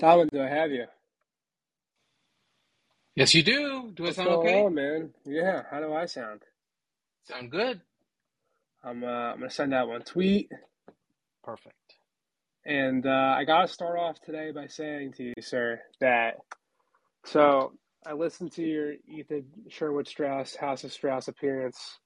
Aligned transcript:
Tomlin, 0.00 0.28
do 0.32 0.40
I 0.42 0.48
have 0.48 0.70
you? 0.70 0.86
Yes, 3.14 3.34
you 3.34 3.42
do. 3.42 3.92
Do 3.94 4.04
I 4.04 4.06
What's 4.06 4.16
sound 4.16 4.30
okay? 4.30 4.62
on, 4.62 4.74
man? 4.74 5.10
Yeah, 5.26 5.62
how 5.70 5.80
do 5.80 5.92
I 5.92 6.06
sound? 6.06 6.40
Sound 7.24 7.50
good. 7.50 7.82
I'm 8.82 9.04
uh, 9.04 9.06
I'm 9.06 9.38
gonna 9.38 9.50
send 9.50 9.74
out 9.74 9.88
one 9.88 10.00
tweet, 10.02 10.50
Perfect. 11.44 11.74
and 12.64 13.04
uh, 13.06 13.34
I 13.36 13.44
gotta 13.44 13.68
start 13.68 13.98
off 13.98 14.20
today 14.22 14.52
by 14.52 14.68
saying 14.68 15.12
to 15.18 15.24
you, 15.24 15.34
sir, 15.40 15.80
that 16.00 16.38
so 17.26 17.74
I 18.06 18.14
listened 18.14 18.52
to 18.52 18.62
your 18.62 18.94
Ethan 19.06 19.44
Sherwood 19.68 20.08
Strauss 20.08 20.56
House 20.56 20.82
of 20.84 20.92
Strauss 20.92 21.28
appearance 21.28 21.98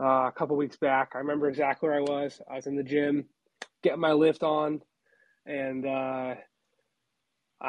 uh, 0.00 0.28
a 0.28 0.32
couple 0.36 0.56
weeks 0.56 0.76
back. 0.76 1.12
I 1.16 1.18
remember 1.18 1.48
exactly 1.48 1.88
where 1.88 1.98
I 1.98 2.02
was. 2.02 2.40
I 2.48 2.54
was 2.56 2.68
in 2.68 2.76
the 2.76 2.84
gym, 2.84 3.24
getting 3.82 4.00
my 4.00 4.12
lift 4.12 4.44
on, 4.44 4.82
and 5.46 5.84
uh, 5.84 6.34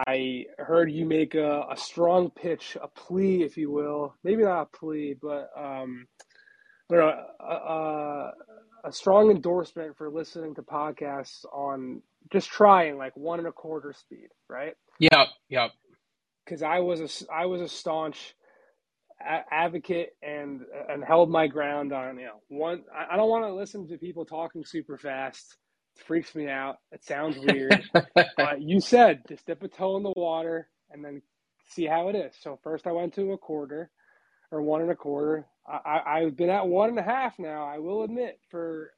I 0.08 0.46
heard 0.58 0.92
you 0.92 1.06
make 1.06 1.36
a, 1.36 1.66
a 1.72 1.78
strong 1.78 2.30
pitch, 2.32 2.78
a 2.82 2.88
plea, 2.88 3.44
if 3.44 3.58
you 3.58 3.72
will. 3.72 4.16
Maybe 4.24 4.44
not 4.44 4.64
a 4.74 4.78
plea, 4.78 5.16
but 5.22 5.50
um, 5.58 6.08
I 6.92 6.96
don't 6.96 7.06
know, 7.06 7.26
a, 7.40 7.54
a, 7.54 8.34
a 8.86 8.92
strong 8.92 9.32
endorsement 9.32 9.98
for 9.98 10.10
listening 10.10 10.56
to 10.56 10.64
podcasts 10.64 11.46
on 11.54 12.02
just 12.32 12.50
trying 12.50 12.98
like 12.98 13.16
one 13.18 13.40
and 13.40 13.48
a 13.48 13.52
quarter 13.52 13.94
speed, 13.94 14.30
right? 14.50 14.76
Yep. 15.00 15.28
Yep. 15.50 15.72
Because 16.46 16.62
I 16.64 16.80
was 16.80 17.02
a 17.02 17.34
I 17.34 17.46
was 17.48 17.62
a 17.62 17.68
staunch 17.68 18.36
a- 19.22 19.54
advocate 19.54 20.12
and 20.22 20.62
and 20.90 21.04
held 21.04 21.30
my 21.30 21.48
ground 21.48 21.94
on 21.94 22.18
you 22.20 22.26
know 22.26 22.42
one. 22.50 22.84
I, 22.96 23.14
I 23.14 23.18
don't 23.18 23.30
want 23.30 23.46
to 23.46 23.54
listen 23.54 23.88
to 23.88 23.98
people 23.98 24.26
talking 24.26 24.66
super 24.66 24.98
fast. 24.98 25.58
Freaks 26.08 26.36
me 26.36 26.48
out. 26.50 26.78
It 26.92 27.04
sounds 27.04 27.38
weird. 27.38 27.84
but 28.16 28.62
you 28.62 28.80
said 28.82 29.22
just 29.28 29.46
dip 29.46 29.64
a 29.64 29.68
toe 29.68 29.98
in 29.98 30.04
the 30.04 30.14
water 30.16 30.68
and 30.92 31.04
then 31.04 31.22
see 31.68 31.86
how 31.86 32.10
it 32.10 32.16
is. 32.16 32.34
So 32.40 32.60
first 32.64 32.88
I 32.88 32.92
went 32.92 33.14
to 33.16 33.32
a 33.32 33.38
quarter 33.38 33.90
or 34.52 34.62
one 34.62 34.82
and 34.82 34.92
a 34.92 34.96
quarter. 34.96 35.46
I, 35.68 35.78
I, 35.86 36.20
I've 36.20 36.38
been 36.38 36.50
at 36.50 36.68
one 36.68 36.90
and 36.90 37.00
a 37.00 37.04
half 37.04 37.40
now. 37.40 37.66
I 37.66 37.80
will 37.80 38.04
admit 38.04 38.40
for 38.50 38.92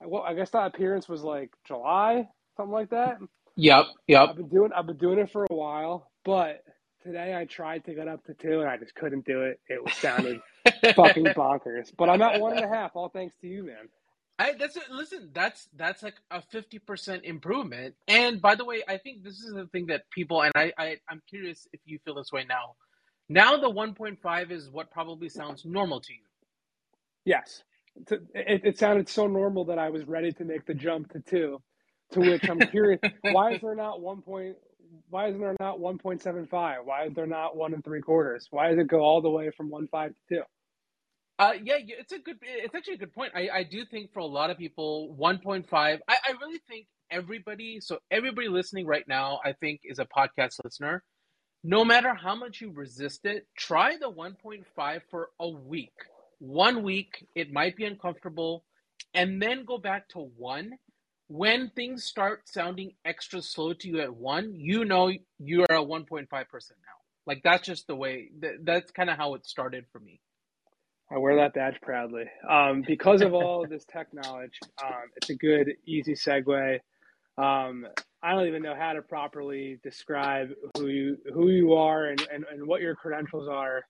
well, 0.00 0.22
I 0.22 0.34
guess 0.34 0.50
that 0.50 0.66
appearance 0.66 1.08
was 1.08 1.22
like 1.22 1.50
July, 1.66 2.28
something 2.56 2.72
like 2.72 2.90
that. 2.90 3.18
yep. 3.56 3.86
Yep. 4.08 4.28
I've 4.30 4.36
been 4.36 4.48
doing 4.48 4.70
I've 4.76 4.86
been 4.86 4.98
doing 4.98 5.18
it 5.18 5.30
for 5.30 5.44
a 5.50 5.54
while, 5.54 6.10
but 6.24 6.62
today 7.02 7.36
I 7.36 7.44
tried 7.44 7.84
to 7.84 7.94
get 7.94 8.08
up 8.08 8.24
to 8.24 8.34
two 8.34 8.60
and 8.60 8.68
I 8.68 8.76
just 8.76 8.94
couldn't 8.94 9.24
do 9.24 9.42
it. 9.42 9.60
It 9.68 9.82
was 9.82 9.94
sounded 9.94 10.40
fucking 10.96 11.26
bonkers. 11.26 11.92
But 11.96 12.08
I'm 12.10 12.22
at 12.22 12.40
one 12.40 12.56
and 12.56 12.64
a 12.64 12.68
half, 12.68 12.92
all 12.96 13.08
thanks 13.08 13.36
to 13.42 13.46
you, 13.46 13.64
man. 13.64 13.88
I 14.38 14.54
that's 14.58 14.76
it. 14.76 14.84
Listen, 14.90 15.30
that's 15.34 15.68
that's 15.76 16.02
like 16.02 16.16
a 16.30 16.42
fifty 16.42 16.78
percent 16.80 17.24
improvement. 17.24 17.94
And 18.08 18.42
by 18.42 18.56
the 18.56 18.64
way, 18.66 18.82
I 18.88 18.98
think 18.98 19.24
this 19.24 19.34
is 19.40 19.54
the 19.54 19.66
thing 19.68 19.86
that 19.88 20.02
people 20.10 20.42
and 20.42 20.52
I, 20.56 20.72
I 20.78 20.96
I'm 21.10 21.22
curious 21.30 21.68
if 21.72 21.80
you 21.86 21.98
feel 22.04 22.16
this 22.16 22.32
way 22.32 22.44
now. 22.48 22.74
Now 23.28 23.56
the 23.58 23.70
one 23.70 23.94
point 23.94 24.20
five 24.22 24.52
is 24.52 24.70
what 24.70 24.90
probably 24.90 25.30
sounds 25.30 25.64
normal 25.64 26.00
to 26.02 26.12
you. 26.12 26.20
Yes. 27.24 27.62
It, 28.10 28.62
it 28.64 28.78
sounded 28.78 29.08
so 29.08 29.28
normal 29.28 29.66
that 29.66 29.78
I 29.78 29.90
was 29.90 30.04
ready 30.06 30.32
to 30.32 30.44
make 30.44 30.66
the 30.66 30.74
jump 30.74 31.12
to 31.12 31.20
two. 31.20 31.62
To 32.12 32.20
which 32.20 32.48
I'm 32.50 32.60
curious, 32.60 33.00
why 33.22 33.54
is 33.54 33.62
there 33.62 33.74
not 33.76 34.00
one 34.00 34.22
point? 34.22 34.56
Why 35.10 35.28
isn't 35.28 35.40
there 35.40 35.56
not 35.60 35.80
one 35.80 35.98
point 35.98 36.22
seven 36.22 36.46
five? 36.46 36.80
Why 36.84 37.06
is 37.06 37.14
there 37.14 37.26
not 37.26 37.56
one 37.56 37.74
and 37.74 37.84
three 37.84 38.02
quarters? 38.02 38.48
Why 38.50 38.70
does 38.70 38.78
it 38.78 38.88
go 38.88 39.00
all 39.00 39.22
the 39.22 39.30
way 39.30 39.50
from 39.56 39.70
one 39.70 39.88
five 39.88 40.12
to 40.30 40.36
two? 40.36 40.53
Uh, 41.38 41.52
yeah, 41.62 41.76
it's 41.78 42.12
a 42.12 42.18
good. 42.18 42.36
It's 42.42 42.74
actually 42.74 42.94
a 42.94 42.98
good 42.98 43.12
point. 43.12 43.32
I, 43.34 43.48
I 43.52 43.62
do 43.64 43.84
think 43.84 44.12
for 44.12 44.20
a 44.20 44.26
lot 44.26 44.50
of 44.50 44.58
people, 44.58 45.12
one 45.14 45.38
point 45.38 45.68
five. 45.68 46.00
I, 46.08 46.16
I 46.28 46.32
really 46.40 46.60
think 46.68 46.86
everybody. 47.10 47.80
So 47.80 47.98
everybody 48.10 48.48
listening 48.48 48.86
right 48.86 49.06
now, 49.08 49.40
I 49.44 49.52
think, 49.52 49.80
is 49.84 49.98
a 49.98 50.04
podcast 50.04 50.62
listener. 50.62 51.02
No 51.64 51.84
matter 51.84 52.14
how 52.14 52.36
much 52.36 52.60
you 52.60 52.70
resist 52.70 53.24
it, 53.24 53.46
try 53.56 53.96
the 53.96 54.10
one 54.10 54.34
point 54.40 54.64
five 54.76 55.02
for 55.10 55.30
a 55.40 55.48
week. 55.48 55.94
One 56.38 56.82
week, 56.84 57.26
it 57.34 57.52
might 57.52 57.76
be 57.76 57.84
uncomfortable, 57.84 58.64
and 59.12 59.42
then 59.42 59.64
go 59.64 59.78
back 59.78 60.08
to 60.10 60.30
one. 60.36 60.72
When 61.26 61.70
things 61.74 62.04
start 62.04 62.42
sounding 62.48 62.92
extra 63.04 63.40
slow 63.42 63.72
to 63.72 63.88
you 63.88 64.00
at 64.00 64.14
one, 64.14 64.52
you 64.54 64.84
know 64.84 65.10
you 65.38 65.62
are 65.68 65.76
a 65.76 65.82
one 65.82 66.04
point 66.04 66.28
five 66.30 66.48
percent 66.48 66.78
now. 66.82 66.98
Like 67.26 67.42
that's 67.42 67.66
just 67.66 67.88
the 67.88 67.96
way. 67.96 68.28
That, 68.38 68.64
that's 68.64 68.92
kind 68.92 69.10
of 69.10 69.16
how 69.16 69.34
it 69.34 69.46
started 69.46 69.86
for 69.90 69.98
me. 69.98 70.20
I 71.12 71.18
wear 71.18 71.36
that 71.36 71.54
badge 71.54 71.80
proudly. 71.82 72.24
Um, 72.48 72.82
because 72.86 73.22
of 73.22 73.34
all 73.34 73.64
of 73.64 73.70
this 73.70 73.84
tech 73.88 74.08
knowledge, 74.12 74.58
um, 74.84 75.04
it's 75.16 75.30
a 75.30 75.36
good, 75.36 75.72
easy 75.86 76.14
segue. 76.14 76.80
Um, 77.38 77.86
I 78.22 78.32
don't 78.32 78.46
even 78.46 78.62
know 78.62 78.74
how 78.78 78.92
to 78.94 79.02
properly 79.02 79.78
describe 79.82 80.50
who 80.78 80.86
you 80.88 81.16
who 81.32 81.50
you 81.50 81.74
are 81.74 82.06
and, 82.06 82.20
and, 82.32 82.44
and 82.50 82.66
what 82.66 82.80
your 82.80 82.94
credentials 82.94 83.48
are. 83.48 83.82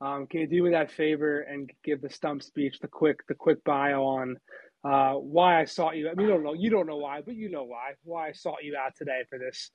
Um, 0.00 0.26
can 0.26 0.40
you 0.40 0.46
do 0.46 0.62
me 0.62 0.70
that 0.70 0.90
favor 0.92 1.40
and 1.40 1.70
give 1.84 2.00
the 2.02 2.10
stump 2.10 2.42
speech, 2.42 2.78
the 2.80 2.88
quick 2.88 3.18
the 3.28 3.34
quick 3.34 3.62
bio 3.64 4.04
on 4.04 4.36
uh, 4.84 5.14
why 5.14 5.60
I 5.60 5.64
sought 5.64 5.96
you? 5.96 6.08
I 6.10 6.14
mean, 6.14 6.26
you 6.26 6.32
don't 6.32 6.42
know 6.44 6.54
you 6.54 6.70
don't 6.70 6.86
know 6.86 6.98
why, 6.98 7.22
but 7.22 7.34
you 7.34 7.50
know 7.50 7.64
why 7.64 7.92
why 8.04 8.28
I 8.28 8.32
sought 8.32 8.64
you 8.64 8.76
out 8.76 8.92
today 8.96 9.22
for 9.30 9.38
this 9.38 9.70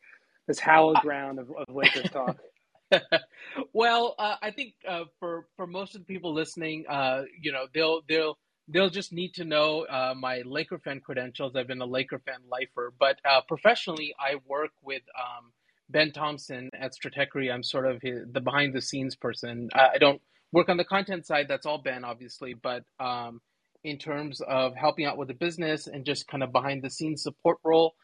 this 0.47 0.59
hallowed 0.59 0.97
ground 1.01 1.39
of, 1.39 1.49
of 1.49 1.73
Lakers 1.73 2.09
talk. 2.11 2.37
well, 3.73 4.15
uh, 4.19 4.35
I 4.41 4.51
think 4.51 4.73
uh, 4.87 5.05
for 5.19 5.47
for 5.55 5.67
most 5.67 5.95
of 5.95 6.01
the 6.01 6.05
people 6.13 6.33
listening, 6.33 6.85
uh, 6.89 7.23
you 7.41 7.51
know, 7.51 7.65
they'll 7.73 8.01
they'll 8.07 8.37
they'll 8.67 8.89
just 8.89 9.13
need 9.13 9.33
to 9.35 9.45
know 9.45 9.85
uh, 9.85 10.13
my 10.17 10.41
Laker 10.45 10.79
fan 10.79 10.99
credentials. 10.99 11.55
I've 11.55 11.67
been 11.67 11.81
a 11.81 11.85
Laker 11.85 12.19
fan 12.19 12.39
lifer, 12.51 12.93
but 12.99 13.17
uh, 13.29 13.41
professionally, 13.47 14.13
I 14.19 14.35
work 14.47 14.71
with 14.81 15.03
um, 15.19 15.51
Ben 15.89 16.11
Thompson 16.11 16.69
at 16.79 16.93
Stratechery. 16.93 17.53
I'm 17.53 17.63
sort 17.63 17.85
of 17.85 18.01
his, 18.01 18.21
the 18.31 18.41
behind 18.41 18.73
the 18.73 18.81
scenes 18.81 19.15
person. 19.15 19.69
I, 19.73 19.89
I 19.95 19.97
don't 19.97 20.21
work 20.51 20.69
on 20.69 20.77
the 20.77 20.85
content 20.85 21.25
side. 21.25 21.47
That's 21.49 21.65
all 21.65 21.79
Ben, 21.79 22.05
obviously, 22.05 22.53
but 22.53 22.83
um, 22.99 23.41
in 23.83 23.97
terms 23.97 24.41
of 24.41 24.75
helping 24.75 25.05
out 25.05 25.17
with 25.17 25.27
the 25.27 25.33
business 25.33 25.87
and 25.87 26.05
just 26.05 26.27
kind 26.27 26.43
of 26.43 26.51
behind 26.51 26.83
the 26.83 26.89
scenes 26.89 27.23
support 27.23 27.57
role. 27.63 27.95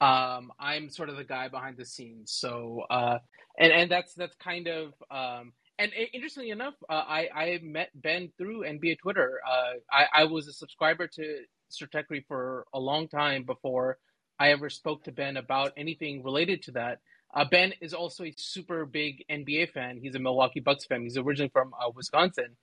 Um, 0.00 0.52
I'm 0.60 0.90
sort 0.90 1.08
of 1.08 1.16
the 1.16 1.24
guy 1.24 1.48
behind 1.48 1.76
the 1.76 1.84
scenes, 1.84 2.32
so 2.32 2.82
uh, 2.90 3.18
and 3.58 3.72
and 3.72 3.90
that's 3.90 4.14
that's 4.14 4.36
kind 4.36 4.68
of 4.68 4.94
um, 5.10 5.52
and 5.78 5.92
interestingly 6.12 6.50
enough, 6.50 6.74
uh, 6.88 7.04
I 7.06 7.28
I 7.34 7.60
met 7.62 7.90
Ben 7.94 8.30
through 8.36 8.62
NBA 8.62 8.98
Twitter. 8.98 9.40
Uh, 9.48 9.74
I 9.92 10.22
I 10.22 10.24
was 10.24 10.48
a 10.48 10.52
subscriber 10.52 11.06
to 11.06 11.42
Stratechery 11.70 12.24
for 12.26 12.66
a 12.74 12.80
long 12.80 13.08
time 13.08 13.44
before 13.44 13.98
I 14.38 14.50
ever 14.50 14.70
spoke 14.70 15.04
to 15.04 15.12
Ben 15.12 15.36
about 15.36 15.72
anything 15.76 16.22
related 16.22 16.62
to 16.64 16.72
that. 16.72 16.98
Uh, 17.34 17.44
ben 17.44 17.74
is 17.80 17.92
also 17.92 18.24
a 18.24 18.34
super 18.36 18.86
big 18.86 19.24
NBA 19.30 19.72
fan. 19.72 19.98
He's 20.00 20.14
a 20.14 20.18
Milwaukee 20.18 20.60
Bucks 20.60 20.86
fan. 20.86 21.02
He's 21.02 21.18
originally 21.18 21.50
from 21.50 21.74
uh, 21.74 21.90
Wisconsin, 21.94 22.56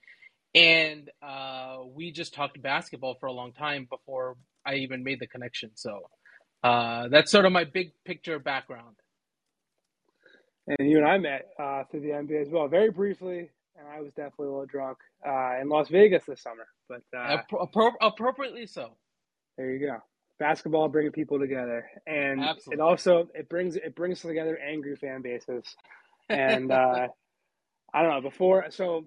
and 0.54 1.10
uh, 1.22 1.80
we 1.86 2.12
just 2.12 2.34
talked 2.34 2.62
basketball 2.62 3.16
for 3.20 3.28
a 3.28 3.34
long 3.34 3.54
time 3.54 3.88
before 3.90 4.38
I 4.66 4.76
even 4.76 5.04
made 5.04 5.20
the 5.20 5.28
connection. 5.28 5.72
So 5.76 6.02
uh, 6.66 7.08
that's 7.10 7.32
sort 7.32 7.46
of 7.46 7.52
my 7.52 7.64
big 7.66 7.92
picture 8.06 8.40
background. 8.40 8.96
And 10.68 10.90
you 10.90 10.98
and 10.98 11.08
I 11.08 11.18
met 11.20 11.48
uh, 11.60 11.84
through 11.92 12.02
the 12.02 12.10
NBA 12.10 12.42
as 12.42 12.50
well, 12.50 12.68
very 12.68 12.90
briefly, 12.90 13.52
and 13.78 13.88
I 13.88 14.02
was 14.02 14.12
definitely 14.14 14.48
a 14.48 14.52
little 14.52 14.66
drunk 14.66 14.98
uh, 15.28 15.62
in 15.62 15.70
Las 15.70 15.90
Vegas 15.90 16.24
this 16.28 16.42
summer. 16.42 16.68
But 16.90 17.04
uh, 17.16 17.38
Appro- 17.38 17.72
appro- 17.72 17.94
appropriately 18.02 18.66
so. 18.66 18.96
there 19.58 19.70
you 19.72 19.80
go, 19.80 19.98
basketball 20.40 20.88
bringing 20.90 21.12
people 21.12 21.40
together, 21.40 21.86
and 22.08 22.42
Absolutely. 22.44 22.76
it 22.76 22.80
also 22.82 23.28
it 23.36 23.50
brings 23.50 23.76
it 23.76 23.96
brings 23.96 24.22
together 24.22 24.58
angry 24.58 24.96
fan 24.96 25.22
bases. 25.22 25.64
And 26.30 26.72
uh, 26.72 27.08
I 27.94 28.02
don't 28.02 28.12
know 28.12 28.22
before, 28.22 28.66
so 28.72 29.06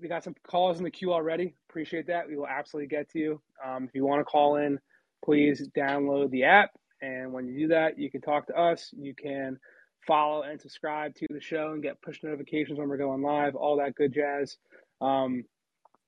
we 0.00 0.08
got 0.08 0.24
some 0.24 0.34
calls 0.46 0.78
in 0.78 0.84
the 0.84 0.90
queue 0.90 1.12
already. 1.12 1.54
Appreciate 1.70 2.06
that. 2.08 2.28
We 2.28 2.36
will 2.36 2.48
absolutely 2.48 2.88
get 2.88 3.10
to 3.12 3.18
you. 3.18 3.40
Um, 3.64 3.84
if 3.84 3.94
you 3.94 4.04
want 4.04 4.20
to 4.20 4.24
call 4.24 4.56
in, 4.56 4.78
please 5.24 5.68
download 5.76 6.30
the 6.30 6.44
app, 6.44 6.70
and 7.06 7.32
when 7.32 7.46
you 7.46 7.58
do 7.60 7.68
that, 7.68 7.98
you 7.98 8.10
can 8.10 8.20
talk 8.20 8.46
to 8.48 8.58
us. 8.58 8.90
You 8.96 9.14
can 9.14 9.58
follow 10.06 10.42
and 10.42 10.60
subscribe 10.60 11.14
to 11.16 11.26
the 11.30 11.40
show 11.40 11.72
and 11.72 11.82
get 11.82 12.00
push 12.02 12.22
notifications 12.22 12.78
when 12.78 12.88
we're 12.88 12.96
going 12.96 13.22
live, 13.22 13.54
all 13.54 13.76
that 13.76 13.94
good 13.94 14.12
jazz. 14.12 14.56
Um, 15.00 15.44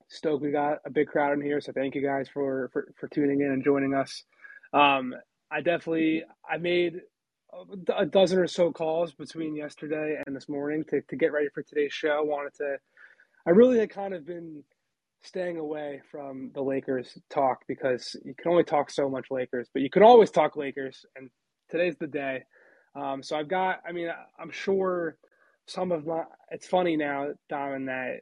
stoked 0.08 0.43
we 0.43 0.50
got 0.50 0.78
a 0.87 0.90
big 0.90 1.08
crowd 1.08 1.34
in 1.34 1.40
here, 1.40 1.61
so 1.61 1.72
thank 1.72 1.94
you 1.94 2.02
guys 2.02 2.28
for 2.28 2.70
for, 2.72 2.93
for 2.99 3.08
tuning 3.08 3.40
in 3.40 3.50
and 3.50 3.64
joining 3.64 3.94
us. 3.94 4.25
Um, 4.72 5.14
I 5.50 5.61
definitely 5.61 6.25
I 6.49 6.56
made 6.58 7.00
a 7.96 8.05
dozen 8.05 8.38
or 8.38 8.46
so 8.46 8.70
calls 8.70 9.12
between 9.12 9.56
yesterday 9.56 10.20
and 10.26 10.37
this 10.37 10.49
morning 10.49 10.84
to, 10.90 11.00
to 11.00 11.17
get 11.17 11.32
ready 11.32 11.49
for 11.55 11.62
today's 11.62 11.93
show. 11.93 12.22
Wanted 12.22 12.55
to, 12.56 12.76
I 13.46 13.50
really 13.50 13.78
had 13.78 13.90
kind 13.90 14.12
of 14.12 14.26
been 14.26 14.62
staying 15.23 15.59
away 15.59 16.00
from 16.11 16.50
the 16.55 16.62
Lakers 16.62 17.19
talk 17.31 17.61
because 17.67 18.17
you 18.25 18.35
can 18.35 18.50
only 18.50 18.65
talk 18.65 18.91
so 18.91 19.09
much 19.09 19.26
Lakers, 19.31 19.69
but 19.73 19.82
you 19.82 19.91
can 19.91 20.03
always 20.03 20.31
talk 20.31 20.56
Lakers, 20.56 21.05
and 21.17 21.31
today's 21.70 21.97
the 21.99 22.06
day. 22.06 22.44
Um, 22.94 23.23
so 23.23 23.37
I've 23.37 23.49
got, 23.49 23.81
I 23.87 23.93
mean, 23.93 24.09
I'm 24.38 24.50
sure 24.50 25.17
some 25.67 25.93
of 25.93 26.06
my, 26.06 26.25
it's 26.50 26.67
funny 26.67 26.97
now, 26.97 27.29
Dom, 27.49 27.87
that 27.87 28.20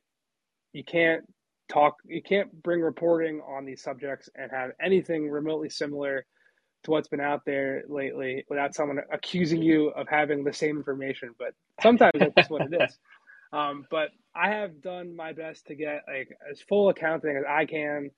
you 0.73 0.85
can't 0.85 1.25
talk, 1.69 1.97
you 2.05 2.23
can't 2.23 2.51
bring 2.63 2.81
reporting 2.81 3.41
on 3.47 3.65
these 3.65 3.83
subjects 3.83 4.29
and 4.35 4.51
have 4.51 4.71
anything 4.81 5.31
remotely 5.31 5.71
similar 5.71 6.25
to 6.85 6.91
what's 6.91 7.09
been 7.09 7.21
out 7.21 7.45
there 7.45 7.83
lately 7.89 8.45
without 8.49 8.75
someone 8.75 9.01
accusing 9.13 9.63
you 9.63 9.89
of 9.89 10.09
having 10.09 10.45
the 10.45 10.53
same 10.53 10.77
information. 10.77 11.31
But 11.39 11.55
sometimes 11.83 12.13
that's 12.35 12.51
what 12.51 12.63
it 12.73 12.83
is. 12.83 12.99
Um, 13.53 13.85
but 13.91 14.09
I 14.35 14.51
have 14.51 14.83
done 14.83 15.15
my 15.17 15.33
best 15.33 15.67
to 15.67 15.75
get 15.75 16.03
like 16.09 16.29
as 16.51 16.61
full 16.61 16.89
accounting 16.89 17.37
as 17.37 17.45
I 17.49 17.65
can 17.67 18.11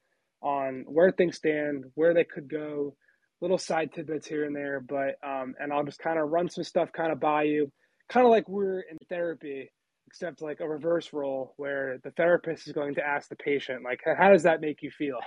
on 0.42 0.84
where 0.86 1.10
things 1.10 1.36
stand, 1.36 1.84
where 1.94 2.14
they 2.14 2.24
could 2.24 2.48
go, 2.48 2.96
little 3.40 3.58
side 3.58 3.92
tidbits 3.92 4.26
here 4.26 4.44
and 4.44 4.54
there. 4.54 4.80
But 4.80 5.16
um, 5.26 5.54
and 5.58 5.72
I'll 5.72 5.84
just 5.84 6.00
kind 6.00 6.18
of 6.18 6.30
run 6.30 6.48
some 6.48 6.64
stuff 6.64 6.90
kind 6.92 7.12
of 7.12 7.20
by 7.20 7.44
you, 7.44 7.70
kind 8.08 8.26
of 8.26 8.30
like 8.30 8.48
we're 8.48 8.80
in 8.80 8.98
therapy, 9.08 9.70
except 10.06 10.42
like 10.42 10.60
a 10.60 10.68
reverse 10.68 11.12
role 11.12 11.54
where 11.56 11.98
the 12.02 12.10
therapist 12.12 12.66
is 12.66 12.72
going 12.72 12.94
to 12.94 13.06
ask 13.06 13.28
the 13.28 13.36
patient 13.36 13.84
like, 13.84 14.00
how 14.18 14.32
does 14.32 14.44
that 14.44 14.60
make 14.60 14.82
you 14.82 14.90
feel? 14.90 15.18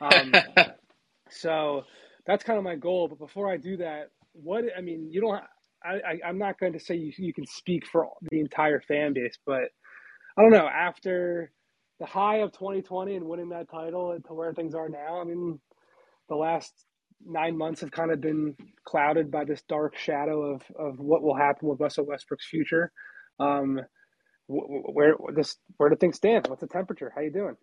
Um, 0.00 0.32
so 1.30 1.84
that's 2.26 2.44
kind 2.44 2.58
of 2.58 2.64
my 2.64 2.76
goal. 2.76 3.08
But 3.08 3.18
before 3.18 3.50
I 3.50 3.56
do 3.56 3.76
that, 3.78 4.10
what 4.32 4.64
I 4.76 4.80
mean, 4.80 5.08
you 5.10 5.20
don't. 5.20 5.42
I, 5.84 6.18
I 6.24 6.28
am 6.28 6.38
not 6.38 6.58
going 6.58 6.72
to 6.72 6.80
say 6.80 6.94
you 6.96 7.12
you 7.16 7.34
can 7.34 7.46
speak 7.46 7.86
for 7.86 8.08
the 8.30 8.40
entire 8.40 8.80
fan 8.80 9.12
base, 9.12 9.38
but 9.46 9.64
I 10.36 10.42
don't 10.42 10.50
know. 10.50 10.68
After 10.68 11.52
the 12.00 12.06
high 12.06 12.38
of 12.38 12.52
2020 12.52 13.16
and 13.16 13.26
winning 13.26 13.50
that 13.50 13.70
title 13.70 14.18
to 14.26 14.34
where 14.34 14.52
things 14.52 14.74
are 14.74 14.88
now, 14.88 15.20
I 15.20 15.24
mean, 15.24 15.60
the 16.28 16.36
last 16.36 16.72
nine 17.24 17.56
months 17.56 17.80
have 17.80 17.90
kind 17.90 18.10
of 18.10 18.20
been 18.20 18.54
clouded 18.84 19.30
by 19.30 19.44
this 19.44 19.62
dark 19.68 19.96
shadow 19.96 20.54
of 20.54 20.62
of 20.78 20.98
what 20.98 21.22
will 21.22 21.36
happen 21.36 21.68
with 21.68 21.80
Russell 21.80 22.06
Westbrook's 22.06 22.46
future. 22.48 22.90
Um, 23.38 23.80
where 24.46 25.16
this 25.34 25.56
where 25.76 25.88
do 25.90 25.96
things 25.96 26.16
stand? 26.16 26.46
What's 26.48 26.60
the 26.60 26.66
temperature? 26.66 27.12
How 27.14 27.22
you 27.22 27.32
doing? 27.32 27.56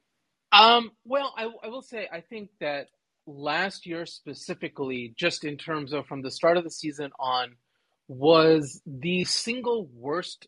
Um, 0.52 0.92
well, 1.06 1.34
I, 1.38 1.48
I 1.64 1.70
will 1.70 1.82
say 1.82 2.08
I 2.12 2.22
think 2.22 2.50
that 2.60 2.88
last 3.26 3.86
year 3.86 4.06
specifically, 4.06 5.14
just 5.18 5.44
in 5.44 5.58
terms 5.58 5.94
of 5.94 6.06
from 6.08 6.22
the 6.22 6.32
start 6.32 6.58
of 6.58 6.64
the 6.64 6.72
season 6.72 7.12
on, 7.20 7.56
was 8.12 8.82
the 8.86 9.24
single 9.24 9.88
worst 9.96 10.48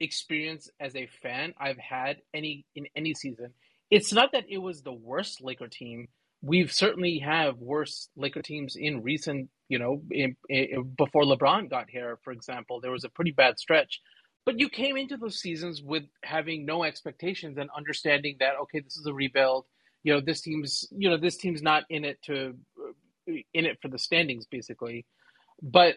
experience 0.00 0.68
as 0.78 0.94
a 0.94 1.08
fan 1.22 1.54
I've 1.58 1.78
had 1.78 2.18
any 2.34 2.66
in 2.76 2.86
any 2.94 3.14
season. 3.14 3.54
It's 3.90 4.12
not 4.12 4.32
that 4.32 4.44
it 4.50 4.58
was 4.58 4.82
the 4.82 4.92
worst 4.92 5.42
Laker 5.42 5.68
team. 5.68 6.08
We've 6.42 6.70
certainly 6.70 7.20
have 7.20 7.56
worse 7.56 8.10
Laker 8.16 8.42
teams 8.42 8.76
in 8.76 9.02
recent, 9.02 9.48
you 9.70 9.78
know, 9.78 10.02
in, 10.10 10.36
in, 10.50 10.94
before 10.96 11.24
LeBron 11.24 11.70
got 11.70 11.88
here, 11.88 12.18
for 12.22 12.32
example, 12.34 12.80
there 12.80 12.92
was 12.92 13.04
a 13.04 13.08
pretty 13.08 13.32
bad 13.32 13.58
stretch. 13.58 14.00
But 14.44 14.60
you 14.60 14.68
came 14.68 14.98
into 14.98 15.16
those 15.16 15.40
seasons 15.40 15.82
with 15.82 16.04
having 16.22 16.66
no 16.66 16.84
expectations 16.84 17.56
and 17.56 17.70
understanding 17.74 18.36
that 18.40 18.56
okay, 18.62 18.80
this 18.80 18.98
is 18.98 19.06
a 19.06 19.14
rebuild 19.14 19.64
you 20.02 20.12
know 20.12 20.20
this 20.20 20.40
team's 20.42 20.86
you 20.90 21.10
know 21.10 21.16
this 21.16 21.36
team's 21.36 21.60
not 21.60 21.82
in 21.90 22.04
it 22.04 22.22
to 22.22 22.54
in 23.26 23.66
it 23.66 23.78
for 23.82 23.88
the 23.88 23.98
standings 23.98 24.46
basically 24.46 25.04
but 25.60 25.96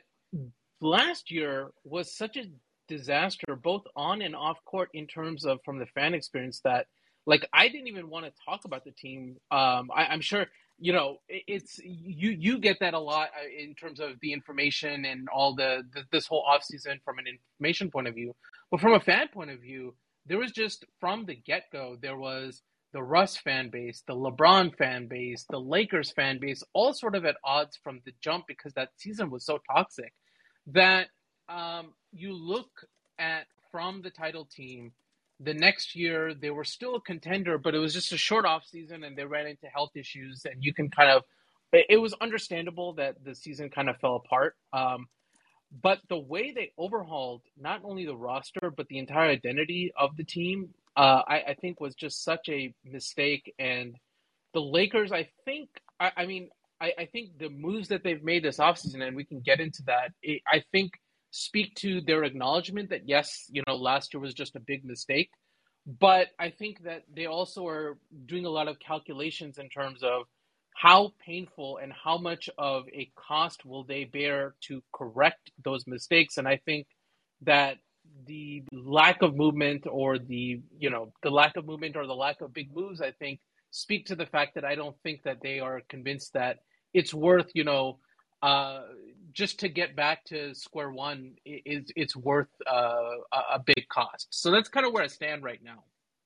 last 0.81 1.31
year 1.31 1.69
was 1.83 2.15
such 2.15 2.35
a 2.37 2.45
disaster 2.87 3.55
both 3.55 3.83
on 3.95 4.21
and 4.21 4.35
off 4.35 4.57
court 4.65 4.89
in 4.93 5.07
terms 5.07 5.45
of 5.45 5.59
from 5.63 5.79
the 5.79 5.85
fan 5.85 6.13
experience 6.13 6.59
that 6.65 6.87
like 7.25 7.47
i 7.53 7.69
didn't 7.69 7.87
even 7.87 8.09
want 8.09 8.25
to 8.25 8.31
talk 8.43 8.65
about 8.65 8.83
the 8.83 8.91
team. 8.91 9.37
Um 9.49 9.89
I, 9.95 10.13
am 10.13 10.21
sure 10.21 10.47
you 10.77 10.91
know 10.91 11.17
it's 11.29 11.79
you 11.83 12.31
you 12.31 12.57
get 12.57 12.79
that 12.81 12.95
a 12.95 12.99
lot 12.99 13.29
uh, 13.29 13.63
in 13.63 13.75
terms 13.75 13.99
of 13.99 14.19
the 14.21 14.33
information 14.33 15.05
and 15.05 15.29
all 15.29 15.55
the, 15.55 15.83
the 15.93 16.03
this 16.11 16.27
whole 16.27 16.43
off 16.45 16.63
season 16.63 16.99
from 17.05 17.19
an 17.19 17.25
information 17.27 17.91
point 17.91 18.07
of 18.07 18.15
view. 18.15 18.35
But 18.71 18.81
from 18.81 18.93
a 18.93 18.99
fan 18.99 19.27
point 19.29 19.51
of 19.51 19.61
view 19.61 19.95
there 20.25 20.39
was 20.39 20.51
just 20.51 20.83
from 20.99 21.25
the 21.25 21.35
get-go 21.35 21.97
there 22.01 22.17
was 22.17 22.61
the 22.93 23.01
Russ 23.01 23.37
fan 23.37 23.69
base, 23.69 24.03
the 24.05 24.13
LeBron 24.13 24.75
fan 24.75 25.07
base, 25.07 25.45
the 25.49 25.57
Lakers 25.57 26.11
fan 26.11 26.39
base, 26.41 26.61
all 26.73 26.93
sort 26.93 27.15
of 27.15 27.23
at 27.23 27.37
odds 27.45 27.79
from 27.81 28.01
the 28.03 28.11
jump 28.21 28.43
because 28.49 28.73
that 28.73 28.89
season 28.97 29.29
was 29.29 29.45
so 29.45 29.59
toxic 29.71 30.11
that 30.67 31.07
um, 31.49 31.93
you 32.11 32.33
look 32.33 32.69
at 33.19 33.47
from 33.71 34.01
the 34.01 34.09
title 34.09 34.45
team. 34.45 34.91
The 35.39 35.53
next 35.55 35.95
year, 35.95 36.35
they 36.35 36.51
were 36.51 36.63
still 36.63 36.95
a 36.95 37.01
contender, 37.01 37.57
but 37.57 37.73
it 37.73 37.79
was 37.79 37.93
just 37.93 38.11
a 38.11 38.17
short 38.17 38.45
off 38.45 38.63
season, 38.65 39.03
and 39.03 39.17
they 39.17 39.25
ran 39.25 39.47
into 39.47 39.65
health 39.67 39.91
issues. 39.95 40.45
And 40.45 40.63
you 40.63 40.71
can 40.71 40.89
kind 40.89 41.09
of, 41.09 41.23
it 41.73 41.99
was 41.99 42.13
understandable 42.21 42.93
that 42.93 43.23
the 43.23 43.33
season 43.33 43.69
kind 43.69 43.89
of 43.89 43.97
fell 43.97 44.17
apart. 44.17 44.55
Um, 44.71 45.07
but 45.81 45.99
the 46.09 46.19
way 46.19 46.51
they 46.51 46.73
overhauled 46.77 47.41
not 47.59 47.79
only 47.85 48.05
the 48.05 48.15
roster 48.15 48.73
but 48.75 48.89
the 48.89 48.97
entire 48.97 49.29
identity 49.29 49.93
of 49.97 50.17
the 50.17 50.23
team 50.25 50.73
uh, 50.95 51.21
I, 51.27 51.35
I, 51.49 51.53
think 51.53 51.79
was 51.79 51.95
just 51.95 52.23
such 52.23 52.49
a 52.49 52.73
mistake. 52.83 53.53
And 53.57 53.95
the 54.53 54.61
Lakers, 54.61 55.11
I 55.11 55.29
think, 55.45 55.69
I, 55.99 56.11
I 56.17 56.25
mean, 56.25 56.49
I, 56.81 56.93
I, 56.97 57.05
think 57.05 57.37
the 57.37 57.49
moves 57.49 57.89
that 57.89 58.03
they've 58.03 58.23
made 58.23 58.43
this 58.43 58.57
offseason, 58.57 59.05
and 59.05 59.15
we 59.15 59.23
can 59.23 59.39
get 59.39 59.59
into 59.59 59.83
that, 59.83 60.11
it, 60.23 60.41
I 60.51 60.63
think 60.71 60.93
speak 61.29 61.75
to 61.75 62.01
their 62.01 62.23
acknowledgement 62.23 62.89
that, 62.89 63.07
yes, 63.07 63.45
you 63.51 63.63
know, 63.67 63.75
last 63.75 64.13
year 64.13 64.21
was 64.21 64.33
just 64.33 64.55
a 64.55 64.59
big 64.59 64.83
mistake. 64.83 65.29
But 65.85 66.27
I 66.39 66.49
think 66.49 66.83
that 66.83 67.03
they 67.15 67.25
also 67.25 67.67
are 67.67 67.97
doing 68.25 68.45
a 68.45 68.49
lot 68.49 68.67
of 68.67 68.79
calculations 68.79 69.57
in 69.57 69.69
terms 69.69 70.03
of 70.03 70.23
how 70.75 71.13
painful 71.23 71.77
and 71.77 71.91
how 71.93 72.17
much 72.17 72.49
of 72.57 72.85
a 72.93 73.11
cost 73.15 73.65
will 73.65 73.83
they 73.83 74.05
bear 74.05 74.55
to 74.67 74.81
correct 74.93 75.51
those 75.63 75.85
mistakes. 75.87 76.37
And 76.37 76.47
I 76.47 76.57
think 76.65 76.87
that 77.43 77.77
the 78.25 78.63
lack 78.71 79.21
of 79.21 79.35
movement 79.35 79.85
or 79.89 80.17
the 80.17 80.59
you 80.77 80.89
know 80.89 81.13
the 81.23 81.29
lack 81.29 81.55
of 81.55 81.65
movement 81.65 81.95
or 81.95 82.05
the 82.07 82.15
lack 82.15 82.41
of 82.41 82.53
big 82.53 82.75
moves 82.75 83.01
i 83.01 83.11
think 83.11 83.39
speak 83.69 84.05
to 84.05 84.15
the 84.15 84.25
fact 84.25 84.55
that 84.55 84.65
i 84.65 84.75
don't 84.75 84.95
think 85.03 85.23
that 85.23 85.37
they 85.41 85.59
are 85.59 85.81
convinced 85.87 86.33
that 86.33 86.57
it's 86.93 87.13
worth 87.13 87.49
you 87.53 87.63
know 87.63 87.97
uh, 88.41 88.81
just 89.33 89.59
to 89.59 89.69
get 89.69 89.95
back 89.95 90.25
to 90.25 90.53
square 90.55 90.91
one 90.91 91.33
is 91.45 91.91
it's 91.95 92.15
worth 92.15 92.49
uh, 92.69 93.11
a 93.53 93.59
big 93.59 93.87
cost 93.89 94.27
so 94.31 94.51
that's 94.51 94.69
kind 94.69 94.85
of 94.85 94.93
where 94.93 95.03
i 95.03 95.07
stand 95.07 95.43
right 95.43 95.61
now 95.63 95.83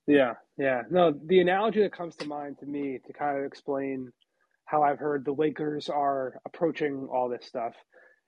yeah 0.07 0.33
yeah 0.57 0.83
no 0.89 1.13
the 1.25 1.39
analogy 1.39 1.81
that 1.81 1.91
comes 1.91 2.15
to 2.15 2.25
mind 2.25 2.57
to 2.59 2.65
me 2.65 2.99
to 3.05 3.13
kind 3.13 3.37
of 3.37 3.45
explain 3.45 4.11
how 4.65 4.81
i've 4.81 4.99
heard 4.99 5.25
the 5.25 5.31
lakers 5.31 5.89
are 5.89 6.39
approaching 6.45 7.07
all 7.11 7.29
this 7.29 7.45
stuff 7.45 7.73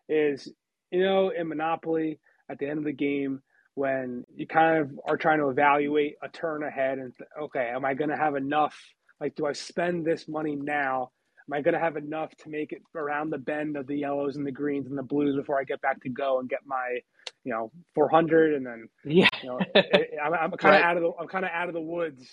is 0.09 0.51
you 0.91 1.03
know 1.03 1.29
in 1.29 1.47
monopoly 1.47 2.19
at 2.49 2.57
the 2.59 2.67
end 2.67 2.79
of 2.79 2.85
the 2.85 2.93
game 2.93 3.41
when 3.77 4.25
you 4.35 4.47
kind 4.47 4.79
of 4.79 4.89
are 5.07 5.17
trying 5.17 5.37
to 5.37 5.49
evaluate 5.49 6.15
a 6.23 6.29
turn 6.29 6.63
ahead 6.63 6.97
and 6.97 7.13
okay, 7.39 7.69
am 7.71 7.85
I 7.85 7.93
going 7.93 8.09
to 8.09 8.17
have 8.17 8.35
enough? 8.35 8.75
Like, 9.21 9.35
do 9.35 9.45
I 9.45 9.53
spend 9.53 10.03
this 10.03 10.27
money 10.27 10.55
now? 10.55 11.11
Am 11.49 11.53
I 11.53 11.61
going 11.61 11.73
to 11.73 11.79
have 11.79 11.97
enough 11.97 12.35
to 12.37 12.49
make 12.49 12.71
it 12.71 12.81
around 12.95 13.29
the 13.29 13.37
bend 13.37 13.77
of 13.77 13.87
the 13.87 13.97
yellows 13.97 14.35
and 14.35 14.45
the 14.45 14.51
greens 14.51 14.87
and 14.87 14.97
the 14.97 15.03
blues 15.03 15.35
before 15.35 15.59
I 15.59 15.63
get 15.63 15.81
back 15.81 16.01
to 16.03 16.09
go 16.09 16.39
and 16.39 16.49
get 16.49 16.59
my, 16.65 16.99
you 17.43 17.53
know, 17.53 17.71
400 17.95 18.55
and 18.55 18.65
then, 18.65 18.89
yeah, 19.05 19.29
you 19.41 19.49
know, 19.49 19.59
I'm, 20.23 20.33
I'm 20.33 20.51
kind 20.51 20.75
of 20.75 20.81
right. 20.81 20.83
out 20.83 20.97
of 20.97 21.03
the, 21.03 21.11
I'm 21.19 21.27
kind 21.27 21.45
of 21.45 21.51
out 21.53 21.69
of 21.69 21.73
the 21.73 21.81
woods 21.81 22.25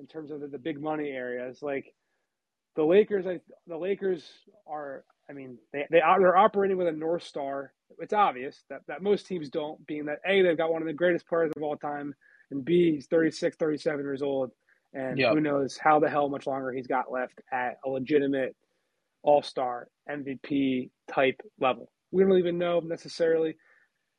in 0.00 0.06
terms 0.06 0.30
of 0.30 0.40
the, 0.40 0.48
the 0.48 0.58
big 0.58 0.80
money 0.80 1.10
areas. 1.10 1.62
Like 1.62 1.94
the 2.74 2.84
Lakers, 2.84 3.26
I, 3.26 3.40
the 3.66 3.76
Lakers 3.76 4.24
are, 4.66 5.04
I 5.30 5.32
mean, 5.32 5.58
they, 5.72 5.86
they 5.90 6.00
are, 6.00 6.18
they're 6.18 6.36
operating 6.36 6.76
with 6.76 6.88
a 6.88 6.92
North 6.92 7.22
Star 7.22 7.72
it's 7.98 8.12
obvious 8.12 8.64
that, 8.70 8.82
that 8.88 9.02
most 9.02 9.26
teams 9.26 9.48
don't, 9.50 9.84
being 9.86 10.06
that 10.06 10.20
A, 10.26 10.42
they've 10.42 10.56
got 10.56 10.72
one 10.72 10.82
of 10.82 10.86
the 10.88 10.94
greatest 10.94 11.26
players 11.26 11.52
of 11.56 11.62
all 11.62 11.76
time, 11.76 12.14
and 12.50 12.64
B, 12.64 12.92
he's 12.94 13.06
36, 13.06 13.56
37 13.56 14.04
years 14.04 14.22
old. 14.22 14.50
And 14.96 15.18
yep. 15.18 15.34
who 15.34 15.40
knows 15.40 15.76
how 15.76 16.00
the 16.00 16.08
hell 16.08 16.30
much 16.30 16.46
longer 16.46 16.72
he's 16.72 16.86
got 16.86 17.12
left 17.12 17.42
at 17.52 17.76
a 17.84 17.88
legitimate 17.90 18.56
all 19.22 19.42
star 19.42 19.88
MVP 20.10 20.88
type 21.12 21.38
level. 21.60 21.90
We 22.12 22.22
don't 22.22 22.38
even 22.38 22.56
know 22.56 22.80
necessarily, 22.80 23.56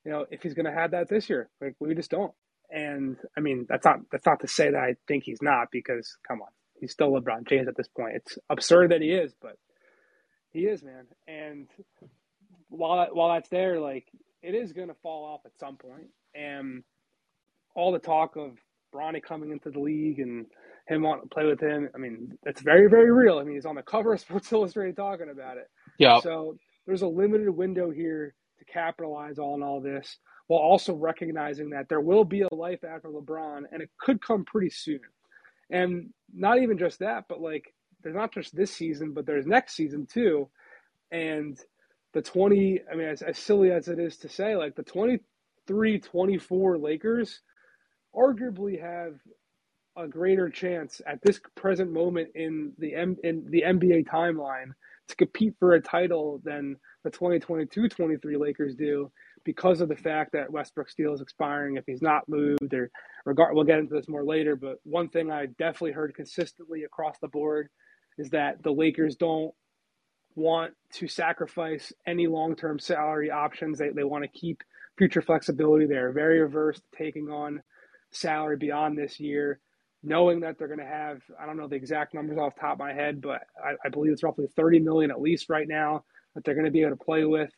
you 0.05 0.11
know, 0.11 0.27
if 0.29 0.43
he's 0.43 0.53
going 0.53 0.67
to 0.67 0.71
have 0.71 0.91
that 0.91 1.09
this 1.09 1.31
year. 1.31 1.49
Like 1.59 1.75
we 1.79 1.95
just 1.95 2.11
don't. 2.11 2.31
And 2.69 3.17
I 3.35 3.39
mean, 3.39 3.65
that's 3.67 3.85
not 3.85 4.01
that's 4.11 4.25
not 4.27 4.41
to 4.41 4.47
say 4.47 4.69
that 4.69 4.79
I 4.79 4.95
think 5.07 5.23
he's 5.23 5.41
not 5.41 5.69
because 5.71 6.15
come 6.27 6.41
on, 6.41 6.49
he's 6.79 6.91
still 6.91 7.11
LeBron 7.11 7.47
James 7.47 7.67
at 7.67 7.75
this 7.75 7.87
point. 7.87 8.13
It's 8.15 8.37
absurd 8.47 8.91
that 8.91 9.01
he 9.01 9.09
is, 9.09 9.33
but 9.41 9.57
he 10.51 10.65
is, 10.65 10.83
man. 10.83 11.07
And 11.27 11.67
while 12.69 13.07
while 13.13 13.33
that's 13.33 13.49
there, 13.49 13.79
like 13.79 14.05
it 14.43 14.53
is 14.53 14.73
going 14.73 14.89
to 14.89 14.95
fall 15.01 15.25
off 15.25 15.41
at 15.43 15.57
some 15.57 15.77
point. 15.77 16.09
And 16.35 16.83
all 17.73 17.91
the 17.91 17.99
talk 17.99 18.35
of 18.35 18.57
Bronny 18.93 19.23
coming 19.23 19.51
into 19.51 19.71
the 19.71 19.79
league 19.79 20.19
and 20.19 20.45
him 20.87 21.01
wanting 21.03 21.23
to 21.23 21.33
play 21.33 21.45
with 21.45 21.59
him, 21.59 21.89
I 21.93 21.97
mean, 21.97 22.37
that's 22.43 22.61
very 22.61 22.89
very 22.89 23.11
real. 23.11 23.39
I 23.39 23.43
mean, 23.43 23.55
he's 23.55 23.65
on 23.65 23.75
the 23.75 23.83
cover 23.83 24.13
of 24.13 24.19
Sports 24.21 24.51
Illustrated 24.51 24.95
talking 24.95 25.29
about 25.29 25.57
it. 25.57 25.69
Yeah. 25.97 26.19
So 26.19 26.57
there's 26.85 27.01
a 27.01 27.07
limited 27.07 27.49
window 27.49 27.91
here 27.91 28.33
to 28.59 28.65
capitalize 28.65 29.37
on 29.37 29.61
all 29.63 29.81
this, 29.81 30.17
while 30.47 30.61
also 30.61 30.93
recognizing 30.93 31.69
that 31.71 31.89
there 31.89 32.01
will 32.01 32.23
be 32.23 32.41
a 32.41 32.55
life 32.55 32.83
after 32.83 33.09
LeBron, 33.09 33.63
and 33.71 33.81
it 33.81 33.89
could 33.99 34.21
come 34.21 34.45
pretty 34.45 34.69
soon. 34.69 35.01
And 35.69 36.09
not 36.33 36.59
even 36.59 36.77
just 36.77 36.99
that, 36.99 37.25
but 37.27 37.41
like 37.41 37.73
there's 38.03 38.15
not 38.15 38.33
just 38.33 38.55
this 38.55 38.71
season, 38.71 39.13
but 39.13 39.25
there's 39.25 39.45
next 39.45 39.75
season 39.75 40.07
too. 40.11 40.49
And 41.11 41.59
the 42.13 42.21
20, 42.21 42.81
I 42.91 42.95
mean, 42.95 43.07
as, 43.07 43.21
as 43.21 43.37
silly 43.37 43.71
as 43.71 43.87
it 43.87 43.99
is 43.99 44.17
to 44.17 44.29
say, 44.29 44.55
like 44.55 44.75
the 44.75 44.83
23 44.83 45.99
24 45.99 46.77
Lakers 46.77 47.41
arguably 48.15 48.81
have 48.81 49.15
a 49.97 50.07
greater 50.07 50.49
chance 50.49 51.01
at 51.07 51.21
this 51.23 51.39
present 51.55 51.91
moment 51.91 52.29
in 52.35 52.71
the 52.77 52.95
M, 52.95 53.17
in 53.23 53.45
the 53.49 53.63
NBA 53.63 54.07
timeline 54.07 54.71
to 55.07 55.15
compete 55.15 55.55
for 55.59 55.73
a 55.73 55.81
title 55.81 56.41
than 56.43 56.75
the 57.03 57.09
2022-23 57.09 58.39
Lakers 58.39 58.75
do 58.75 59.11
because 59.43 59.81
of 59.81 59.89
the 59.89 59.95
fact 59.95 60.33
that 60.33 60.51
Westbrook's 60.51 60.95
deal 60.95 61.13
is 61.13 61.21
expiring. 61.21 61.77
If 61.77 61.85
he's 61.87 62.01
not 62.01 62.27
moved 62.27 62.73
or 62.73 62.91
regard 63.25 63.55
we'll 63.55 63.63
get 63.63 63.79
into 63.79 63.95
this 63.95 64.07
more 64.07 64.23
later 64.23 64.55
but 64.55 64.77
one 64.83 65.09
thing 65.09 65.31
I 65.31 65.47
definitely 65.57 65.93
heard 65.93 66.13
consistently 66.15 66.83
across 66.83 67.17
the 67.19 67.27
board 67.27 67.69
is 68.17 68.29
that 68.29 68.61
the 68.63 68.71
Lakers 68.71 69.15
don't 69.15 69.53
want 70.35 70.73
to 70.93 71.07
sacrifice 71.07 71.91
any 72.05 72.27
long-term 72.27 72.77
salary 72.79 73.31
options. 73.31 73.79
They, 73.79 73.89
they 73.89 74.03
want 74.03 74.23
to 74.23 74.39
keep 74.39 74.61
future 74.97 75.21
flexibility. 75.21 75.85
They're 75.85 76.11
very 76.11 76.41
averse 76.41 76.77
to 76.77 76.97
taking 76.97 77.29
on 77.29 77.61
salary 78.11 78.57
beyond 78.57 78.97
this 78.97 79.19
year 79.19 79.59
knowing 80.07 80.39
that 80.39 80.57
they're 80.57 80.67
going 80.67 80.79
to 80.79 80.85
have 80.85 81.21
I 81.39 81.45
don't 81.45 81.57
know 81.57 81.67
the 81.67 81.75
exact 81.75 82.13
numbers 82.13 82.37
off 82.37 82.55
the 82.55 82.61
top 82.61 82.73
of 82.73 82.79
my 82.79 82.93
head, 82.93 83.21
but 83.21 83.41
I, 83.63 83.73
I, 83.85 83.89
believe 83.89 84.13
it's 84.13 84.23
roughly 84.23 84.47
30 84.55 84.79
million 84.79 85.11
at 85.11 85.21
least 85.21 85.49
right 85.49 85.67
now 85.67 86.03
that 86.33 86.43
they're 86.43 86.55
going 86.55 86.65
to 86.65 86.71
be 86.71 86.81
able 86.81 86.91
to 86.91 87.03
play 87.03 87.25
with. 87.25 87.51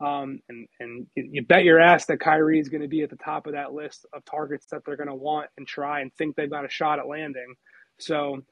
Um, 0.00 0.40
and 0.48 0.68
and 0.80 1.06
you, 1.14 1.28
you, 1.32 1.42
bet 1.46 1.64
your 1.64 1.80
ass 1.80 2.04
that 2.06 2.20
Kyrie 2.20 2.60
is 2.60 2.68
going 2.68 2.82
to 2.82 2.88
be 2.88 3.02
at 3.02 3.10
the 3.10 3.16
top 3.16 3.46
of 3.46 3.52
that 3.54 3.72
list 3.72 4.06
of 4.12 4.24
targets 4.24 4.66
that 4.66 4.82
they're 4.84 4.96
going 4.96 5.08
to 5.08 5.14
want 5.14 5.48
and 5.56 5.66
try 5.66 6.00
and 6.00 6.12
think 6.14 6.36
they've 6.36 6.50
got 6.50 6.64
a 6.64 6.68
shot 6.68 6.98
at 6.98 7.06
landing. 7.06 7.54
So 7.98 8.42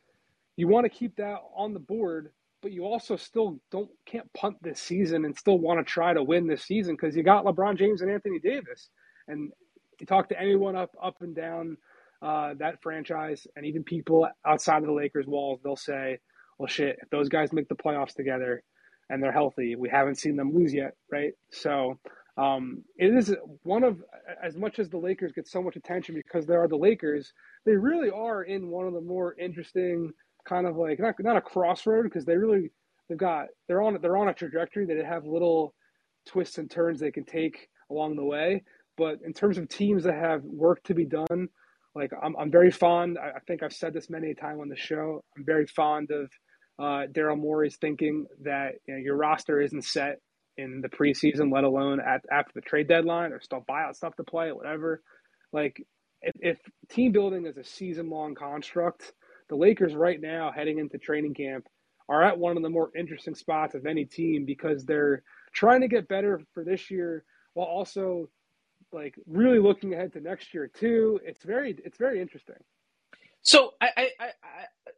you 0.57 0.69
want 0.69 0.85
to 0.85 0.89
keep 0.89 1.17
that 1.17 1.39
on 1.55 1.75
the 1.75 1.81
board, 1.81 2.31
but 2.63 2.73
you 2.73 2.85
also 2.85 3.17
still 3.17 3.59
don't 3.71 3.91
can't 4.07 4.33
punt 4.33 4.57
this 4.63 4.81
season 4.81 5.25
and 5.25 5.37
still 5.37 5.59
want 5.59 5.85
to 5.85 5.85
try 5.85 6.15
to 6.15 6.23
win 6.23 6.47
this 6.47 6.63
season 6.63 6.95
because 6.95 7.17
you 7.17 7.23
got 7.23 7.45
LeBron 7.45 7.77
James 7.77 8.03
and 8.03 8.11
Anthony 8.11 8.39
Davis. 8.39 8.89
And 9.29 9.53
you 9.99 10.07
talk 10.07 10.29
to 10.31 10.41
anyone 10.41 10.77
up 10.77 10.97
up 11.03 11.17
and 11.21 11.35
down 11.35 11.77
uh, 12.23 12.55
that 12.59 12.81
franchise 12.83 13.47
and 13.57 13.67
even 13.67 13.83
people 13.83 14.29
outside 14.47 14.79
of 14.79 14.87
the 14.87 14.93
Lakers 14.93 15.27
walls, 15.27 15.61
they'll 15.63 15.77
say, 15.77 16.19
well, 16.59 16.69
shit, 16.69 16.97
if 17.03 17.11
those 17.11 17.29
guys 17.29 17.53
make 17.53 17.69
the 17.69 17.75
playoffs 17.75 18.15
together 18.15 18.63
and 19.11 19.23
they're 19.23 19.33
healthy, 19.33 19.75
we 19.75 19.89
haven't 19.89 20.19
seen 20.19 20.37
them 20.37 20.55
lose 20.55 20.73
yet, 20.73 20.95
right? 21.11 21.33
So 21.51 21.99
um, 22.37 22.85
it 22.97 23.13
is 23.13 23.35
one 23.65 23.83
of, 23.83 24.03
as 24.43 24.57
much 24.57 24.79
as 24.79 24.89
the 24.89 24.99
Lakers 24.99 25.33
get 25.33 25.49
so 25.49 25.63
much 25.63 25.77
attention 25.77 26.15
because 26.15 26.47
they 26.47 26.55
are 26.55 26.69
the 26.69 26.77
Lakers, 26.77 27.33
they 27.67 27.73
really 27.73 28.11
are 28.11 28.45
in 28.45 28.69
one 28.69 28.87
of 28.87 28.95
the 28.95 29.01
more 29.01 29.35
interesting 29.39 30.13
kind 30.45 30.67
of 30.67 30.77
like, 30.77 31.01
not, 31.01 31.15
not 31.19 31.37
a 31.37 31.41
crossroad 31.41 32.05
because 32.05 32.25
they 32.25 32.37
really, 32.37 32.71
they've 33.09 33.19
got, 33.19 33.47
they're 33.67 33.83
on, 33.83 33.99
they're 34.01 34.17
on 34.17 34.29
a 34.29 34.35
trajectory 34.35 34.87
that 34.87 35.05
have 35.05 35.27
little 35.27 35.75
twists 36.25 36.59
and 36.59 36.71
turns 36.71 37.01
they 37.01 37.11
can 37.11 37.25
take 37.25 37.69
along 37.91 38.15
the 38.15 38.25
way. 38.25 38.63
But 38.97 39.19
in 39.25 39.33
terms 39.33 39.59
of 39.59 39.69
teams 39.69 40.05
that 40.05 40.15
have 40.15 40.45
work 40.45 40.83
to 40.85 40.95
be 40.95 41.05
done, 41.05 41.49
like 41.95 42.11
I'm, 42.23 42.37
I'm 42.37 42.51
very 42.51 42.71
fond. 42.71 43.19
I, 43.19 43.37
I 43.37 43.41
think 43.47 43.63
I've 43.63 43.73
said 43.73 43.93
this 43.93 44.11
many 44.11 44.35
times 44.35 44.61
on 44.61 44.69
the 44.69 44.77
show. 44.77 45.23
I'm 45.37 45.45
very 45.45 45.67
fond 45.67 46.11
of 46.11 46.31
uh, 46.79 47.07
Daryl 47.13 47.39
Morey's 47.39 47.77
thinking 47.77 48.27
that 48.43 48.73
you 48.87 48.95
know, 48.95 49.01
your 49.01 49.17
roster 49.17 49.61
isn't 49.61 49.85
set 49.85 50.19
in 50.57 50.81
the 50.83 50.89
preseason, 50.89 51.53
let 51.53 51.65
alone 51.65 52.01
at, 52.01 52.23
after 52.31 52.53
the 52.55 52.61
trade 52.61 52.89
deadline. 52.89 53.31
There's 53.31 53.45
still 53.45 53.65
buyout 53.69 53.95
stuff 53.95 54.17
to 54.17 54.25
play, 54.25 54.53
whatever. 54.53 55.03
Like 55.53 55.83
if, 56.23 56.35
if 56.41 56.59
team 56.91 57.13
building 57.13 57.47
is 57.47 57.57
a 57.57 57.65
season 57.65 58.11
long 58.11 58.35
construct, 58.35 59.13
the 59.49 59.57
Lakers 59.57 59.95
right 59.95 60.21
now 60.21 60.51
heading 60.55 60.79
into 60.79 60.99
training 60.99 61.35
camp 61.35 61.67
are 62.09 62.23
at 62.23 62.39
one 62.39 62.57
of 62.57 62.63
the 62.63 62.69
more 62.69 62.91
interesting 62.99 63.35
spots 63.35 63.75
of 63.75 63.87
any 63.87 64.05
team 64.05 64.45
because 64.47 64.85
they're 64.85 65.23
trying 65.55 65.83
to 65.83 65.89
get 65.89 66.09
better 66.09 66.41
for 66.53 66.65
this 66.65 66.91
year 66.91 67.25
while 67.55 67.67
also 67.67 68.29
like 68.93 69.15
really 69.27 69.59
looking 69.59 69.95
ahead 69.95 70.13
to 70.15 70.21
next 70.21 70.53
year 70.55 70.69
too. 70.69 71.21
It's 71.25 71.43
very 71.45 71.77
it's 71.85 71.99
very 71.99 72.21
interesting. 72.21 72.57
So 73.45 73.75
I, 73.81 73.89
I, 73.97 74.09
I, 74.21 74.29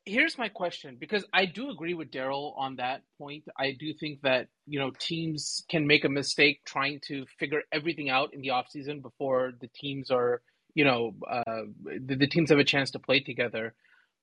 here's 0.05 0.37
my 0.37 0.49
question 0.49 0.99
because 1.01 1.25
I 1.33 1.47
do 1.47 1.71
agree 1.71 1.95
with 1.95 2.11
Daryl 2.11 2.53
on 2.59 2.77
that 2.77 3.03
point. 3.17 3.45
I 3.59 3.75
do 3.79 3.95
think 3.95 4.21
that 4.23 4.49
you 4.67 4.79
know 4.79 4.91
teams 4.99 5.65
can 5.71 5.87
make 5.87 6.05
a 6.05 6.11
mistake 6.11 6.61
trying 6.67 7.01
to 7.07 7.25
figure 7.39 7.63
everything 7.73 8.11
out 8.11 8.35
in 8.35 8.43
the 8.43 8.49
offseason 8.49 9.01
before 9.01 9.53
the 9.61 9.69
teams 9.75 10.11
are 10.11 10.43
you 10.75 10.85
know 10.85 11.15
uh, 11.29 11.63
the, 11.85 12.17
the 12.17 12.27
teams 12.27 12.51
have 12.51 12.59
a 12.59 12.65
chance 12.65 12.91
to 12.93 12.99
play 12.99 13.21
together. 13.21 13.75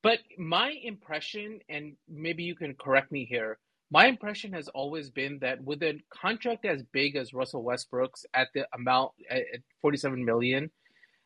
But 0.03 0.19
my 0.37 0.73
impression, 0.83 1.59
and 1.69 1.95
maybe 2.09 2.43
you 2.43 2.55
can 2.55 2.73
correct 2.73 3.11
me 3.11 3.25
here, 3.25 3.59
my 3.91 4.07
impression 4.07 4.53
has 4.53 4.69
always 4.69 5.09
been 5.09 5.39
that 5.39 5.61
with 5.63 5.83
a 5.83 5.99
contract 6.09 6.65
as 6.65 6.81
big 6.93 7.17
as 7.17 7.33
Russell 7.33 7.61
Westbrook's 7.61 8.25
at 8.33 8.47
the 8.55 8.65
amount 8.73 9.11
at 9.29 9.41
47 9.81 10.23
million, 10.23 10.71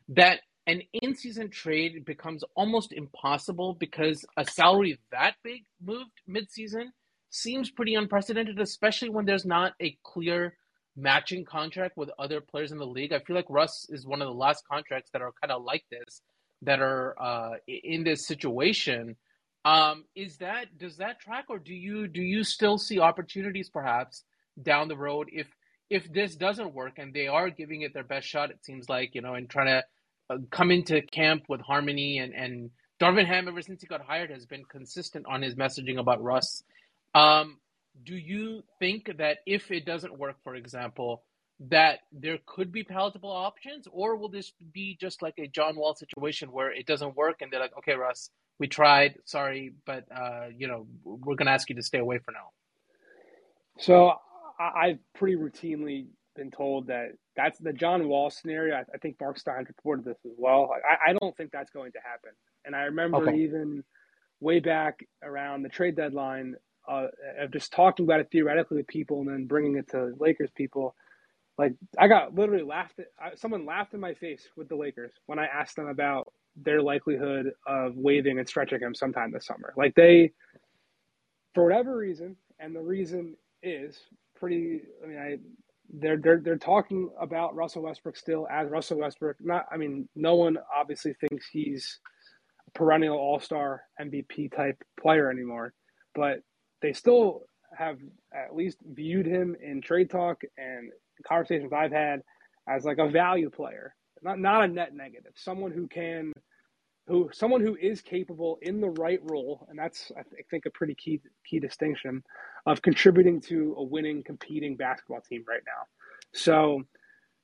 that 0.09 0.39
an 0.65 0.81
in-season 0.93 1.51
trade 1.51 2.05
becomes 2.05 2.43
almost 2.55 2.91
impossible 2.91 3.75
because 3.75 4.25
a 4.35 4.43
salary 4.43 4.97
that 5.11 5.35
big 5.43 5.63
moved 5.79 6.09
mid-season 6.27 6.91
seems 7.29 7.69
pretty 7.69 7.93
unprecedented, 7.93 8.59
especially 8.59 9.09
when 9.09 9.25
there's 9.25 9.45
not 9.45 9.73
a 9.79 9.95
clear 10.03 10.57
matching 10.97 11.45
contract 11.45 11.95
with 11.97 12.09
other 12.17 12.41
players 12.41 12.71
in 12.71 12.79
the 12.79 12.85
league. 12.85 13.13
I 13.13 13.19
feel 13.19 13.35
like 13.35 13.45
Russ 13.47 13.85
is 13.89 14.07
one 14.07 14.23
of 14.23 14.27
the 14.27 14.33
last 14.33 14.63
contracts 14.67 15.11
that 15.11 15.21
are 15.21 15.33
kind 15.39 15.51
of 15.51 15.63
like 15.63 15.83
this, 15.91 16.21
that 16.63 16.79
are 16.79 17.15
uh, 17.21 17.57
in 17.67 18.03
this 18.03 18.25
situation 18.25 19.17
um, 19.65 20.05
is 20.15 20.37
that 20.37 20.77
does 20.77 20.97
that 20.97 21.19
track, 21.19 21.45
or 21.49 21.57
do 21.57 21.73
you 21.73 22.07
do 22.07 22.21
you 22.21 22.43
still 22.43 22.77
see 22.77 22.99
opportunities 22.99 23.69
perhaps 23.69 24.23
down 24.61 24.87
the 24.87 24.95
road 24.95 25.27
if 25.33 25.47
if 25.89 26.11
this 26.13 26.35
doesn't 26.35 26.73
work 26.73 26.93
and 26.97 27.13
they 27.13 27.27
are 27.27 27.49
giving 27.49 27.81
it 27.81 27.93
their 27.93 28.03
best 28.03 28.27
shot? 28.27 28.51
It 28.51 28.63
seems 28.63 28.87
like 28.87 29.15
you 29.15 29.21
know, 29.21 29.33
and 29.33 29.49
trying 29.49 29.67
to 29.67 29.83
uh, 30.29 30.37
come 30.51 30.69
into 30.69 31.01
camp 31.01 31.45
with 31.49 31.61
harmony 31.61 32.19
and 32.19 32.33
and 32.33 32.69
Darvin 33.01 33.25
Ham 33.25 33.47
ever 33.47 33.61
since 33.61 33.81
he 33.81 33.87
got 33.87 34.01
hired 34.01 34.29
has 34.29 34.45
been 34.45 34.63
consistent 34.65 35.25
on 35.27 35.41
his 35.41 35.55
messaging 35.55 35.99
about 35.99 36.23
Russ. 36.23 36.63
Um, 37.15 37.57
do 38.03 38.15
you 38.15 38.63
think 38.79 39.17
that 39.17 39.39
if 39.45 39.71
it 39.71 39.85
doesn't 39.85 40.17
work, 40.17 40.37
for 40.43 40.55
example, 40.55 41.23
that 41.59 41.99
there 42.11 42.37
could 42.45 42.71
be 42.71 42.83
palatable 42.83 43.31
options, 43.31 43.87
or 43.91 44.15
will 44.15 44.29
this 44.29 44.53
be 44.73 44.97
just 44.99 45.21
like 45.21 45.35
a 45.39 45.47
John 45.47 45.75
Wall 45.75 45.95
situation 45.95 46.51
where 46.51 46.71
it 46.71 46.85
doesn't 46.85 47.15
work 47.15 47.41
and 47.41 47.51
they're 47.51 47.59
like, 47.59 47.77
okay, 47.79 47.93
Russ, 47.93 48.29
we 48.59 48.67
tried. 48.67 49.15
Sorry, 49.25 49.73
but 49.85 50.05
uh, 50.15 50.47
you 50.55 50.67
know 50.67 50.87
we're 51.03 51.35
going 51.35 51.47
to 51.47 51.53
ask 51.53 51.69
you 51.69 51.75
to 51.75 51.83
stay 51.83 51.99
away 51.99 52.19
for 52.19 52.31
now. 52.31 52.51
So 53.77 54.13
I've 54.59 54.99
pretty 55.13 55.35
routinely 55.35 56.07
been 56.35 56.51
told 56.51 56.87
that 56.87 57.09
that's 57.35 57.57
the 57.59 57.73
John 57.73 58.07
Wall 58.07 58.29
scenario. 58.29 58.75
I, 58.75 58.97
think 58.97 59.17
Mark 59.19 59.37
Stein 59.37 59.65
reported 59.67 60.05
this 60.05 60.17
as 60.25 60.31
well. 60.37 60.69
I, 60.73 61.11
I, 61.11 61.13
don't 61.13 61.35
think 61.35 61.51
that's 61.51 61.71
going 61.71 61.91
to 61.93 61.99
happen. 61.99 62.31
And 62.65 62.75
I 62.75 62.83
remember 62.83 63.29
okay. 63.29 63.37
even 63.37 63.83
way 64.39 64.59
back 64.59 65.05
around 65.23 65.63
the 65.63 65.69
trade 65.69 65.95
deadline 65.95 66.55
uh, 66.87 67.07
of 67.39 67.51
just 67.51 67.71
talking 67.73 68.05
about 68.05 68.19
it 68.19 68.29
theoretically 68.31 68.77
with 68.77 68.87
people 68.87 69.19
and 69.21 69.29
then 69.29 69.45
bringing 69.47 69.75
it 69.77 69.89
to 69.91 70.13
Lakers 70.19 70.51
people. 70.55 70.95
Like 71.57 71.73
I 71.97 72.07
got 72.07 72.35
literally 72.35 72.63
laughed 72.63 72.99
at. 72.99 73.39
Someone 73.39 73.65
laughed 73.65 73.93
in 73.93 73.99
my 73.99 74.13
face 74.13 74.47
with 74.57 74.67
the 74.67 74.75
Lakers 74.75 75.11
when 75.25 75.39
I 75.39 75.45
asked 75.45 75.77
them 75.77 75.87
about 75.87 76.31
their 76.55 76.81
likelihood 76.81 77.51
of 77.67 77.95
waiving 77.95 78.39
and 78.39 78.47
stretching 78.47 78.79
him 78.79 78.95
sometime 78.95 79.31
this 79.31 79.45
summer. 79.45 79.73
Like 79.77 79.95
they, 79.95 80.31
for 81.53 81.63
whatever 81.63 81.97
reason, 81.97 82.35
and 82.59 82.75
the 82.75 82.81
reason 82.81 83.35
is 83.63 83.99
pretty. 84.35 84.81
I 85.03 85.07
mean, 85.07 85.17
I 85.17 85.37
they're 85.93 86.17
they're 86.17 86.39
they're 86.39 86.57
talking 86.57 87.09
about 87.19 87.55
Russell 87.55 87.83
Westbrook 87.83 88.17
still 88.17 88.47
as 88.49 88.69
Russell 88.69 88.99
Westbrook. 88.99 89.37
Not, 89.39 89.65
I 89.71 89.77
mean, 89.77 90.07
no 90.15 90.35
one 90.35 90.57
obviously 90.75 91.13
thinks 91.13 91.47
he's 91.47 91.99
a 92.67 92.71
perennial 92.71 93.17
All 93.17 93.39
Star 93.39 93.83
MVP 94.01 94.55
type 94.55 94.81
player 94.99 95.29
anymore, 95.29 95.73
but 96.13 96.39
they 96.81 96.93
still 96.93 97.43
have 97.77 97.97
at 98.33 98.55
least 98.55 98.77
viewed 98.93 99.25
him 99.25 99.55
in 99.61 99.81
trade 99.81 100.09
talk 100.09 100.41
and 100.57 100.91
conversations 101.27 101.73
I've 101.73 101.91
had 101.91 102.21
as 102.67 102.85
like 102.85 102.97
a 102.97 103.09
value 103.09 103.49
player, 103.49 103.93
not 104.21 104.39
not 104.39 104.63
a 104.63 104.67
net 104.67 104.95
negative, 104.95 105.33
someone 105.35 105.71
who 105.71 105.87
can 105.87 106.31
who 107.07 107.29
someone 107.33 107.61
who 107.61 107.75
is 107.75 108.01
capable 108.01 108.57
in 108.61 108.81
the 108.81 108.89
right 108.89 109.19
role, 109.23 109.67
and 109.69 109.77
that's 109.77 110.11
I 110.17 110.23
think 110.49 110.65
a 110.65 110.71
pretty 110.71 110.95
key 110.95 111.21
key 111.47 111.59
distinction 111.59 112.23
of 112.65 112.81
contributing 112.81 113.41
to 113.41 113.75
a 113.77 113.83
winning, 113.83 114.23
competing 114.23 114.75
basketball 114.75 115.21
team 115.21 115.43
right 115.47 115.61
now. 115.65 115.83
So 116.33 116.83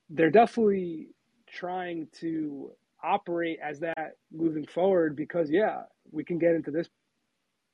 they're 0.09 0.31
definitely 0.31 1.09
trying 1.47 2.07
to 2.19 2.71
operate 3.03 3.59
as 3.63 3.79
that 3.79 4.13
moving 4.31 4.65
forward 4.65 5.15
because 5.15 5.49
yeah, 5.49 5.83
we 6.11 6.23
can 6.23 6.39
get 6.39 6.55
into 6.55 6.71
this 6.71 6.87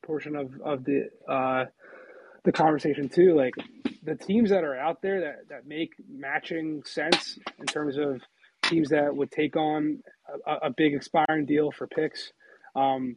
portion 0.04 0.36
of 0.36 0.52
of 0.62 0.84
the 0.84 1.08
uh, 1.28 1.64
the 2.44 2.52
conversation 2.52 3.08
too. 3.08 3.34
Like 3.34 3.54
the 4.02 4.14
teams 4.14 4.50
that 4.50 4.64
are 4.64 4.78
out 4.78 5.00
there 5.00 5.20
that 5.20 5.48
that 5.48 5.66
make 5.66 5.94
matching 6.08 6.82
sense 6.84 7.38
in 7.58 7.66
terms 7.66 7.96
of 7.96 8.20
teams 8.68 8.90
that 8.90 9.14
would 9.14 9.30
take 9.30 9.56
on 9.56 10.00
a, 10.46 10.66
a 10.68 10.70
big 10.70 10.94
expiring 10.94 11.46
deal 11.46 11.70
for 11.70 11.86
picks, 11.86 12.32
um, 12.76 13.16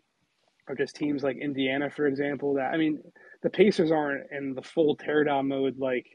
or 0.68 0.76
just 0.76 0.96
teams 0.96 1.24
like 1.24 1.38
Indiana, 1.38 1.90
for 1.90 2.08
example. 2.08 2.56
That 2.56 2.72
I 2.74 2.78
mean, 2.78 3.02
the 3.44 3.50
Pacers 3.50 3.92
aren't 3.92 4.32
in 4.32 4.54
the 4.56 4.62
full 4.62 4.98
teardown 4.98 5.48
mode 5.48 5.78
like 5.78 6.06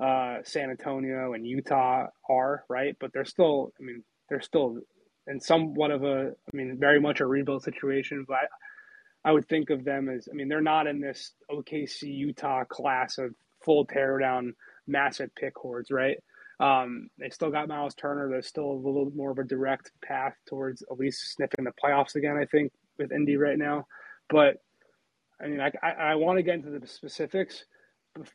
uh, 0.00 0.38
San 0.44 0.70
Antonio 0.70 1.34
and 1.34 1.46
Utah 1.46 2.06
are, 2.28 2.64
right? 2.68 2.96
But 3.00 3.12
they're 3.12 3.24
still, 3.24 3.72
I 3.80 3.84
mean, 3.84 4.02
they're 4.28 4.40
still 4.40 4.78
in 5.26 5.40
somewhat 5.40 5.90
of 5.90 6.04
a, 6.04 6.30
I 6.32 6.56
mean, 6.56 6.76
very 6.78 7.00
much 7.00 7.20
a 7.20 7.26
rebuild 7.26 7.62
situation. 7.62 8.24
But 8.26 8.48
I 9.24 9.32
would 9.32 9.48
think 9.48 9.70
of 9.70 9.84
them 9.84 10.08
as 10.08 10.28
I 10.30 10.34
mean 10.34 10.48
they're 10.48 10.60
not 10.60 10.86
in 10.86 11.00
this 11.00 11.32
OKC 11.50 12.02
Utah 12.04 12.64
class 12.64 13.18
of 13.18 13.34
full 13.64 13.86
teardown 13.86 14.52
massive 14.86 15.34
pick 15.34 15.54
hordes, 15.56 15.90
right? 15.90 16.16
Um, 16.60 17.08
they 17.18 17.30
still 17.30 17.50
got 17.50 17.68
Miles 17.68 17.94
Turner. 17.94 18.28
There's 18.28 18.48
still 18.48 18.70
a 18.70 18.82
little 18.82 19.12
more 19.14 19.30
of 19.30 19.38
a 19.38 19.44
direct 19.44 19.92
path 20.02 20.34
towards 20.48 20.82
at 20.82 20.98
least 20.98 21.34
sniffing 21.34 21.64
the 21.64 21.72
playoffs 21.82 22.16
again. 22.16 22.36
I 22.40 22.46
think 22.46 22.72
with 22.98 23.12
Indy 23.12 23.36
right 23.36 23.58
now, 23.58 23.86
but 24.28 24.56
I 25.40 25.46
mean, 25.46 25.60
I, 25.60 25.70
I, 25.82 25.90
I 25.90 26.14
want 26.16 26.38
to 26.38 26.42
get 26.42 26.54
into 26.54 26.76
the 26.76 26.86
specifics, 26.86 27.64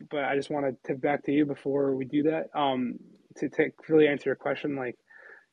but 0.10 0.24
I 0.24 0.36
just 0.36 0.50
want 0.50 0.66
to 0.66 0.88
tip 0.88 1.02
back 1.02 1.24
to 1.26 1.32
you 1.32 1.46
before 1.46 1.96
we 1.96 2.06
do 2.06 2.24
that. 2.24 2.46
Um, 2.56 2.96
to 3.38 3.50
take 3.50 3.74
really 3.90 4.08
answer 4.08 4.30
your 4.30 4.36
question, 4.36 4.76
like, 4.76 4.96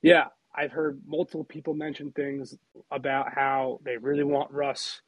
yeah, 0.03 0.27
I've 0.55 0.73
heard 0.73 1.01
multiple 1.07 1.45
people 1.45 1.75
mention 1.75 2.13
things 2.13 2.55
about 2.91 3.35
how 3.35 3.81
they 3.85 3.97
really 3.97 4.25
want 4.25 4.53
Russ 4.53 5.01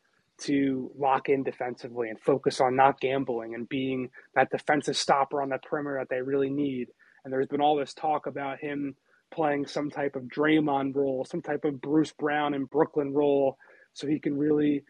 to 0.42 0.90
lock 0.99 1.28
in 1.28 1.42
defensively 1.42 2.09
and 2.09 2.19
focus 2.21 2.61
on 2.61 2.75
not 2.75 3.00
gambling 3.00 3.54
and 3.54 3.69
being 3.69 4.09
that 4.35 4.50
defensive 4.50 4.97
stopper 4.97 5.42
on 5.42 5.50
the 5.50 5.59
perimeter 5.59 5.99
that 6.00 6.09
they 6.09 6.23
really 6.23 6.50
need. 6.50 6.88
And 7.24 7.32
there's 7.32 7.48
been 7.48 7.60
all 7.60 7.76
this 7.76 7.94
talk 7.94 8.26
about 8.26 8.58
him 8.58 8.96
playing 9.32 9.66
some 9.66 9.90
type 9.90 10.16
of 10.16 10.24
Draymond 10.24 10.94
role, 10.94 11.24
some 11.24 11.42
type 11.42 11.64
of 11.64 11.80
Bruce 11.80 12.12
Brown 12.12 12.54
in 12.54 12.64
Brooklyn 12.66 13.12
role, 13.12 13.56
so 13.94 14.06
he 14.06 14.18
can 14.18 14.36
really 14.36 14.84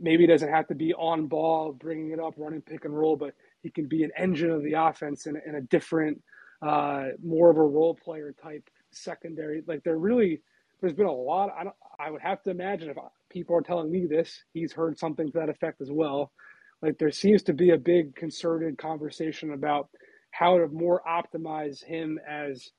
maybe 0.00 0.26
doesn't 0.26 0.48
have 0.48 0.66
to 0.68 0.74
be 0.74 0.94
on 0.94 1.26
ball, 1.26 1.72
bringing 1.72 2.10
it 2.10 2.20
up, 2.20 2.34
running 2.36 2.62
pick 2.62 2.84
and 2.84 2.96
roll, 2.96 3.16
but 3.16 3.34
he 3.62 3.70
can 3.70 3.86
be 3.86 4.02
an 4.02 4.10
engine 4.16 4.50
of 4.50 4.62
the 4.62 4.74
offense 4.74 5.26
in, 5.26 5.36
in 5.46 5.56
a 5.56 5.60
different, 5.60 6.22
uh, 6.62 7.08
more 7.22 7.50
of 7.50 7.56
a 7.56 7.62
role 7.62 7.94
player 7.94 8.34
type 8.42 8.68
secondary. 8.90 9.62
Like 9.66 9.82
they're 9.84 9.98
really, 9.98 10.40
there's 10.80 10.94
been 10.94 11.06
a 11.06 11.12
lot. 11.12 11.54
I 11.58 11.64
don't, 11.64 11.76
I 11.98 12.10
would 12.10 12.22
have 12.22 12.42
to 12.44 12.50
imagine 12.50 12.90
if 12.90 12.96
people 13.28 13.56
are 13.56 13.62
telling 13.62 13.90
me 13.90 14.06
this, 14.06 14.42
he's 14.52 14.72
heard 14.72 14.98
something 14.98 15.30
to 15.30 15.38
that 15.38 15.48
effect 15.48 15.80
as 15.80 15.90
well. 15.90 16.32
Like 16.80 16.98
there 16.98 17.10
seems 17.10 17.42
to 17.44 17.52
be 17.52 17.70
a 17.70 17.78
big 17.78 18.14
concerted 18.14 18.78
conversation 18.78 19.52
about 19.52 19.88
how 20.36 20.58
to 20.58 20.68
more 20.68 21.00
optimize 21.08 21.82
him 21.84 22.18
as 22.28 22.70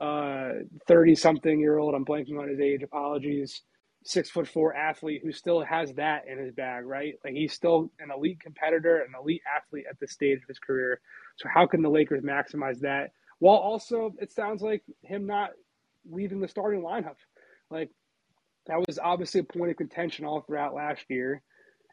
uh 0.00 0.50
30 0.88 1.14
something 1.14 1.60
year 1.60 1.78
old. 1.78 1.94
I'm 1.94 2.04
blanking 2.04 2.40
on 2.40 2.48
his 2.48 2.60
age 2.60 2.82
apologies. 2.82 3.62
Six 4.04 4.28
foot 4.30 4.48
four 4.48 4.74
athlete 4.74 5.22
who 5.24 5.32
still 5.32 5.62
has 5.62 5.94
that 5.94 6.26
in 6.28 6.38
his 6.38 6.52
bag 6.52 6.84
right? 6.84 7.14
Like 7.24 7.34
he's 7.34 7.52
still 7.52 7.90
an 8.00 8.10
elite 8.14 8.40
competitor 8.40 8.98
an 9.00 9.12
elite 9.18 9.42
athlete 9.56 9.86
at 9.88 9.98
this 10.00 10.12
stage 10.12 10.38
of 10.42 10.48
his 10.48 10.58
career. 10.58 11.00
So 11.36 11.48
how 11.52 11.66
can 11.66 11.82
the 11.82 11.88
lakers 11.90 12.22
maximize 12.22 12.80
that? 12.80 13.12
While 13.38 13.56
also 13.56 14.14
it 14.20 14.32
sounds 14.32 14.62
like 14.62 14.82
him 15.02 15.26
not 15.26 15.50
leaving 16.10 16.40
the 16.40 16.48
starting 16.48 16.82
lineup. 16.82 17.16
Like 17.70 17.90
that 18.66 18.80
was 18.86 18.98
obviously 18.98 19.40
a 19.40 19.44
point 19.44 19.70
of 19.70 19.76
contention 19.76 20.24
all 20.24 20.40
throughout 20.40 20.74
last 20.74 21.04
year 21.08 21.42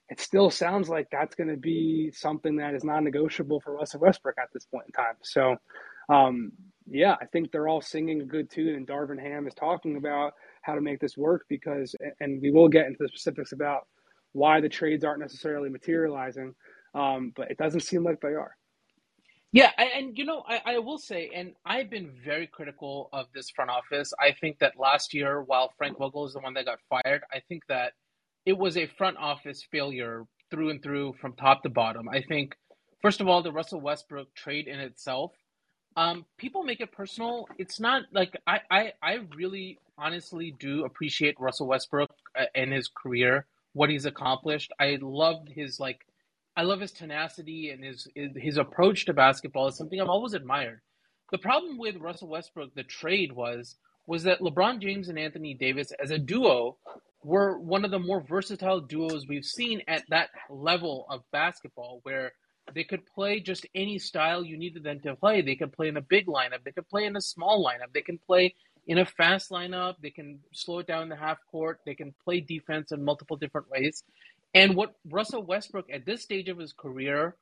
it 0.10 0.20
still 0.20 0.50
sounds 0.50 0.90
like 0.90 1.08
that's 1.12 1.36
going 1.36 1.50
to 1.50 1.58
be 1.58 2.12
something 2.12 2.58
that 2.58 2.74
is 2.74 2.84
non-negotiable 2.84 3.62
for 3.62 3.76
Russell 3.76 4.02
Westbrook 4.02 4.36
at 4.38 4.50
this 4.54 4.66
point 4.66 4.86
in 4.88 4.92
time. 4.92 5.16
So, 5.22 5.56
um, 6.10 6.52
yeah, 6.88 7.16
I 7.22 7.26
think 7.26 7.52
they're 7.52 7.70
all 7.70 7.82
singing 7.82 8.22
a 8.22 8.26
good 8.26 8.50
tune, 8.50 8.76
and 8.76 8.88
Darvin 8.88 9.22
Ham 9.22 9.48
is 9.48 9.54
talking 9.54 9.96
about 9.96 10.34
how 10.64 10.76
to 10.76 10.82
make 10.82 11.00
this 11.00 11.18
work 11.18 11.46
because, 11.48 11.96
and 12.20 12.42
we 12.42 12.52
will 12.52 12.68
get 12.68 12.88
into 12.88 12.98
the 13.00 13.08
specifics 13.08 13.54
about 13.54 13.88
why 14.34 14.60
the 14.60 14.70
trades 14.70 15.04
aren't 15.04 15.20
necessarily 15.22 15.70
materializing, 15.70 16.54
um, 16.94 17.32
but 17.36 17.50
it 17.50 17.58
doesn't 17.58 17.82
seem 17.82 18.04
like 18.04 18.20
they 18.22 18.30
are. 18.30 18.56
Yeah, 19.54 19.72
and 19.78 20.18
you 20.18 20.24
know, 20.24 20.44
I, 20.48 20.62
I 20.66 20.80
will 20.80 20.98
say, 20.98 21.30
and 21.36 21.54
I've 21.66 21.90
been 21.90 22.12
very 22.24 22.48
critical 22.48 23.10
of 23.12 23.26
this 23.34 23.50
front 23.50 23.70
office. 23.70 24.14
I 24.18 24.32
think 24.32 24.60
that 24.60 24.80
last 24.80 25.14
year, 25.14 25.42
while 25.42 25.74
Frank 25.78 25.98
Vogel 25.98 26.26
is 26.26 26.34
the 26.34 26.40
one 26.40 26.54
that 26.54 26.66
got 26.66 26.80
fired, 26.90 27.24
I 27.34 27.42
think 27.50 27.64
that 27.68 27.92
it 28.46 28.58
was 28.58 28.78
a 28.78 28.88
front 28.88 29.18
office 29.18 29.64
failure 29.72 30.26
through 30.50 30.70
and 30.70 30.84
through 30.84 31.14
from 31.20 31.34
top 31.34 31.64
to 31.64 31.70
bottom. 31.70 32.10
I 32.10 32.22
think, 32.22 32.56
first 33.02 33.22
of 33.22 33.28
all, 33.28 33.42
the 33.42 33.52
Russell 33.52 33.82
Westbrook 33.82 34.34
trade 34.36 34.68
in 34.68 34.80
itself, 34.80 35.32
um, 35.96 36.26
people 36.38 36.64
make 36.64 36.82
it 36.82 36.92
personal. 36.92 37.48
It's 37.58 37.80
not 37.80 38.04
like 38.12 38.36
I, 38.48 38.60
I, 38.70 38.94
I 39.02 39.20
really 39.36 39.78
honestly 39.98 40.56
do 40.60 40.86
appreciate 40.86 41.40
Russell 41.40 41.68
Westbrook 41.68 42.12
uh, 42.38 42.46
and 42.56 42.72
his 42.72 42.88
career, 42.88 43.46
what 43.74 43.90
he's 43.90 44.06
accomplished. 44.06 44.72
I 44.80 44.98
loved 45.02 45.50
his 45.50 45.80
like, 45.80 46.06
I 46.56 46.64
love 46.64 46.82
his 46.82 46.92
tenacity 46.92 47.70
and 47.70 47.84
his 47.84 48.08
his 48.16 48.58
approach 48.58 49.06
to 49.06 49.14
basketball 49.14 49.68
is 49.68 49.78
something 49.78 50.02
I've 50.02 50.10
always 50.10 50.34
admired. 50.34 50.82
The 51.32 51.38
problem 51.38 51.78
with 51.78 51.96
Russell 51.96 52.28
Westbrook, 52.28 52.74
the 52.76 52.84
trade 52.84 53.32
was 53.32 53.78
was 54.08 54.24
that 54.24 54.42
LeBron 54.42 54.82
James 54.82 55.08
and 55.08 55.18
Anthony 55.18 55.54
Davis 55.54 55.94
as 56.04 56.12
a 56.12 56.18
duo 56.18 56.78
were 57.24 57.58
one 57.60 57.86
of 57.86 57.92
the 57.92 58.00
more 58.00 58.22
versatile 58.22 58.82
duos 58.82 59.28
we've 59.28 59.46
seen 59.46 59.82
at 59.88 60.04
that 60.10 60.30
level 60.50 61.06
of 61.10 61.22
basketball 61.32 62.00
where 62.04 62.32
they 62.74 62.84
could 62.84 63.06
play 63.06 63.40
just 63.40 63.66
any 63.76 64.00
style 64.00 64.44
you 64.44 64.58
needed 64.58 64.84
them 64.84 65.00
to 65.02 65.16
play. 65.16 65.42
They 65.42 65.56
could 65.56 65.74
play 65.74 65.88
in 65.88 65.98
a 65.98 66.02
big 66.02 66.28
lineup, 66.28 66.64
they 66.64 66.72
could 66.72 66.88
play 66.88 67.06
in 67.06 67.16
a 67.16 67.22
small 67.22 67.64
lineup, 67.64 67.94
they 67.94 68.02
can 68.02 68.18
play 68.18 68.56
in 68.88 68.98
a 68.98 69.06
fast 69.06 69.52
lineup, 69.52 69.96
they 70.02 70.10
can 70.10 70.40
slow 70.54 70.80
it 70.80 70.88
down 70.88 71.04
in 71.04 71.10
the 71.10 71.16
half 71.16 71.38
court, 71.52 71.80
they 71.86 71.96
can 71.96 72.14
play 72.24 72.40
defense 72.40 72.92
in 72.92 73.04
multiple 73.04 73.38
different 73.38 73.70
ways. 73.70 74.04
And 74.54 74.76
what 74.76 74.96
Russell 75.10 75.44
Westbrook 75.44 75.88
at 75.92 76.06
this 76.06 76.24
stage 76.24 76.50
of 76.50 76.58
his 76.58 76.74
career, 76.74 77.36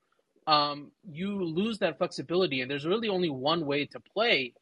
um, 0.47 0.91
you 1.09 1.43
lose 1.43 1.79
that 1.79 1.97
flexibility, 1.97 2.61
and 2.61 2.69
there's 2.69 2.85
really 2.85 3.09
only 3.09 3.29
one 3.29 3.65
way 3.65 3.85
to 3.87 3.99
play. 3.99 4.53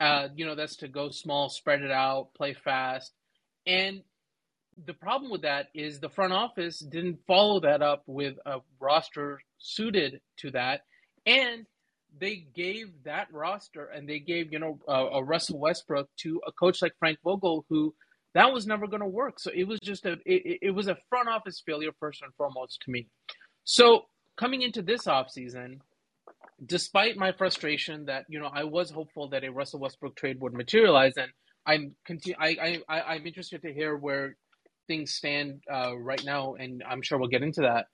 Uh, 0.00 0.28
you 0.34 0.44
know, 0.44 0.54
that's 0.54 0.76
to 0.76 0.88
go 0.88 1.10
small, 1.10 1.48
spread 1.48 1.82
it 1.82 1.90
out, 1.90 2.34
play 2.34 2.52
fast, 2.52 3.12
and 3.66 4.02
the 4.86 4.94
problem 4.94 5.30
with 5.30 5.42
that 5.42 5.68
is 5.74 6.00
the 6.00 6.08
front 6.08 6.32
office 6.32 6.78
didn't 6.78 7.18
follow 7.26 7.60
that 7.60 7.82
up 7.82 8.02
with 8.06 8.36
a 8.46 8.58
roster 8.80 9.40
suited 9.58 10.20
to 10.38 10.50
that, 10.52 10.82
and 11.26 11.66
they 12.18 12.46
gave 12.54 12.88
that 13.04 13.32
roster 13.32 13.86
and 13.86 14.08
they 14.08 14.18
gave 14.18 14.52
you 14.52 14.58
know 14.58 14.78
a, 14.88 15.18
a 15.18 15.22
Russell 15.22 15.58
Westbrook 15.58 16.08
to 16.18 16.40
a 16.46 16.52
coach 16.52 16.82
like 16.82 16.92
Frank 16.98 17.18
Vogel 17.24 17.64
who 17.68 17.94
that 18.34 18.52
was 18.52 18.66
never 18.66 18.86
going 18.86 19.00
to 19.00 19.06
work. 19.08 19.38
So 19.38 19.50
it 19.54 19.66
was 19.66 19.78
just 19.80 20.06
a 20.06 20.12
it, 20.26 20.58
it 20.62 20.70
was 20.70 20.88
a 20.88 20.96
front 21.08 21.28
office 21.28 21.62
failure 21.64 21.92
first 21.98 22.22
and 22.22 22.32
foremost 22.34 22.82
to 22.82 22.90
me. 22.90 23.06
So 23.64 24.06
coming 24.36 24.62
into 24.62 24.82
this 24.82 25.04
offseason, 25.04 25.78
despite 26.64 27.16
my 27.16 27.32
frustration 27.32 28.06
that 28.06 28.24
you 28.28 28.38
know 28.38 28.50
I 28.52 28.64
was 28.64 28.90
hopeful 28.90 29.28
that 29.30 29.44
a 29.44 29.50
Russell 29.50 29.80
Westbrook 29.80 30.16
trade 30.16 30.40
would 30.40 30.52
materialize, 30.52 31.14
and 31.16 31.30
I'm 31.66 31.94
continue 32.04 32.36
I, 32.38 32.82
I 32.88 33.00
I'm 33.14 33.26
interested 33.26 33.62
to 33.62 33.72
hear 33.72 33.96
where 33.96 34.36
things 34.86 35.14
stand 35.14 35.62
uh, 35.72 35.96
right 35.96 36.22
now, 36.24 36.54
and 36.54 36.82
I'm 36.88 37.02
sure 37.02 37.18
we'll 37.18 37.28
get 37.28 37.42
into 37.42 37.62
that. 37.62 37.86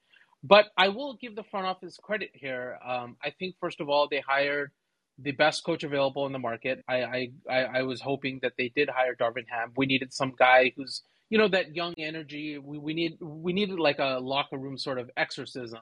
But 0.42 0.66
I 0.76 0.88
will 0.88 1.16
give 1.20 1.37
the 1.37 1.44
front 1.44 1.66
office 1.66 1.98
credit 2.03 2.31
here. 2.35 2.79
Um, 2.87 3.16
I 3.22 3.31
think 3.38 3.57
first 3.61 3.81
of 3.81 3.88
all 3.88 4.09
they 4.09 4.22
hired 4.26 4.70
the 5.18 5.33
best 5.33 5.64
coach 5.64 5.85
available 5.85 6.26
in 6.26 6.33
the 6.33 6.38
market. 6.38 6.83
I, 6.88 7.31
I 7.50 7.53
I 7.53 7.83
was 7.83 8.00
hoping 8.00 8.40
that 8.42 8.53
they 8.57 8.72
did 8.74 8.88
hire 8.88 9.14
Darvin 9.14 9.46
Ham. 9.50 9.72
We 9.76 9.87
needed 9.87 10.12
some 10.14 10.33
guy 10.38 10.72
who's 10.76 11.03
you 11.29 11.38
know 11.38 11.48
that 11.48 11.74
young 11.76 11.94
energy. 11.98 12.59
We 12.59 12.79
we 12.79 12.94
need 12.94 13.18
we 13.20 13.53
needed 13.53 13.79
like 13.79 13.98
a 13.98 14.18
locker 14.20 14.57
room 14.59 14.79
sort 14.79 14.98
of 14.98 15.11
exorcism. 15.16 15.81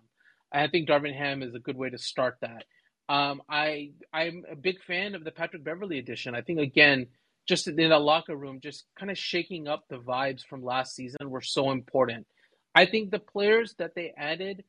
I 0.53 0.67
think 0.69 0.89
Darvin 0.89 1.17
Ham 1.17 1.43
is 1.43 1.55
a 1.55 1.61
good 1.61 1.77
way 1.77 1.91
to 1.91 1.99
start 1.99 2.37
that. 2.41 2.65
Um, 3.09 3.43
I 3.49 3.93
I'm 4.13 4.45
a 4.51 4.57
big 4.57 4.83
fan 4.87 5.15
of 5.15 5.25
the 5.25 5.31
Patrick 5.31 5.65
Beverley 5.65 5.99
edition. 5.99 6.35
I 6.35 6.43
think 6.43 6.59
again 6.59 7.07
just 7.49 7.67
in 7.67 7.77
the 7.77 7.99
locker 7.99 8.37
room, 8.37 8.61
just 8.63 8.85
kind 8.99 9.11
of 9.11 9.19
shaking 9.19 9.67
up 9.67 9.85
the 9.89 9.97
vibes 9.97 10.43
from 10.45 10.63
last 10.63 10.95
season 10.95 11.31
were 11.31 11.41
so 11.41 11.71
important. 11.71 12.27
I 12.75 12.85
think 12.87 13.11
the 13.11 13.19
players 13.19 13.75
that 13.79 13.95
they 13.95 14.13
added 14.17 14.65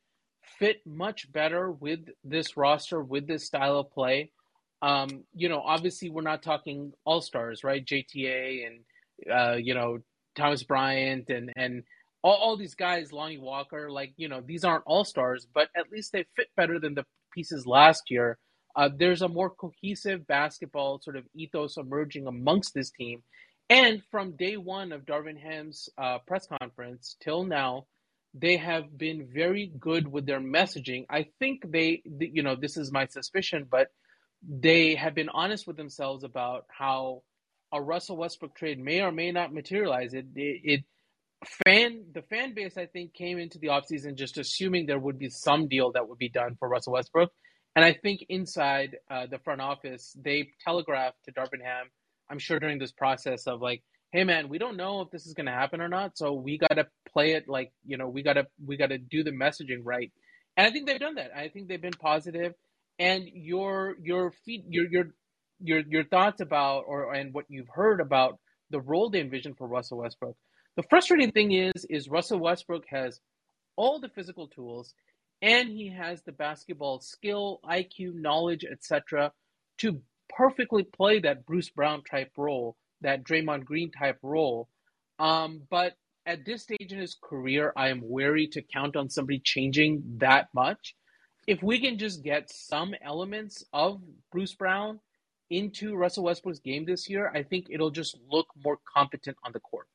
fit 0.58 0.78
much 0.86 1.32
better 1.32 1.72
with 1.72 2.00
this 2.24 2.56
roster, 2.58 3.04
with 3.04 3.28
this 3.28 3.46
style 3.46 3.80
of 3.80 3.92
play. 3.92 4.32
Um, 4.82 5.26
you 5.36 5.50
know, 5.50 5.62
obviously 5.62 6.10
we're 6.10 6.22
not 6.22 6.42
talking 6.42 6.94
all 7.06 7.22
stars, 7.22 7.64
right? 7.64 7.86
JTA 7.86 8.66
and 8.66 8.80
uh, 9.32 9.58
you 9.58 9.74
know 9.74 10.00
Thomas 10.36 10.64
Bryant 10.64 11.30
and 11.30 11.52
and 11.58 11.84
all, 12.24 12.36
all 12.36 12.58
these 12.58 12.76
guys, 12.76 13.12
Lonnie 13.12 13.38
Walker, 13.38 13.92
like 13.92 14.14
you 14.16 14.30
know 14.30 14.42
these 14.42 14.64
aren't 14.64 14.86
all 14.86 15.04
stars, 15.04 15.46
but 15.54 15.68
at 15.76 15.92
least 15.92 16.14
they 16.14 16.26
fit 16.36 16.48
better 16.56 16.80
than 16.80 16.96
the 16.96 17.06
pieces 17.34 17.66
last 17.68 18.04
year. 18.10 18.38
Uh, 18.80 18.88
there's 18.98 19.22
a 19.22 19.28
more 19.28 19.50
cohesive 19.50 20.26
basketball 20.26 21.02
sort 21.02 21.18
of 21.18 21.26
ethos 21.36 21.76
emerging 21.76 22.28
amongst 22.28 22.74
this 22.74 22.92
team. 22.92 23.22
And 23.70 24.02
from 24.10 24.38
day 24.38 24.56
one 24.56 24.94
of 24.94 25.06
Darvin 25.06 25.38
Ham's 25.38 25.90
uh, 25.98 26.20
press 26.26 26.48
conference 26.48 27.18
till 27.20 27.44
now, 27.44 27.88
they 28.34 28.56
have 28.56 28.98
been 28.98 29.28
very 29.34 29.70
good 29.80 30.08
with 30.08 30.26
their 30.26 30.40
messaging. 30.40 31.06
I 31.10 31.28
think 31.40 31.70
they, 31.70 32.04
you 32.20 32.42
know, 32.42 32.56
this 32.56 32.78
is 32.78 32.90
my 32.90 33.06
suspicion, 33.08 33.68
but 33.70 33.88
they 34.48 34.96
have 34.96 35.14
been 35.14 35.28
honest 35.28 35.68
with 35.68 35.76
themselves 35.76 36.24
about 36.24 36.66
how 36.70 37.24
a 37.74 37.82
Russell 37.82 38.16
Westbrook 38.16 38.56
trade 38.56 38.80
may 38.80 39.02
or 39.02 39.12
may 39.12 39.34
not 39.34 39.54
materialize. 39.54 40.14
It, 40.14 40.28
it, 40.38 40.62
it 40.64 40.84
fan 41.66 42.06
the 42.14 42.22
fan 42.22 42.54
base 42.54 42.78
I 42.78 42.86
think 42.86 43.14
came 43.14 43.40
into 43.40 43.60
the 43.60 43.68
offseason 43.68 44.16
just 44.16 44.38
assuming 44.38 44.86
there 44.86 45.00
would 45.00 45.20
be 45.20 45.30
some 45.30 45.68
deal 45.68 45.92
that 45.92 46.08
would 46.08 46.18
be 46.18 46.30
done 46.30 46.56
for 46.58 46.70
Russell 46.70 46.94
Westbrook. 46.94 47.32
And 47.76 47.86
I 47.86 47.94
think 47.94 48.26
inside 48.30 48.98
uh, 49.10 49.28
the 49.28 49.40
front 49.40 49.62
office, 49.62 50.16
they 50.22 50.50
telegraphed 50.66 51.18
to 51.26 51.32
Darvin 51.32 51.64
Ham, 51.64 51.88
I'm 52.30 52.40
sure 52.40 52.60
during 52.60 52.80
this 52.80 52.92
process 52.92 53.48
of 53.48 53.62
like, 53.62 53.82
hey 54.12 54.24
man, 54.24 54.50
we 54.50 54.58
don't 54.58 54.78
know 54.78 55.02
if 55.02 55.10
this 55.12 55.26
is 55.26 55.34
going 55.34 55.46
to 55.46 55.52
happen 55.52 55.82
or 55.82 55.88
not, 55.88 56.18
so 56.18 56.34
we 56.34 56.58
got 56.58 56.76
to 56.76 56.88
play 57.12 57.34
it 57.34 57.48
like 57.48 57.72
you 57.86 57.98
know 57.98 58.08
we 58.08 58.24
got 58.24 58.34
to 58.34 58.48
we 58.66 58.78
got 58.78 58.88
to 58.88 58.98
do 58.98 59.24
the 59.24 59.32
messaging 59.32 59.82
right. 59.84 60.12
And 60.58 60.68
I 60.68 60.72
think 60.72 60.88
they've 60.88 61.00
done 61.00 61.16
that. 61.16 61.32
I 61.36 61.48
think 61.50 61.68
they've 61.68 61.82
been 61.82 61.92
positive, 61.92 62.54
and 62.98 63.28
your 63.34 63.96
your 64.02 64.32
feet 64.46 64.66
your 64.68 64.88
your 64.90 65.06
your 65.60 65.82
your 65.88 66.04
thoughts 66.06 66.42
about 66.42 66.84
or 66.88 67.14
and 67.14 67.34
what 67.34 67.46
you've 67.50 67.70
heard 67.70 68.02
about 68.02 68.40
the 68.72 68.82
role 68.82 69.10
they 69.10 69.22
envision 69.22 69.56
for 69.56 69.68
Russell 69.68 70.00
Westbrook. 70.00 70.36
The 70.76 70.84
frustrating 70.84 71.32
thing 71.32 71.52
is 71.52 71.86
is 71.90 72.10
Russell 72.10 72.40
Westbrook 72.40 72.84
has 72.90 73.20
all 73.76 74.00
the 74.00 74.10
physical 74.10 74.48
tools 74.48 74.94
and 75.42 75.70
he 75.70 75.90
has 75.90 76.22
the 76.24 76.32
basketball 76.32 77.00
skill, 77.00 77.60
IQ, 77.64 78.16
knowledge, 78.16 78.66
etc. 78.70 79.32
to 79.80 80.02
perfectly 80.30 80.84
play 80.84 81.20
that 81.20 81.46
Bruce 81.46 81.70
Brown 81.70 82.04
type 82.04 82.32
role, 82.38 82.76
that 83.02 83.24
Draymond 83.24 83.66
Green 83.66 83.92
type 83.92 84.20
role. 84.22 84.68
Um, 85.18 85.62
but 85.70 85.94
at 86.26 86.46
this 86.46 86.64
stage 86.64 86.92
in 86.92 87.00
his 87.00 87.16
career, 87.22 87.74
I 87.76 87.90
am 87.90 88.02
wary 88.04 88.48
to 88.50 88.62
count 88.62 88.96
on 88.96 89.10
somebody 89.10 89.40
changing 89.40 90.04
that 90.18 90.50
much. 90.54 90.96
If 91.48 91.64
we 91.64 91.80
can 91.80 91.98
just 91.98 92.24
get 92.24 92.52
some 92.52 92.94
elements 93.02 93.66
of 93.74 94.02
Bruce 94.32 94.54
Brown 94.54 95.00
into 95.50 95.96
Russell 95.96 96.26
Westbrook's 96.26 96.60
game 96.60 96.86
this 96.86 97.10
year, 97.10 97.32
I 97.34 97.44
think 97.44 97.68
it'll 97.70 97.90
just 97.90 98.18
look 98.30 98.48
more 98.64 98.78
competent 98.94 99.38
on 99.44 99.52
the 99.52 99.60
court. 99.60 99.88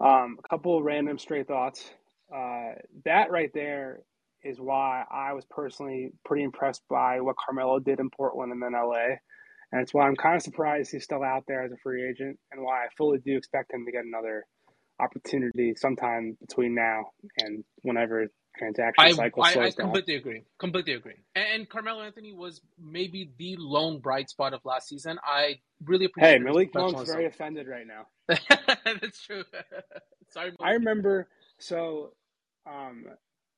Um, 0.00 0.38
a 0.44 0.48
couple 0.48 0.78
of 0.78 0.84
random 0.84 1.18
stray 1.18 1.42
thoughts. 1.42 1.90
Uh, 2.34 2.74
that 3.04 3.30
right 3.30 3.50
there 3.54 4.00
is 4.42 4.58
why 4.60 5.04
I 5.10 5.32
was 5.32 5.44
personally 5.48 6.12
pretty 6.24 6.44
impressed 6.44 6.82
by 6.88 7.20
what 7.20 7.36
Carmelo 7.36 7.78
did 7.78 7.98
in 7.98 8.10
Portland 8.10 8.52
and 8.52 8.62
then 8.62 8.72
LA. 8.72 9.16
And 9.72 9.82
it's 9.82 9.94
why 9.94 10.06
I'm 10.06 10.16
kind 10.16 10.36
of 10.36 10.42
surprised 10.42 10.92
he's 10.92 11.04
still 11.04 11.22
out 11.22 11.44
there 11.48 11.64
as 11.64 11.72
a 11.72 11.76
free 11.82 12.08
agent 12.08 12.38
and 12.52 12.62
why 12.62 12.84
I 12.84 12.86
fully 12.96 13.18
do 13.18 13.36
expect 13.36 13.72
him 13.72 13.84
to 13.86 13.92
get 13.92 14.04
another 14.04 14.44
opportunity 15.00 15.74
sometime 15.76 16.36
between 16.40 16.74
now 16.74 17.06
and 17.38 17.64
whenever 17.82 18.28
transaction 18.56 19.04
I, 19.04 19.12
cycle 19.12 19.42
I, 19.42 19.52
slows 19.52 19.74
I 19.78 19.82
completely 19.82 20.14
agree. 20.14 20.44
Completely 20.58 20.92
agree. 20.94 21.16
And, 21.34 21.44
and, 21.52 21.68
Carmelo 21.68 22.02
Anthony 22.02 22.32
was 22.32 22.60
maybe 22.78 23.30
the 23.36 23.56
lone 23.58 23.98
bright 23.98 24.30
spot 24.30 24.54
of 24.54 24.60
last 24.64 24.88
season. 24.88 25.18
I 25.24 25.58
really 25.84 26.04
appreciate. 26.06 26.38
Hey, 26.38 26.38
Malik 26.38 26.74
Monk's 26.74 27.10
very 27.10 27.26
offended 27.26 27.66
right 27.66 27.86
now. 27.86 28.06
That's 28.84 29.20
true. 29.22 29.42
Sorry. 30.30 30.46
Malik. 30.46 30.60
I 30.60 30.70
remember. 30.74 31.28
So, 31.64 32.10
um, 32.66 33.06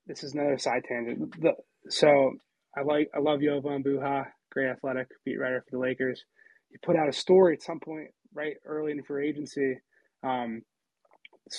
this 0.07 0.23
is 0.23 0.33
another 0.33 0.59
side 0.59 0.85
tangent. 0.88 1.40
The, 1.40 1.55
so 1.88 2.35
I 2.77 2.83
like 2.83 3.11
I 3.12 3.19
love 3.19 3.40
Jovan 3.40 3.83
Buha, 3.83 4.27
great 4.53 4.69
athletic 4.69 5.09
beat 5.25 5.40
writer 5.40 5.64
for 5.69 5.77
the 5.77 5.83
Lakers. 5.83 6.25
He 6.71 6.77
put 6.79 6.95
out 6.95 7.09
a 7.09 7.12
story 7.12 7.55
at 7.55 7.64
some 7.64 7.81
point 7.81 8.11
right 8.33 8.55
early 8.64 8.92
in 8.92 9.03
free 9.03 9.29
agency. 9.29 9.81
Um, 10.23 10.62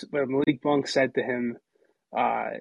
but 0.09 0.29
Malik 0.29 0.63
Monk 0.63 0.87
said 0.87 1.15
to 1.15 1.21
him, 1.21 1.57
uh, 2.17 2.51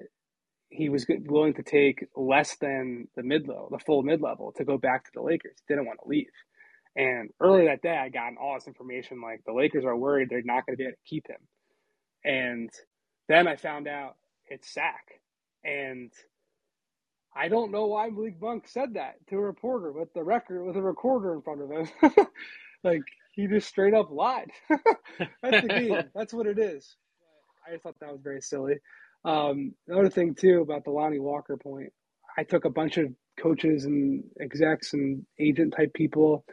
he 0.69 0.89
was 0.89 1.07
willing 1.09 1.55
to 1.55 1.63
take 1.63 2.07
less 2.17 2.57
than 2.57 3.07
the 3.15 3.23
mid 3.23 3.47
level, 3.47 3.69
the 3.71 3.79
full 3.79 4.03
mid 4.03 4.21
level, 4.21 4.53
to 4.57 4.65
go 4.65 4.79
back 4.79 5.05
to 5.05 5.11
the 5.15 5.23
Lakers. 5.23 5.59
He 5.69 5.73
didn't 5.73 5.87
want 5.87 6.01
to 6.03 6.09
leave. 6.09 6.27
And 6.97 7.31
earlier 7.41 7.67
that 7.67 7.83
day, 7.83 7.97
I 7.97 8.09
got 8.09 8.33
all 8.43 8.55
this 8.55 8.67
information 8.67 9.21
like 9.21 9.43
the 9.47 9.53
Lakers 9.53 9.85
are 9.85 9.97
worried 9.97 10.29
they're 10.29 10.43
not 10.45 10.67
going 10.67 10.77
to 10.77 10.77
be 10.77 10.87
able 10.87 10.95
to 10.95 11.09
keep 11.09 11.29
him. 11.29 11.39
And 12.25 12.71
then 13.29 13.49
I 13.49 13.57
found 13.57 13.89
out 13.89 14.17
it's 14.49 14.73
Sack. 14.73 15.21
And 15.65 16.13
I 17.35 17.49
don't 17.49 17.73
know 17.73 17.87
why 17.87 18.09
Malik 18.11 18.41
Monk 18.41 18.69
said 18.69 18.95
that 18.95 19.17
to 19.29 19.37
a 19.37 19.41
reporter 19.41 19.93
with 19.93 20.13
the 20.15 20.25
record 20.25 20.65
with 20.65 20.77
a 20.77 20.83
recorder 20.83 21.35
in 21.35 21.43
front 21.43 21.63
of 21.63 21.71
him. 21.71 21.89
like 22.85 23.03
he 23.33 23.47
just 23.47 23.69
straight 23.69 23.95
up 23.95 24.11
lied. 24.11 24.51
That's 25.43 25.63
the 25.63 25.69
game. 25.69 26.03
That's 26.15 26.33
what 26.33 26.47
it 26.47 26.59
is. 26.59 26.97
I 27.67 27.73
just 27.73 27.83
thought 27.83 27.97
that 28.01 28.13
was 28.13 28.21
very 28.23 28.41
silly. 28.41 28.77
Um, 29.25 29.75
another 29.89 30.11
thing 30.11 30.35
too 30.35 30.61
about 30.63 30.85
the 30.85 30.91
Lonnie 30.91 31.19
Walker 31.19 31.57
point, 31.57 31.93
I 32.39 32.45
took 32.45 32.65
a 32.65 32.71
bunch 32.71 32.97
of 32.99 33.13
coaches 33.39 33.85
and 33.85 34.25
execs 34.41 34.95
and 34.95 35.25
agent 35.39 35.75
type 35.77 35.93
people 35.95 36.45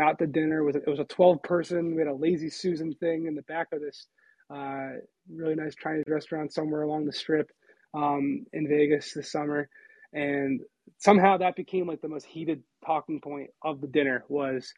out 0.00 0.18
to 0.18 0.26
dinner. 0.26 0.60
It 0.60 0.64
was 0.64 0.76
a, 0.76 0.80
it 0.80 0.88
was 0.88 1.00
a 1.00 1.04
twelve 1.04 1.42
person. 1.42 1.94
We 1.94 2.00
had 2.00 2.08
a 2.08 2.14
lazy 2.14 2.50
Susan 2.50 2.94
thing 2.94 3.26
in 3.26 3.34
the 3.34 3.42
back 3.42 3.68
of 3.72 3.80
this 3.80 4.06
uh, 4.52 4.90
really 5.32 5.54
nice 5.54 5.74
Chinese 5.74 6.04
restaurant 6.08 6.52
somewhere 6.52 6.82
along 6.82 7.06
the 7.06 7.12
strip 7.12 7.50
um, 7.94 8.44
in 8.52 8.68
Vegas 8.68 9.12
this 9.12 9.30
summer, 9.30 9.68
and 10.12 10.60
somehow 10.98 11.36
that 11.38 11.56
became 11.56 11.86
like 11.86 12.00
the 12.00 12.08
most 12.08 12.26
heated 12.26 12.62
talking 12.84 13.20
point 13.20 13.50
of 13.62 13.80
the 13.80 13.86
dinner 13.86 14.24
was 14.28 14.72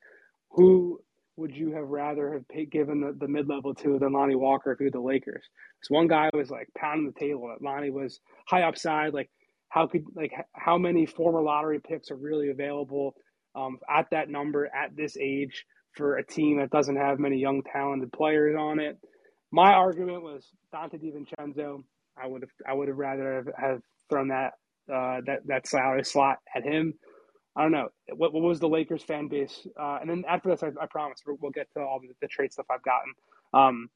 who 0.50 1.00
would 1.36 1.56
you 1.56 1.72
have 1.72 1.88
rather 1.88 2.32
have 2.32 2.48
paid, 2.48 2.70
given 2.70 3.00
the, 3.00 3.16
the 3.18 3.28
mid 3.28 3.48
level 3.48 3.74
to 3.74 3.98
than 3.98 4.12
Lonnie 4.12 4.36
Walker 4.36 4.72
if 4.72 4.80
you 4.80 4.86
were 4.86 4.90
the 4.90 5.00
Lakers? 5.00 5.44
So 5.82 5.94
one 5.94 6.06
guy 6.06 6.30
was 6.32 6.50
like 6.50 6.68
pounding 6.76 7.12
the 7.12 7.18
table 7.18 7.48
that 7.48 7.64
Lonnie 7.64 7.90
was 7.90 8.20
high 8.46 8.62
upside. 8.62 9.12
Like 9.12 9.30
how 9.68 9.86
could 9.86 10.04
like 10.14 10.32
how 10.54 10.78
many 10.78 11.06
former 11.06 11.42
lottery 11.42 11.80
picks 11.80 12.10
are 12.10 12.16
really 12.16 12.50
available 12.50 13.14
um, 13.56 13.78
at 13.92 14.06
that 14.10 14.28
number 14.28 14.66
at 14.66 14.94
this 14.96 15.16
age 15.16 15.64
for 15.92 16.16
a 16.16 16.26
team 16.26 16.58
that 16.58 16.70
doesn't 16.70 16.96
have 16.96 17.18
many 17.18 17.38
young 17.38 17.62
talented 17.62 18.12
players 18.12 18.56
on 18.56 18.78
it? 18.78 18.98
My 19.54 19.72
argument 19.72 20.22
was 20.22 20.44
Donte 20.74 21.00
DiVincenzo. 21.00 21.84
I 22.20 22.26
would 22.26 22.42
have 22.42 22.50
I 22.68 22.74
would 22.74 22.88
have 22.88 22.96
rather 22.96 23.54
have, 23.56 23.80
thrown 24.10 24.28
that 24.28 24.54
uh, 24.92 25.20
that 25.26 25.46
that 25.46 25.68
salary 25.68 26.04
slot 26.04 26.38
at 26.56 26.64
him. 26.64 26.94
I 27.54 27.62
don't 27.62 27.70
know 27.70 27.88
what, 28.16 28.32
what 28.32 28.42
was 28.42 28.58
the 28.58 28.68
Lakers 28.68 29.04
fan 29.04 29.28
base, 29.28 29.64
uh, 29.80 29.98
and 30.00 30.10
then 30.10 30.24
after 30.28 30.48
this, 30.50 30.64
I, 30.64 30.70
I 30.80 30.86
promise 30.90 31.20
we'll 31.24 31.52
get 31.52 31.68
to 31.76 31.82
all 31.84 32.00
the, 32.00 32.08
the 32.20 32.26
trade 32.26 32.52
stuff 32.52 32.66
I've 32.68 32.82
gotten. 32.82 33.12
Um, 33.52 33.90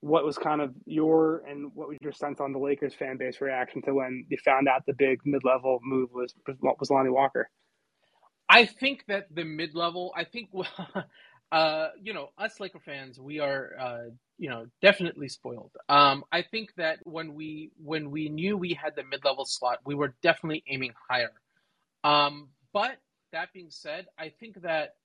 what 0.00 0.24
was 0.24 0.38
kind 0.38 0.62
of 0.62 0.72
your 0.86 1.42
and 1.46 1.70
what 1.74 1.88
was 1.88 1.98
your 2.00 2.12
sense 2.12 2.40
on 2.40 2.52
the 2.52 2.58
Lakers 2.58 2.94
fan 2.94 3.18
base 3.18 3.42
reaction 3.42 3.82
to 3.82 3.92
when 3.92 4.24
you 4.30 4.38
found 4.42 4.66
out 4.66 4.86
the 4.86 4.94
big 4.94 5.20
mid 5.26 5.44
level 5.44 5.78
move 5.82 6.08
was 6.14 6.32
was 6.80 6.90
Lonnie 6.90 7.10
Walker? 7.10 7.50
I 8.48 8.66
think 8.66 9.04
that 9.08 9.26
the 9.34 9.44
mid 9.44 9.74
level, 9.74 10.12
I 10.16 10.24
think, 10.24 10.50
uh, 11.52 11.88
you 12.00 12.12
know, 12.12 12.30
us 12.36 12.60
Laker 12.60 12.80
fans, 12.80 13.18
we 13.18 13.40
are, 13.40 13.70
uh, 13.78 14.10
you 14.42 14.48
know, 14.48 14.66
definitely 14.82 15.28
spoiled. 15.28 15.70
Um, 15.88 16.24
I 16.32 16.42
think 16.42 16.70
that 16.76 16.98
when 17.04 17.34
we 17.34 17.70
when 17.80 18.10
we 18.10 18.28
knew 18.28 18.56
we 18.56 18.74
had 18.74 18.96
the 18.96 19.04
mid 19.04 19.24
level 19.24 19.44
slot, 19.46 19.78
we 19.86 19.94
were 19.94 20.16
definitely 20.20 20.64
aiming 20.68 20.94
higher. 21.08 21.30
Um, 22.02 22.48
but 22.72 22.96
that 23.30 23.52
being 23.52 23.70
said, 23.70 24.06
I 24.18 24.32
think 24.40 24.62
that 24.62 24.96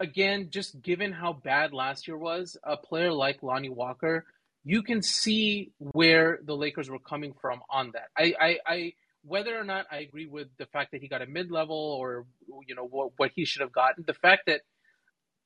again, 0.00 0.48
just 0.50 0.82
given 0.82 1.12
how 1.12 1.34
bad 1.34 1.72
last 1.72 2.08
year 2.08 2.18
was, 2.18 2.56
a 2.64 2.76
player 2.76 3.12
like 3.12 3.44
Lonnie 3.44 3.70
Walker, 3.70 4.26
you 4.64 4.82
can 4.82 5.02
see 5.02 5.70
where 5.78 6.40
the 6.44 6.56
Lakers 6.56 6.90
were 6.90 6.98
coming 6.98 7.32
from 7.40 7.60
on 7.70 7.92
that. 7.92 8.08
I, 8.18 8.34
I, 8.40 8.58
I 8.66 8.92
whether 9.22 9.56
or 9.56 9.62
not 9.62 9.86
I 9.92 9.98
agree 9.98 10.26
with 10.26 10.48
the 10.58 10.66
fact 10.66 10.90
that 10.90 11.00
he 11.00 11.06
got 11.06 11.22
a 11.22 11.26
mid 11.26 11.52
level 11.52 11.76
or 11.76 12.26
you 12.66 12.74
know 12.74 12.88
what 12.88 13.12
what 13.18 13.30
he 13.36 13.44
should 13.44 13.62
have 13.62 13.72
gotten, 13.72 14.02
the 14.04 14.14
fact 14.14 14.46
that 14.48 14.62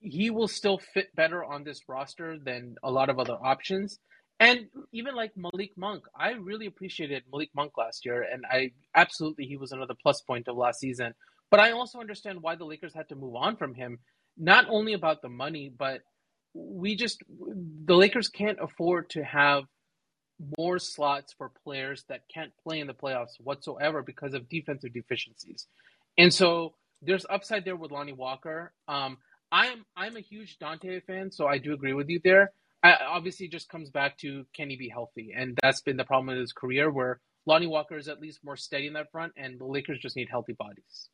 he 0.01 0.31
will 0.31 0.49
still 0.49 0.79
fit 0.79 1.15
better 1.15 1.45
on 1.45 1.65
this 1.65 1.81
roster 1.89 2.39
than 2.39 2.77
a 2.83 2.91
lot 2.91 3.11
of 3.11 3.19
other 3.19 3.35
options. 3.35 3.99
And 4.39 4.69
even 4.93 5.15
like 5.15 5.33
Malik 5.37 5.73
Monk, 5.77 6.05
I 6.19 6.31
really 6.33 6.67
appreciated 6.67 7.25
Malik 7.31 7.51
Monk 7.55 7.73
last 7.77 8.07
year, 8.07 8.23
and 8.23 8.45
I 8.51 8.73
absolutely 8.95 9.45
he 9.45 9.59
was 9.59 9.73
another 9.73 9.95
plus 10.01 10.23
point 10.23 10.49
of 10.49 10.57
last 10.57 10.81
season. 10.81 11.15
But 11.51 11.61
I 11.61 11.73
also 11.73 11.99
understand 12.01 12.41
why 12.41 12.57
the 12.57 12.65
Lakers 12.65 12.95
had 12.95 13.09
to 13.11 13.17
move 13.17 13.35
on 13.35 13.57
from 13.57 13.75
him. 13.75 13.99
Not 14.39 14.65
only 14.71 14.95
about 14.95 15.21
the 15.21 15.29
money, 15.29 15.71
but 15.77 16.01
we 16.55 16.97
just 16.97 17.23
the 17.85 17.95
Lakers 17.95 18.29
can't 18.29 18.59
afford 18.61 19.11
to 19.11 19.23
have 19.23 19.65
more 20.59 20.79
slots 20.79 21.35
for 21.37 21.51
players 21.65 22.05
that 22.09 22.23
can't 22.33 22.53
play 22.63 22.81
in 22.81 22.87
the 22.87 22.95
playoffs 22.95 23.39
whatsoever 23.41 24.03
because 24.03 24.33
of 24.33 24.49
defensive 24.49 24.95
deficiencies. 24.95 25.67
And 26.17 26.33
so 26.33 26.75
there's 27.03 27.27
upside 27.29 27.65
there 27.65 27.77
with 27.77 27.91
Lonnie 27.91 28.13
Walker. 28.13 28.73
Um, 28.89 29.19
I'm 29.53 29.85
I'm 29.97 30.17
a 30.17 30.21
huge 30.21 30.59
Donte 30.59 31.03
fan, 31.05 31.31
so 31.31 31.47
I 31.47 31.59
do 31.59 31.73
agree 31.73 31.93
with 31.93 32.09
you 32.09 32.21
there. 32.23 32.53
I, 32.83 32.95
obviously, 33.09 33.47
it 33.47 33.53
just 33.53 33.69
comes 33.69 33.91
back 33.91 34.17
to 34.19 34.47
can 34.55 34.71
he 34.71 34.77
be 34.77 34.89
healthy, 34.89 35.33
and 35.37 35.59
that's 35.63 35.83
been 35.83 35.97
the 35.97 36.05
problem 36.05 36.29
with 36.29 36.39
his 36.39 36.53
career, 36.53 36.91
where 36.91 37.21
Lonnie 37.47 37.67
Walker 37.67 37.97
is 37.97 38.09
at 38.09 38.21
least 38.21 38.41
more 38.45 38.57
steady 38.57 38.87
in 38.87 38.95
that 38.95 39.11
front, 39.11 39.33
and 39.37 39.59
the 39.59 39.67
Lakers 39.67 39.99
just 40.01 40.17
need 40.17 40.29
healthy 40.31 40.55
bodies. 40.55 41.09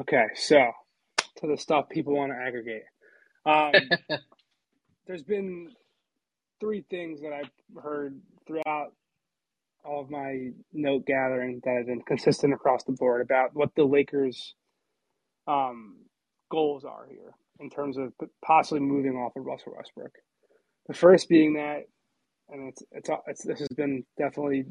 Okay, 0.00 0.26
so 0.34 0.72
to 1.38 1.46
the 1.46 1.56
stuff 1.56 1.88
people 1.88 2.14
want 2.14 2.32
to 2.32 2.38
aggregate. 2.38 2.84
Um, 3.46 3.72
there's 5.06 5.22
been 5.22 5.70
three 6.60 6.84
things 6.90 7.20
that 7.22 7.32
I've 7.32 7.82
heard 7.82 8.20
throughout 8.46 8.92
all 9.84 10.02
of 10.02 10.10
my 10.10 10.50
note 10.72 11.06
gathering 11.06 11.60
that 11.64 11.76
have 11.78 11.86
been 11.86 12.02
consistent 12.02 12.52
across 12.52 12.84
the 12.84 12.92
board 12.92 13.22
about 13.22 13.50
what 13.54 13.74
the 13.74 13.84
Lakers' 13.84 14.54
um, 15.46 15.96
goals 16.50 16.84
are 16.84 17.06
here 17.08 17.34
in 17.60 17.70
terms 17.70 17.96
of 17.96 18.12
possibly 18.44 18.80
moving 18.80 19.16
off 19.16 19.36
of 19.36 19.44
Russell 19.44 19.74
Westbrook. 19.76 20.12
The 20.86 20.94
first 20.94 21.28
being 21.28 21.54
that, 21.54 21.84
and 22.48 22.68
it's 22.68 22.82
it's, 22.92 23.10
it's 23.26 23.44
this 23.44 23.58
has 23.58 23.68
been 23.68 24.04
definitely 24.16 24.64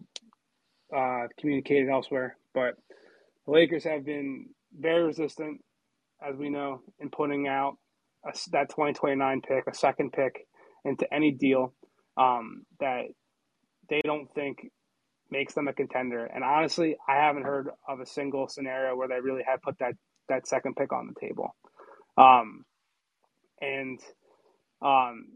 uh, 0.96 1.28
communicated 1.40 1.90
elsewhere, 1.90 2.38
but 2.54 2.76
the 3.46 3.52
Lakers 3.52 3.84
have 3.84 4.06
been 4.06 4.48
very 4.78 5.04
resistant, 5.04 5.62
as 6.28 6.36
we 6.36 6.50
know, 6.50 6.82
in 7.00 7.10
putting 7.10 7.48
out 7.48 7.78
a, 8.26 8.36
that 8.52 8.70
2029 8.70 9.42
pick, 9.42 9.68
a 9.68 9.76
second 9.76 10.12
pick, 10.12 10.48
into 10.86 11.12
any 11.14 11.32
deal 11.32 11.74
um, 12.18 12.64
that 12.80 13.04
they 13.90 14.02
don't 14.04 14.34
think 14.34 14.70
makes 15.30 15.54
them 15.54 15.68
a 15.68 15.74
contender. 15.74 16.26
And 16.26 16.44
honestly, 16.44 16.96
I 17.08 17.16
haven't 17.16 17.44
heard 17.44 17.70
of 17.88 18.00
a 18.00 18.06
single 18.06 18.48
scenario 18.48 18.96
where 18.96 19.08
they 19.08 19.20
really 19.22 19.44
have 19.48 19.62
put 19.62 19.78
that 19.80 19.94
that 20.30 20.48
second 20.48 20.76
pick 20.76 20.92
on 20.92 21.08
the 21.08 21.28
table. 21.28 21.56
Um, 22.18 22.66
and 23.62 24.00
um, 24.82 25.28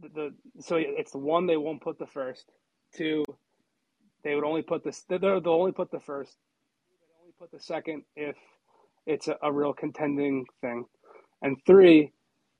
the, 0.00 0.08
the 0.08 0.62
so 0.62 0.76
it's 0.78 1.12
the 1.12 1.18
one 1.18 1.46
they 1.46 1.56
won't 1.56 1.82
put 1.82 1.98
the 1.98 2.06
first. 2.06 2.46
Two, 2.94 3.24
they 4.24 4.34
would 4.34 4.44
only 4.44 4.62
put 4.62 4.84
this. 4.84 5.04
They'll 5.08 5.42
only 5.46 5.72
put 5.72 5.90
the 5.90 6.00
first. 6.00 6.36
They 7.00 7.22
only 7.22 7.34
put 7.38 7.50
the 7.52 7.60
second 7.60 8.02
if 8.16 8.36
it's 9.06 9.28
a, 9.28 9.36
a 9.42 9.52
real 9.52 9.72
contending 9.72 10.46
thing. 10.60 10.84
And 11.42 11.56
three, 11.66 12.12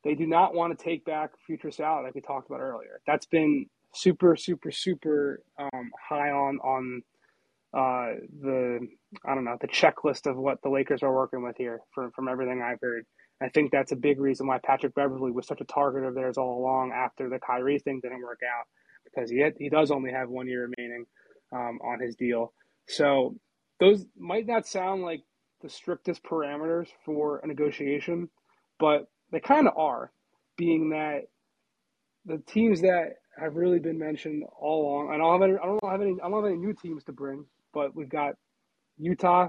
they 0.04 0.14
do 0.14 0.26
not 0.26 0.54
want 0.54 0.78
to 0.78 0.84
take 0.84 1.04
back 1.04 1.32
future 1.46 1.70
salary 1.70 2.04
like 2.04 2.14
we 2.14 2.20
talked 2.20 2.48
about 2.48 2.60
earlier. 2.60 3.00
That's 3.06 3.26
been 3.26 3.66
super, 3.94 4.36
super, 4.36 4.70
super 4.70 5.42
um, 5.58 5.90
high 6.08 6.30
on 6.30 6.58
on 6.60 7.02
uh, 7.74 8.20
the 8.42 8.88
I 9.26 9.34
don't 9.34 9.44
know 9.44 9.56
the 9.60 9.68
checklist 9.68 10.30
of 10.30 10.36
what 10.36 10.62
the 10.62 10.70
Lakers 10.70 11.02
are 11.02 11.14
working 11.14 11.42
with 11.42 11.56
here 11.58 11.80
from 11.94 12.10
from 12.12 12.28
everything 12.28 12.62
I've 12.62 12.80
heard. 12.80 13.06
I 13.40 13.48
think 13.48 13.70
that's 13.70 13.92
a 13.92 13.96
big 13.96 14.18
reason 14.18 14.46
why 14.46 14.58
Patrick 14.64 14.94
Beverley 14.94 15.30
was 15.30 15.46
such 15.46 15.60
a 15.60 15.64
target 15.64 16.04
of 16.04 16.14
theirs 16.14 16.38
all 16.38 16.58
along 16.58 16.92
after 16.92 17.28
the 17.28 17.38
Kyrie 17.38 17.78
thing 17.78 18.00
didn't 18.02 18.22
work 18.22 18.40
out 18.42 18.66
because 19.04 19.30
he 19.30 19.40
had, 19.40 19.54
he 19.58 19.68
does 19.68 19.90
only 19.90 20.10
have 20.10 20.28
one 20.30 20.48
year 20.48 20.70
remaining 20.76 21.04
um, 21.52 21.78
on 21.84 22.00
his 22.00 22.16
deal. 22.16 22.52
So 22.88 23.36
those 23.78 24.06
might 24.18 24.46
not 24.46 24.66
sound 24.66 25.02
like 25.02 25.22
the 25.62 25.68
strictest 25.68 26.22
parameters 26.22 26.88
for 27.04 27.38
a 27.38 27.46
negotiation, 27.46 28.30
but 28.78 29.08
they 29.32 29.40
kind 29.40 29.68
of 29.68 29.76
are, 29.76 30.10
being 30.56 30.90
that 30.90 31.28
the 32.24 32.38
teams 32.46 32.80
that 32.80 33.16
have 33.38 33.56
really 33.56 33.78
been 33.78 33.98
mentioned 33.98 34.44
all 34.58 34.86
along. 34.86 35.12
I 35.12 35.18
don't 35.18 35.32
have 35.32 35.48
any. 35.48 35.58
I 35.58 35.66
don't 35.66 35.90
have 35.90 36.00
any. 36.00 36.16
I 36.22 36.28
don't 36.28 36.42
have 36.42 36.50
any 36.50 36.56
new 36.56 36.74
teams 36.74 37.04
to 37.04 37.12
bring, 37.12 37.44
but 37.74 37.94
we've 37.94 38.08
got 38.08 38.34
Utah 38.98 39.48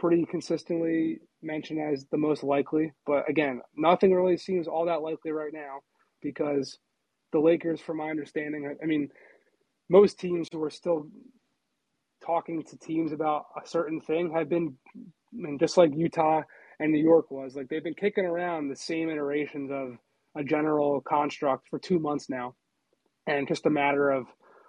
pretty 0.00 0.24
consistently 0.24 1.20
mentioned 1.42 1.78
as 1.78 2.06
the 2.10 2.18
most 2.18 2.42
likely. 2.42 2.92
But 3.06 3.28
again, 3.28 3.60
nothing 3.76 4.12
really 4.12 4.38
seems 4.38 4.66
all 4.66 4.86
that 4.86 5.02
likely 5.02 5.30
right 5.30 5.52
now 5.52 5.80
because 6.22 6.78
the 7.32 7.38
Lakers, 7.38 7.80
from 7.80 7.98
my 7.98 8.08
understanding, 8.10 8.76
I 8.82 8.86
mean, 8.86 9.10
most 9.90 10.18
teams 10.18 10.48
who 10.50 10.62
are 10.64 10.70
still 10.70 11.06
talking 12.24 12.64
to 12.64 12.78
teams 12.78 13.12
about 13.12 13.44
a 13.62 13.68
certain 13.68 14.00
thing 14.00 14.32
have 14.34 14.48
been, 14.48 14.76
I 14.96 15.00
mean, 15.32 15.58
just 15.58 15.76
like 15.76 15.90
Utah 15.94 16.42
and 16.80 16.92
New 16.92 17.02
York 17.02 17.30
was, 17.30 17.54
like 17.54 17.68
they've 17.68 17.84
been 17.84 17.94
kicking 17.94 18.24
around 18.24 18.68
the 18.68 18.76
same 18.76 19.10
iterations 19.10 19.70
of 19.70 19.98
a 20.34 20.42
general 20.42 21.02
construct 21.02 21.68
for 21.68 21.78
two 21.78 21.98
months 21.98 22.30
now 22.30 22.54
and 23.26 23.46
just 23.46 23.66
a 23.66 23.70
matter 23.70 24.10
of 24.10 24.26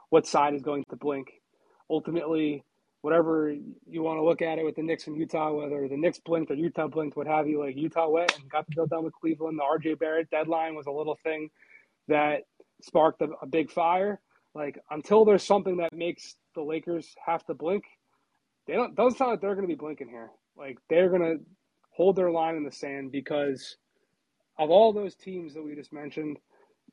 what 0.10 0.28
side 0.28 0.54
is 0.54 0.62
going 0.62 0.84
to 0.90 0.98
blink. 0.98 1.28
Ultimately, 1.90 2.66
whatever 3.02 3.54
you 3.88 4.04
want 4.04 4.18
to 4.18 4.24
look 4.24 4.42
at 4.42 4.60
it 4.60 4.66
with 4.66 4.76
the 4.76 4.84
Knicks 4.84 5.08
and 5.08 5.18
Utah, 5.18 5.52
whether 5.52 5.88
the 5.88 5.98
Knicks 5.98 6.20
blinked 6.20 6.52
or 6.52 6.56
Utah 6.56 6.88
blinked, 6.88 7.18
what 7.18 7.28
have 7.28 7.48
you, 7.48 7.60
like 7.60 7.76
Utah 7.76 8.10
went 8.10 8.38
and 8.40 8.50
got 8.50 8.68
the 8.68 8.76
deal 8.76 8.88
done 8.88 9.04
with 9.04 9.14
Cleveland. 9.14 9.60
The 9.60 9.90
RJ 9.90 10.00
Barrett 10.00 10.30
deadline 10.30 10.76
was 10.76 10.86
a 10.86 10.92
little 10.92 11.18
thing 11.24 11.50
that 12.08 12.44
sparked 12.82 13.22
a, 13.22 13.30
a 13.42 13.48
big 13.48 13.72
fire. 13.72 14.20
Like 14.54 14.80
until 14.90 15.26
there's 15.26 15.46
something 15.46 15.78
that 15.78 15.94
makes 15.94 16.36
the 16.56 16.62
Lakers 16.62 17.16
have 17.26 17.46
to 17.46 17.54
blink, 17.54 17.86
they 18.68 18.74
don't 18.74 18.96
doesn't 18.96 19.18
sound 19.18 19.32
like 19.32 19.42
they're 19.42 19.56
going 19.56 19.68
to 19.68 19.74
be 19.74 19.80
blinking 19.80 20.10
here. 20.10 20.30
Like 20.56 20.78
they're 20.90 21.10
going 21.10 21.22
to 21.22 21.44
hold 21.92 22.16
their 22.16 22.32
line 22.32 22.56
in 22.56 22.64
the 22.64 22.72
sand 22.72 23.12
because 23.12 23.78
of 24.60 24.70
all 24.70 24.94
those 24.94 25.16
teams 25.16 25.54
that 25.54 25.64
we 25.64 25.76
just 25.76 25.94
mentioned, 25.94 26.38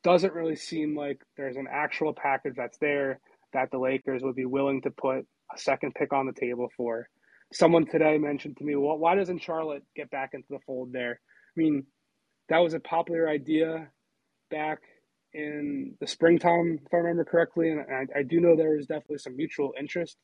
doesn't 0.01 0.33
really 0.33 0.55
seem 0.55 0.95
like 0.95 1.21
there's 1.37 1.57
an 1.57 1.67
actual 1.69 2.13
package 2.13 2.55
that's 2.55 2.77
there 2.77 3.19
that 3.53 3.69
the 3.71 3.77
Lakers 3.77 4.23
would 4.23 4.35
be 4.35 4.45
willing 4.45 4.81
to 4.81 4.89
put 4.91 5.27
a 5.53 5.57
second 5.57 5.93
pick 5.95 6.13
on 6.13 6.25
the 6.25 6.33
table 6.33 6.69
for. 6.75 7.09
Someone 7.51 7.85
today 7.85 8.17
mentioned 8.17 8.57
to 8.57 8.63
me, 8.63 8.75
well, 8.75 8.97
why 8.97 9.15
doesn't 9.15 9.41
Charlotte 9.41 9.83
get 9.95 10.11
back 10.11 10.31
into 10.33 10.47
the 10.49 10.59
fold 10.65 10.93
there? 10.93 11.19
I 11.57 11.59
mean, 11.59 11.85
that 12.49 12.59
was 12.59 12.73
a 12.73 12.79
popular 12.79 13.27
idea 13.27 13.89
back 14.51 14.79
in 15.33 15.95
the 15.99 16.07
springtime, 16.07 16.79
if 16.85 16.93
I 16.93 16.97
remember 16.97 17.25
correctly. 17.25 17.69
And 17.71 17.81
I, 17.81 18.19
I 18.19 18.23
do 18.23 18.39
know 18.39 18.55
there 18.55 18.75
was 18.75 18.87
definitely 18.87 19.19
some 19.19 19.35
mutual 19.35 19.73
interest 19.79 20.17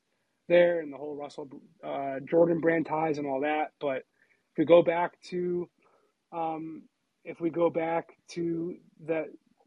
there 0.48 0.82
in 0.82 0.92
the 0.92 0.98
whole 0.98 1.16
Russell 1.16 1.50
uh, 1.84 2.16
Jordan 2.30 2.60
brand 2.60 2.86
ties 2.86 3.18
and 3.18 3.28
all 3.28 3.42
that. 3.42 3.72
But 3.80 3.98
if 3.98 4.58
we 4.58 4.66
go 4.66 4.84
back 4.84 5.20
to, 5.30 5.68
um, 6.32 6.84
if 7.24 7.40
we 7.40 7.50
go 7.50 7.70
back 7.70 8.10
to 8.32 8.76
that 9.08 9.26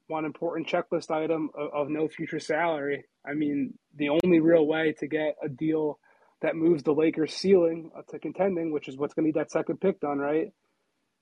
one 0.08 0.24
important 0.24 0.66
checklist 0.66 1.10
item 1.10 1.50
of, 1.54 1.70
of, 1.72 1.88
no 1.88 2.08
future 2.08 2.40
salary. 2.40 3.04
I 3.26 3.34
mean, 3.34 3.74
the 3.94 4.08
only 4.08 4.40
real 4.40 4.66
way 4.66 4.94
to 4.98 5.06
get 5.06 5.36
a 5.42 5.48
deal 5.48 5.98
that 6.42 6.56
moves 6.56 6.82
the 6.82 6.92
Lakers' 6.92 7.34
ceiling 7.34 7.90
uh, 7.96 8.02
to 8.10 8.18
contending, 8.18 8.72
which 8.72 8.88
is 8.88 8.96
what's 8.96 9.14
going 9.14 9.24
to 9.24 9.28
need 9.28 9.40
that 9.40 9.50
second 9.50 9.80
pick 9.80 10.00
done, 10.00 10.18
right? 10.18 10.48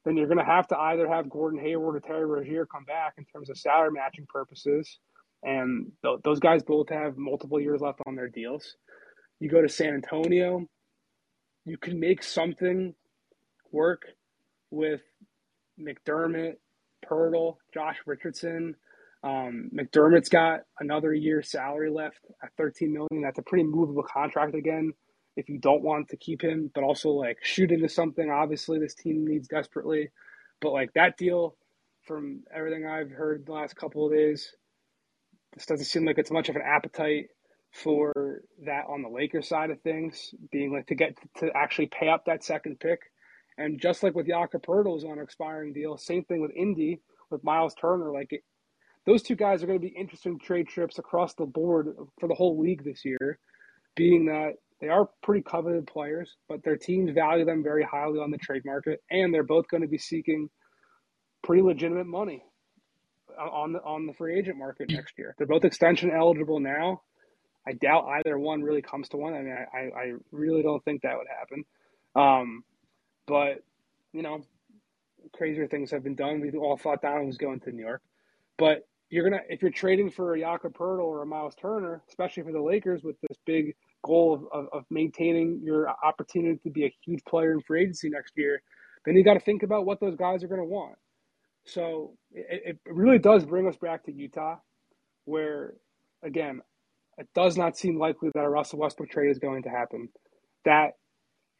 Then 0.04 0.16
you're 0.16 0.28
going 0.28 0.38
to 0.38 0.44
have 0.44 0.68
to 0.68 0.78
either 0.78 1.08
have 1.08 1.28
Gordon 1.28 1.58
Hayward 1.60 1.96
or 1.96 2.00
Terry 2.00 2.24
Rozier 2.24 2.66
come 2.66 2.84
back 2.84 3.14
in 3.18 3.24
terms 3.24 3.50
of 3.50 3.58
salary 3.58 3.90
matching 3.92 4.26
purposes, 4.28 4.98
and 5.42 5.90
th- 6.04 6.20
those 6.22 6.38
guys 6.38 6.62
both 6.62 6.88
have 6.90 7.16
multiple 7.16 7.60
years 7.60 7.80
left 7.80 8.00
on 8.06 8.14
their 8.14 8.28
deals. 8.28 8.76
You 9.40 9.50
go 9.50 9.60
to 9.60 9.68
San 9.68 9.94
Antonio, 9.94 10.66
you 11.64 11.76
can 11.76 11.98
make 11.98 12.22
something 12.22 12.94
work 13.72 14.02
with 14.70 15.00
McDermott 15.78 16.54
Poeltl, 17.10 17.56
Josh 17.72 17.96
Richardson. 18.06 18.76
Um, 19.22 19.70
McDermott's 19.74 20.28
got 20.28 20.60
another 20.78 21.12
year 21.12 21.42
salary 21.42 21.90
left 21.90 22.20
at 22.42 22.50
13 22.56 22.92
million. 22.92 23.22
That's 23.22 23.38
a 23.38 23.42
pretty 23.42 23.64
movable 23.64 24.04
contract 24.04 24.54
again. 24.54 24.92
If 25.36 25.48
you 25.48 25.58
don't 25.58 25.82
want 25.82 26.08
to 26.10 26.16
keep 26.16 26.42
him, 26.42 26.70
but 26.74 26.84
also 26.84 27.10
like 27.10 27.38
shoot 27.42 27.70
into 27.72 27.88
something, 27.88 28.30
obviously 28.30 28.78
this 28.78 28.94
team 28.94 29.26
needs 29.26 29.48
desperately. 29.48 30.10
But 30.60 30.72
like 30.72 30.92
that 30.94 31.18
deal, 31.18 31.56
from 32.06 32.44
everything 32.54 32.86
I've 32.86 33.10
heard 33.10 33.44
the 33.44 33.52
last 33.52 33.76
couple 33.76 34.06
of 34.06 34.12
days, 34.12 34.52
this 35.54 35.66
doesn't 35.66 35.86
seem 35.86 36.04
like 36.04 36.18
it's 36.18 36.30
much 36.30 36.48
of 36.48 36.56
an 36.56 36.62
appetite 36.64 37.28
for 37.72 38.42
that 38.64 38.84
on 38.88 39.02
the 39.02 39.08
Lakers 39.08 39.48
side 39.48 39.70
of 39.70 39.80
things, 39.82 40.34
being 40.50 40.72
like 40.72 40.86
to 40.86 40.94
get 40.94 41.16
to 41.38 41.50
actually 41.54 41.86
pay 41.86 42.08
up 42.08 42.24
that 42.26 42.44
second 42.44 42.80
pick. 42.80 43.00
And 43.58 43.80
just 43.80 44.02
like 44.02 44.14
with 44.14 44.26
Jakob 44.26 44.62
Poeltl's 44.62 45.04
on 45.04 45.12
an 45.12 45.24
expiring 45.24 45.72
deal, 45.72 45.96
same 45.96 46.24
thing 46.24 46.40
with 46.40 46.50
Indy 46.54 47.00
with 47.30 47.42
Miles 47.42 47.74
Turner. 47.74 48.12
Like 48.12 48.32
it, 48.32 48.42
those 49.06 49.22
two 49.22 49.36
guys 49.36 49.62
are 49.62 49.66
going 49.66 49.78
to 49.78 49.86
be 49.86 49.94
interesting 49.94 50.38
trade 50.38 50.68
trips 50.68 50.98
across 50.98 51.34
the 51.34 51.46
board 51.46 51.96
for 52.20 52.28
the 52.28 52.34
whole 52.34 52.60
league 52.60 52.84
this 52.84 53.04
year, 53.04 53.38
being 53.94 54.26
that 54.26 54.54
they 54.80 54.88
are 54.88 55.08
pretty 55.22 55.42
coveted 55.42 55.86
players, 55.86 56.36
but 56.48 56.62
their 56.62 56.76
teams 56.76 57.10
value 57.12 57.44
them 57.44 57.62
very 57.62 57.82
highly 57.82 58.18
on 58.18 58.30
the 58.30 58.38
trade 58.38 58.62
market, 58.64 59.02
and 59.10 59.32
they're 59.32 59.42
both 59.42 59.68
going 59.68 59.82
to 59.82 59.88
be 59.88 59.98
seeking 59.98 60.50
pretty 61.42 61.62
legitimate 61.62 62.06
money 62.06 62.44
on 63.38 63.72
the 63.72 63.78
on 63.82 64.06
the 64.06 64.12
free 64.12 64.38
agent 64.38 64.58
market 64.58 64.90
next 64.90 65.14
year. 65.18 65.34
They're 65.38 65.46
both 65.46 65.64
extension 65.64 66.10
eligible 66.10 66.60
now. 66.60 67.02
I 67.66 67.72
doubt 67.72 68.06
either 68.18 68.38
one 68.38 68.62
really 68.62 68.82
comes 68.82 69.08
to 69.10 69.16
one. 69.16 69.34
I 69.34 69.42
mean, 69.42 69.56
I, 69.72 69.78
I 69.78 70.12
really 70.30 70.62
don't 70.62 70.84
think 70.84 71.02
that 71.02 71.16
would 71.16 71.26
happen. 71.26 71.64
Um, 72.14 72.64
but 73.26 73.62
you 74.12 74.22
know, 74.22 74.42
crazier 75.32 75.66
things 75.66 75.90
have 75.90 76.04
been 76.04 76.14
done. 76.14 76.40
We 76.40 76.50
all 76.52 76.76
thought 76.76 77.02
Donovan 77.02 77.26
was 77.26 77.36
going 77.36 77.60
to 77.60 77.72
New 77.72 77.82
York, 77.82 78.02
but 78.58 78.86
you're 79.10 79.28
gonna 79.28 79.42
if 79.48 79.62
you're 79.62 79.70
trading 79.70 80.10
for 80.10 80.34
a 80.34 80.40
Jakob 80.40 80.74
Poeltl 80.74 81.00
or 81.00 81.22
a 81.22 81.26
Miles 81.26 81.54
Turner, 81.54 82.02
especially 82.08 82.42
for 82.42 82.52
the 82.52 82.60
Lakers 82.60 83.02
with 83.02 83.16
this 83.28 83.38
big 83.46 83.74
goal 84.04 84.34
of, 84.34 84.44
of, 84.52 84.68
of 84.72 84.84
maintaining 84.90 85.60
your 85.62 85.88
opportunity 86.04 86.58
to 86.62 86.70
be 86.70 86.84
a 86.84 86.94
huge 87.04 87.24
player 87.24 87.52
in 87.52 87.60
free 87.60 87.82
agency 87.82 88.08
next 88.08 88.32
year, 88.36 88.62
then 89.04 89.16
you 89.16 89.24
got 89.24 89.34
to 89.34 89.40
think 89.40 89.62
about 89.62 89.84
what 89.86 90.00
those 90.00 90.16
guys 90.16 90.42
are 90.42 90.48
going 90.48 90.60
to 90.60 90.66
want. 90.66 90.96
So 91.64 92.16
it, 92.32 92.78
it 92.86 92.92
really 92.92 93.18
does 93.18 93.44
bring 93.44 93.66
us 93.66 93.76
back 93.76 94.04
to 94.04 94.12
Utah, 94.12 94.56
where 95.24 95.74
again, 96.22 96.60
it 97.18 97.28
does 97.34 97.56
not 97.56 97.76
seem 97.76 97.98
likely 97.98 98.30
that 98.34 98.44
a 98.44 98.48
Russell 98.48 98.78
Westbrook 98.78 99.10
trade 99.10 99.30
is 99.30 99.38
going 99.38 99.62
to 99.62 99.70
happen. 99.70 100.08
That 100.64 100.92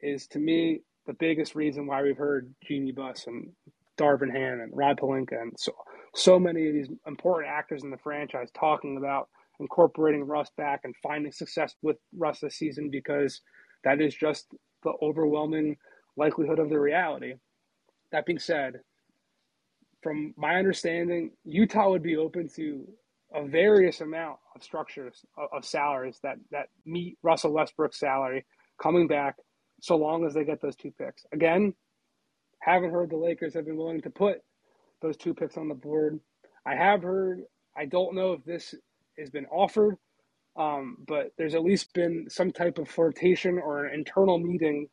is 0.00 0.26
to 0.28 0.38
me 0.38 0.82
the 1.06 1.14
biggest 1.14 1.54
reason 1.54 1.86
why 1.86 2.02
we've 2.02 2.16
heard 2.16 2.54
Jeanie 2.66 2.92
Buss 2.92 3.26
and 3.26 3.52
Darvin 3.98 4.32
Ham 4.32 4.60
and 4.60 4.72
Rob 4.74 4.98
Pelinka 4.98 5.40
and 5.40 5.52
so 5.58 5.72
so 6.14 6.38
many 6.38 6.66
of 6.66 6.74
these 6.74 6.88
important 7.06 7.52
actors 7.52 7.82
in 7.82 7.90
the 7.90 7.98
franchise 7.98 8.48
talking 8.58 8.96
about 8.96 9.28
incorporating 9.60 10.24
Russ 10.24 10.50
back 10.56 10.80
and 10.84 10.94
finding 11.02 11.32
success 11.32 11.74
with 11.82 11.96
Russ 12.16 12.40
this 12.40 12.56
season 12.56 12.90
because 12.90 13.40
that 13.84 14.00
is 14.00 14.14
just 14.14 14.46
the 14.82 14.92
overwhelming 15.02 15.76
likelihood 16.16 16.58
of 16.58 16.70
the 16.70 16.78
reality. 16.78 17.34
That 18.12 18.26
being 18.26 18.38
said, 18.38 18.80
from 20.02 20.34
my 20.36 20.56
understanding, 20.56 21.32
Utah 21.44 21.90
would 21.90 22.02
be 22.02 22.16
open 22.16 22.48
to 22.56 22.86
a 23.34 23.46
various 23.46 24.00
amount 24.00 24.38
of 24.54 24.62
structures 24.62 25.24
of, 25.36 25.48
of 25.52 25.64
salaries 25.64 26.18
that 26.22 26.36
that 26.50 26.68
meet 26.84 27.18
Russell 27.22 27.52
Westbrook's 27.52 27.98
salary 27.98 28.46
coming 28.80 29.08
back 29.08 29.36
so 29.86 29.96
long 29.96 30.26
as 30.26 30.34
they 30.34 30.44
get 30.44 30.60
those 30.60 30.76
two 30.76 30.92
picks. 30.98 31.24
Again, 31.32 31.74
haven't 32.60 32.92
heard 32.92 33.10
the 33.10 33.16
Lakers 33.16 33.54
have 33.54 33.66
been 33.66 33.76
willing 33.76 34.02
to 34.02 34.10
put 34.10 34.38
those 35.02 35.16
two 35.16 35.34
picks 35.34 35.56
on 35.56 35.68
the 35.68 35.74
board. 35.74 36.20
I 36.66 36.74
have 36.74 37.02
heard. 37.02 37.42
I 37.76 37.86
don't 37.86 38.14
know 38.14 38.32
if 38.32 38.44
this 38.44 38.74
has 39.18 39.30
been 39.30 39.46
offered, 39.46 39.96
um, 40.56 40.98
but 41.06 41.32
there's 41.38 41.54
at 41.54 41.62
least 41.64 41.92
been 41.94 42.26
some 42.28 42.50
type 42.52 42.78
of 42.78 42.88
flirtation 42.88 43.58
or 43.58 43.84
an 43.86 43.94
internal 43.94 44.38
meeting 44.38 44.88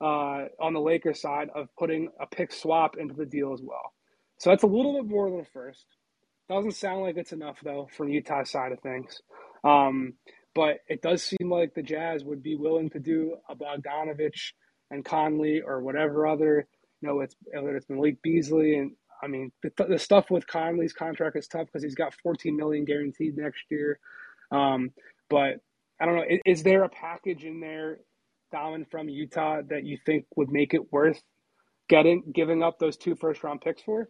uh, 0.00 0.46
on 0.60 0.74
the 0.74 0.80
Lakers 0.80 1.20
side 1.20 1.50
of 1.54 1.68
putting 1.78 2.08
a 2.20 2.26
pick 2.26 2.52
swap 2.52 2.96
into 2.98 3.14
the 3.14 3.26
deal 3.26 3.52
as 3.52 3.60
well. 3.62 3.92
So 4.38 4.50
that's 4.50 4.64
a 4.64 4.68
little 4.68 4.94
bit 5.02 5.10
more 5.10 5.30
than 5.30 5.40
a 5.40 5.44
first. 5.44 5.86
Doesn't 6.48 6.72
sound 6.76 7.02
like 7.02 7.16
it's 7.16 7.32
enough 7.32 7.58
though 7.64 7.88
from 7.96 8.08
Utah 8.10 8.44
side 8.44 8.72
of 8.72 8.80
things. 8.80 9.20
Um, 9.64 10.14
but 10.54 10.78
it 10.88 11.02
does 11.02 11.22
seem 11.22 11.50
like 11.50 11.74
the 11.74 11.82
Jazz 11.82 12.24
would 12.24 12.42
be 12.42 12.56
willing 12.56 12.90
to 12.90 12.98
do 12.98 13.36
a 13.48 13.56
Bogdanovic 13.56 14.52
and 14.90 15.04
Conley 15.04 15.62
or 15.62 15.80
whatever 15.80 16.26
other, 16.26 16.66
you 17.00 17.08
know, 17.08 17.20
it's 17.20 17.34
whether 17.52 17.76
it's 17.76 17.88
Malik 17.88 18.20
Beasley 18.22 18.76
and 18.76 18.92
I 19.22 19.28
mean 19.28 19.52
the, 19.62 19.70
the 19.88 19.98
stuff 19.98 20.30
with 20.30 20.46
Conley's 20.46 20.92
contract 20.92 21.36
is 21.36 21.48
tough 21.48 21.66
because 21.66 21.82
he's 21.82 21.94
got 21.94 22.14
14 22.22 22.56
million 22.56 22.84
guaranteed 22.84 23.36
next 23.36 23.64
year. 23.70 23.98
Um, 24.50 24.90
but 25.30 25.56
I 26.00 26.06
don't 26.06 26.16
know, 26.16 26.24
is, 26.28 26.40
is 26.44 26.62
there 26.62 26.82
a 26.84 26.88
package 26.88 27.44
in 27.44 27.60
there, 27.60 27.98
Daman 28.50 28.84
from 28.90 29.08
Utah 29.08 29.62
that 29.70 29.84
you 29.84 29.96
think 30.04 30.26
would 30.36 30.50
make 30.50 30.74
it 30.74 30.92
worth 30.92 31.22
getting 31.88 32.22
giving 32.34 32.62
up 32.62 32.78
those 32.78 32.96
two 32.98 33.14
first 33.14 33.42
round 33.42 33.62
picks 33.62 33.82
for? 33.82 34.08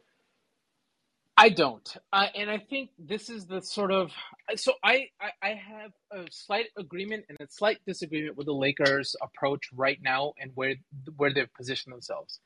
I 1.43 1.49
don't, 1.49 1.97
uh, 2.13 2.29
and 2.37 2.49
I 2.49 2.59
think 2.59 2.91
this 3.01 3.29
is 3.29 3.47
the 3.47 3.61
sort 3.63 3.91
of 3.91 4.13
so 4.55 4.75
I, 4.85 5.09
I, 5.21 5.31
I 5.43 5.49
have 5.55 5.91
a 6.13 6.31
slight 6.31 6.67
agreement 6.79 7.25
and 7.29 7.37
a 7.41 7.51
slight 7.51 7.79
disagreement 7.85 8.37
with 8.37 8.47
the 8.47 8.55
Lakers' 8.55 9.17
approach 9.21 9.65
right 9.75 9.99
now 10.01 10.35
and 10.39 10.53
where 10.55 10.77
where 11.17 11.35
they've 11.35 11.53
positioned 11.53 11.93
themselves. 11.93 12.39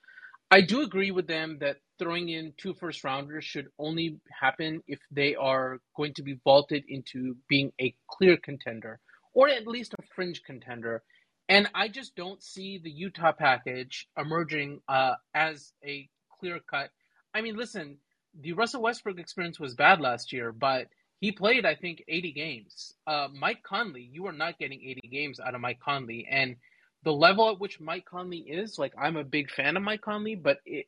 I 0.50 0.62
do 0.62 0.80
agree 0.80 1.10
with 1.10 1.26
them 1.26 1.58
that 1.60 1.76
throwing 1.98 2.30
in 2.30 2.54
two 2.56 2.72
first 2.72 3.04
rounders 3.04 3.44
should 3.44 3.68
only 3.78 4.18
happen 4.30 4.82
if 4.88 5.00
they 5.10 5.34
are 5.34 5.76
going 5.94 6.14
to 6.14 6.22
be 6.22 6.40
vaulted 6.42 6.82
into 6.88 7.36
being 7.50 7.72
a 7.78 7.94
clear 8.08 8.38
contender 8.38 8.98
or 9.34 9.50
at 9.50 9.66
least 9.66 9.92
a 9.92 10.02
fringe 10.14 10.42
contender. 10.42 11.02
And 11.50 11.68
I 11.74 11.88
just 11.88 12.16
don't 12.16 12.42
see 12.42 12.80
the 12.82 12.90
Utah 12.90 13.32
package 13.32 14.08
emerging 14.16 14.80
uh, 14.88 15.16
as 15.34 15.74
a 15.84 16.08
clear 16.40 16.60
cut. 16.60 16.88
I 17.34 17.42
mean, 17.42 17.56
listen, 17.56 17.98
the 18.40 18.52
Russell 18.52 18.82
Westbrook 18.82 19.18
experience 19.18 19.58
was 19.58 19.74
bad 19.74 20.00
last 20.00 20.32
year, 20.32 20.52
but 20.52 20.88
he 21.20 21.32
played, 21.32 21.64
I 21.64 21.74
think, 21.74 22.04
80 22.08 22.32
games. 22.32 22.94
Uh, 23.06 23.28
Mike 23.32 23.62
Conley, 23.62 24.08
you 24.12 24.26
are 24.26 24.32
not 24.32 24.58
getting 24.58 24.80
80 24.82 25.08
games 25.10 25.40
out 25.40 25.54
of 25.54 25.60
Mike 25.60 25.80
Conley. 25.80 26.26
And 26.30 26.56
the 27.04 27.12
level 27.12 27.50
at 27.50 27.58
which 27.60 27.80
Mike 27.80 28.04
Conley 28.04 28.38
is, 28.38 28.78
like, 28.78 28.92
I'm 29.00 29.16
a 29.16 29.24
big 29.24 29.50
fan 29.50 29.76
of 29.76 29.82
Mike 29.82 30.02
Conley, 30.02 30.34
but 30.34 30.58
it, 30.66 30.86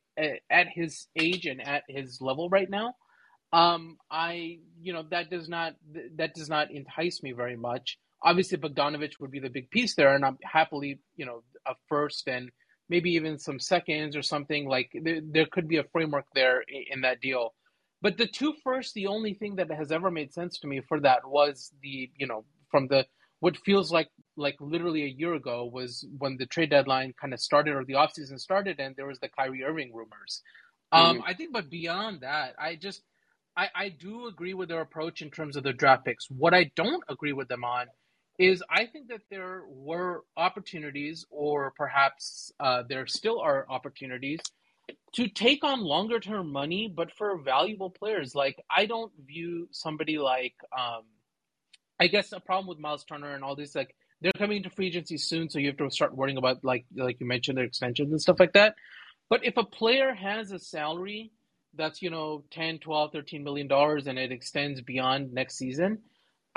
at 0.51 0.69
his 0.69 1.07
age 1.17 1.47
and 1.47 1.67
at 1.67 1.85
his 1.89 2.21
level 2.21 2.51
right 2.51 2.69
now, 2.69 2.95
um, 3.53 3.97
I, 4.11 4.59
you 4.81 4.93
know, 4.93 5.05
that 5.11 5.31
does 5.31 5.49
not 5.49 5.75
that 6.17 6.35
does 6.35 6.51
not 6.51 6.71
entice 6.71 7.23
me 7.23 7.33
very 7.33 7.57
much. 7.57 7.99
Obviously, 8.23 8.59
Bogdanovic 8.59 9.13
would 9.21 9.31
be 9.31 9.41
the 9.41 9.49
big 9.49 9.71
piece 9.71 9.95
there, 9.95 10.15
and 10.15 10.25
I'm 10.25 10.37
happily, 10.43 11.01
you 11.17 11.25
know, 11.25 11.43
a 11.67 11.75
first 11.89 12.29
and 12.29 12.51
maybe 12.89 13.11
even 13.11 13.39
some 13.39 13.59
seconds 13.59 14.17
or 14.17 14.23
something 14.23 14.69
like 14.69 14.91
there, 15.03 15.21
there 15.23 15.47
could 15.47 15.69
be 15.69 15.79
a 15.79 15.85
framework 15.93 16.27
there 16.35 16.63
in 16.91 17.03
that 17.03 17.21
deal 17.21 17.55
but 18.01 18.17
the 18.17 18.27
two 18.27 18.55
first 18.63 18.95
the 18.95 19.07
only 19.07 19.35
thing 19.35 19.57
that 19.57 19.71
has 19.71 19.91
ever 19.93 20.11
made 20.11 20.33
sense 20.33 20.59
to 20.59 20.67
me 20.67 20.81
for 20.81 21.01
that 21.01 21.27
was 21.27 21.73
the 21.83 22.11
you 22.17 22.27
know 22.27 22.45
from 22.71 22.87
the 22.89 23.05
what 23.41 23.57
feels 23.57 23.93
like 23.93 24.09
like 24.37 24.57
literally 24.61 25.05
a 25.05 25.15
year 25.19 25.35
ago 25.35 25.69
was 25.73 26.07
when 26.19 26.37
the 26.37 26.47
trade 26.47 26.71
deadline 26.71 27.15
kind 27.21 27.33
of 27.33 27.41
started 27.41 27.75
or 27.75 27.85
the 27.85 27.95
offseason 27.95 28.39
started 28.39 28.81
and 28.81 28.97
there 28.97 29.07
was 29.07 29.19
the 29.21 29.29
Kyrie 29.29 29.65
Irving 29.65 29.93
rumors. 29.95 30.43
Um, 30.91 31.19
mm-hmm. 31.19 31.25
I 31.27 31.35
think, 31.35 31.53
but 31.53 31.71
beyond 31.71 32.23
that, 32.23 32.55
I 32.59 32.77
just 32.77 33.03
I, 33.57 33.69
I 33.75 33.89
do 33.89 34.27
agree 34.27 34.55
with 34.55 34.69
their 34.69 34.81
approach 34.81 35.23
in 35.23 35.31
terms 35.31 35.57
of 35.57 35.65
their 35.65 35.73
draft 35.73 36.05
picks. 36.05 36.27
What 36.31 36.55
I 36.55 36.71
don't 36.77 37.03
agree 37.09 37.33
with 37.33 37.49
them 37.49 37.65
on 37.65 37.87
is 38.39 38.63
I 38.71 38.87
think 38.87 39.09
that 39.09 39.23
there 39.31 39.63
were 39.69 40.23
opportunities, 40.37 41.27
or 41.31 41.73
perhaps 41.77 42.53
uh, 42.61 42.85
there 42.89 43.07
still 43.07 43.41
are 43.41 43.67
opportunities, 43.69 44.41
to 45.15 45.29
take 45.29 45.65
on 45.65 45.81
longer 45.81 46.21
term 46.21 46.53
money, 46.53 46.93
but 46.95 47.13
for 47.13 47.39
valuable 47.39 47.91
players. 47.91 48.35
Like 48.35 48.57
I 48.71 48.87
don't 48.87 49.13
view 49.27 49.69
somebody 49.73 50.19
like, 50.19 50.55
um, 50.77 51.03
I 52.01 52.07
guess 52.07 52.33
a 52.33 52.41
problem 52.41 52.69
with 52.69 52.79
Miles 52.79 53.05
Turner 53.05 53.35
and 53.35 53.43
all 53.43 53.57
this, 53.57 53.75
like 53.75 53.95
they're 54.21 54.33
coming 54.39 54.59
into 54.59 54.71
free 54.71 54.87
agency 54.87 55.19
soon, 55.19 55.51
so 55.51 55.59
you 55.59 55.69
have 55.69 55.77
to 55.79 55.91
start 55.91 56.17
worrying 56.17 56.39
about 56.39 56.65
like 56.65 56.87
like 56.95 57.21
you 57.21 57.27
mentioned 57.27 57.59
their 57.59 57.65
extensions 57.65 58.13
and 58.13 58.21
stuff 58.21 58.39
like 58.39 58.53
that. 58.53 58.77
But 59.29 59.45
if 59.45 59.57
a 59.57 59.65
player 59.65 60.15
has 60.15 60.53
a 60.53 60.59
salary 60.59 61.33
that's 61.75 62.01
you 62.01 62.11
know 62.11 62.45
10 62.51 62.79
12 62.79 63.13
13 63.13 63.45
million 63.45 63.69
dollars 63.69 64.07
and 64.07 64.19
it 64.19 64.33
extends 64.33 64.81
beyond 64.81 65.35
next 65.35 65.59
season 65.59 65.99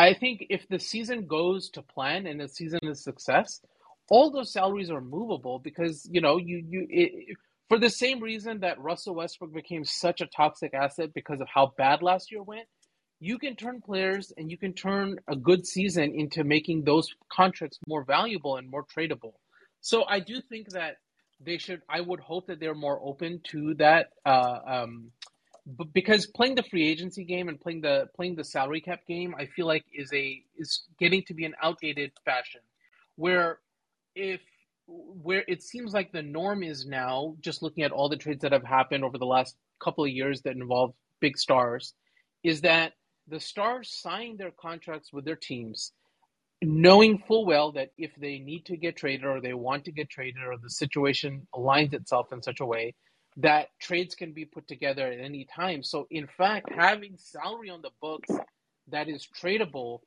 I 0.02 0.14
think 0.16 0.48
if 0.50 0.68
the 0.68 0.80
season 0.80 1.28
goes 1.28 1.70
to 1.72 1.84
plan 1.84 2.26
and 2.26 2.40
the 2.40 2.48
season 2.48 2.80
is 2.84 3.04
success, 3.04 3.62
all 4.10 4.32
those 4.32 4.52
salaries 4.52 4.90
are 4.90 5.02
movable 5.02 5.60
because 5.60 6.08
you 6.12 6.22
know 6.22 6.38
you 6.38 6.64
you 6.68 6.88
it, 6.90 7.38
for 7.70 7.78
the 7.80 7.90
same 7.90 8.20
reason 8.20 8.62
that 8.62 8.82
Russell 8.82 9.16
Westbrook 9.16 9.54
became 9.54 9.86
such 9.86 10.22
a 10.22 10.26
toxic 10.26 10.74
asset 10.74 11.14
because 11.14 11.40
of 11.40 11.48
how 11.54 11.74
bad 11.78 12.02
last 12.02 12.32
year 12.32 12.42
went. 12.42 12.68
You 13.20 13.38
can 13.38 13.56
turn 13.56 13.82
players 13.82 14.34
and 14.36 14.50
you 14.50 14.58
can 14.58 14.74
turn 14.74 15.20
a 15.28 15.36
good 15.36 15.68
season 15.68 16.14
into 16.16 16.44
making 16.44 16.84
those 16.84 17.08
contracts 17.32 17.78
more 17.88 18.04
valuable 18.04 18.58
and 18.58 18.68
more 18.70 18.84
tradable. 18.84 19.34
So 19.82 20.04
I 20.08 20.20
do 20.20 20.42
think 20.42 20.70
that 20.72 20.96
they 21.40 21.60
should. 21.60 21.82
I 21.88 22.02
would 22.02 22.20
hope 22.20 22.48
that 22.48 22.60
they're 22.60 22.74
more 22.74 23.00
open 23.04 23.42
to 23.52 23.76
that. 23.76 24.08
Uh, 24.26 24.58
um, 24.66 25.12
because 25.94 26.26
playing 26.28 26.56
the 26.56 26.64
free 26.64 26.88
agency 26.90 27.24
game 27.24 27.48
and 27.48 27.60
playing 27.60 27.82
the 27.82 28.10
playing 28.16 28.36
the 28.36 28.44
salary 28.44 28.82
cap 28.82 29.02
game, 29.08 29.36
I 29.38 29.46
feel 29.46 29.68
like 29.68 29.86
is 29.94 30.12
a 30.14 30.42
is 30.58 30.84
getting 31.00 31.24
to 31.28 31.34
be 31.34 31.46
an 31.46 31.56
outdated 31.62 32.12
fashion, 32.26 32.62
where 33.16 33.60
if 34.16 34.42
where 34.88 35.44
it 35.48 35.62
seems 35.62 35.94
like 35.94 36.12
the 36.12 36.24
norm 36.24 36.64
is 36.64 36.86
now, 36.86 37.36
just 37.42 37.62
looking 37.62 37.84
at 37.84 37.92
all 37.92 38.10
the 38.10 38.18
trades 38.18 38.42
that 38.42 38.52
have 38.52 38.64
happened 38.64 39.04
over 39.04 39.18
the 39.18 39.26
last 39.26 39.56
couple 39.80 40.04
of 40.04 40.10
years 40.10 40.42
that 40.42 40.56
involve 40.56 40.94
big 41.20 41.38
stars, 41.38 41.94
is 42.44 42.62
that 42.62 42.94
the 43.28 43.40
stars 43.40 43.90
sign 43.90 44.38
their 44.38 44.52
contracts 44.52 45.14
with 45.14 45.24
their 45.24 45.36
teams, 45.36 45.94
knowing 46.62 47.20
full 47.20 47.46
well 47.46 47.72
that 47.74 47.92
if 47.98 48.12
they 48.16 48.40
need 48.40 48.66
to 48.66 48.76
get 48.76 48.98
traded 48.98 49.26
or 49.26 49.40
they 49.40 49.54
want 49.54 49.86
to 49.86 49.92
get 49.92 50.10
traded 50.10 50.42
or 50.44 50.58
the 50.58 50.70
situation 50.70 51.48
aligns 51.54 51.94
itself 51.94 52.34
in 52.34 52.42
such 52.42 52.60
a 52.60 52.66
way 52.66 52.96
that 53.38 53.68
trades 53.80 54.16
can 54.16 54.34
be 54.34 54.46
put 54.46 54.68
together 54.68 55.08
at 55.08 55.20
any 55.20 55.46
time. 55.46 55.84
So, 55.84 56.08
in 56.12 56.28
fact, 56.28 56.70
having 56.76 57.16
salary 57.18 57.70
on 57.70 57.82
the 57.82 57.92
books 58.02 58.30
that 58.90 59.08
is 59.08 59.28
tradable 59.42 60.00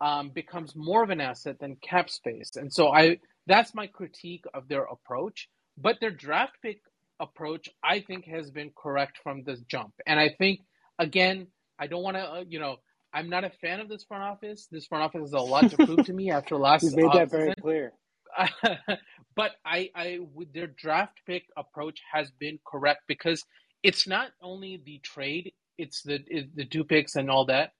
um, 0.00 0.30
becomes 0.30 0.74
more 0.74 1.02
of 1.02 1.10
an 1.10 1.20
asset 1.20 1.58
than 1.60 1.76
cap 1.76 2.10
space. 2.10 2.56
And 2.56 2.72
so, 2.72 2.92
I 2.92 3.18
that's 3.46 3.74
my 3.74 3.86
critique 3.86 4.44
of 4.54 4.68
their 4.68 4.84
approach. 4.84 5.48
But 5.78 5.98
their 6.00 6.10
draft 6.10 6.56
pick 6.62 6.80
approach, 7.20 7.68
I 7.82 8.00
think, 8.00 8.26
has 8.26 8.50
been 8.50 8.70
correct 8.76 9.18
from 9.22 9.42
the 9.44 9.56
jump. 9.68 9.94
And 10.06 10.20
I 10.20 10.30
think, 10.38 10.60
again, 10.98 11.46
I 11.78 11.86
don't 11.86 12.02
want 12.02 12.16
to, 12.16 12.22
uh, 12.22 12.44
you 12.48 12.58
know, 12.58 12.76
I'm 13.14 13.28
not 13.28 13.44
a 13.44 13.50
fan 13.50 13.80
of 13.80 13.88
this 13.88 14.04
front 14.04 14.22
office. 14.22 14.68
This 14.70 14.86
front 14.86 15.04
office 15.04 15.22
has 15.22 15.32
a 15.32 15.38
lot 15.40 15.70
to 15.70 15.76
prove 15.76 16.04
to 16.06 16.12
me 16.12 16.30
after 16.32 16.56
last. 16.56 16.82
You 16.82 16.92
made 16.96 17.12
that 17.12 17.30
very 17.30 17.54
clear. 17.60 17.92
but 19.36 19.52
I, 19.64 19.90
I, 19.94 20.18
their 20.52 20.66
draft 20.66 21.20
pick 21.26 21.44
approach 21.56 22.00
has 22.12 22.30
been 22.30 22.58
correct 22.66 23.02
because 23.06 23.44
it's 23.82 24.06
not 24.06 24.30
only 24.40 24.80
the 24.84 25.00
trade, 25.02 25.52
it's 25.78 26.02
the 26.02 26.20
the 26.54 26.64
two 26.64 26.84
picks 26.84 27.16
and 27.16 27.30
all 27.30 27.46
that. 27.46 27.72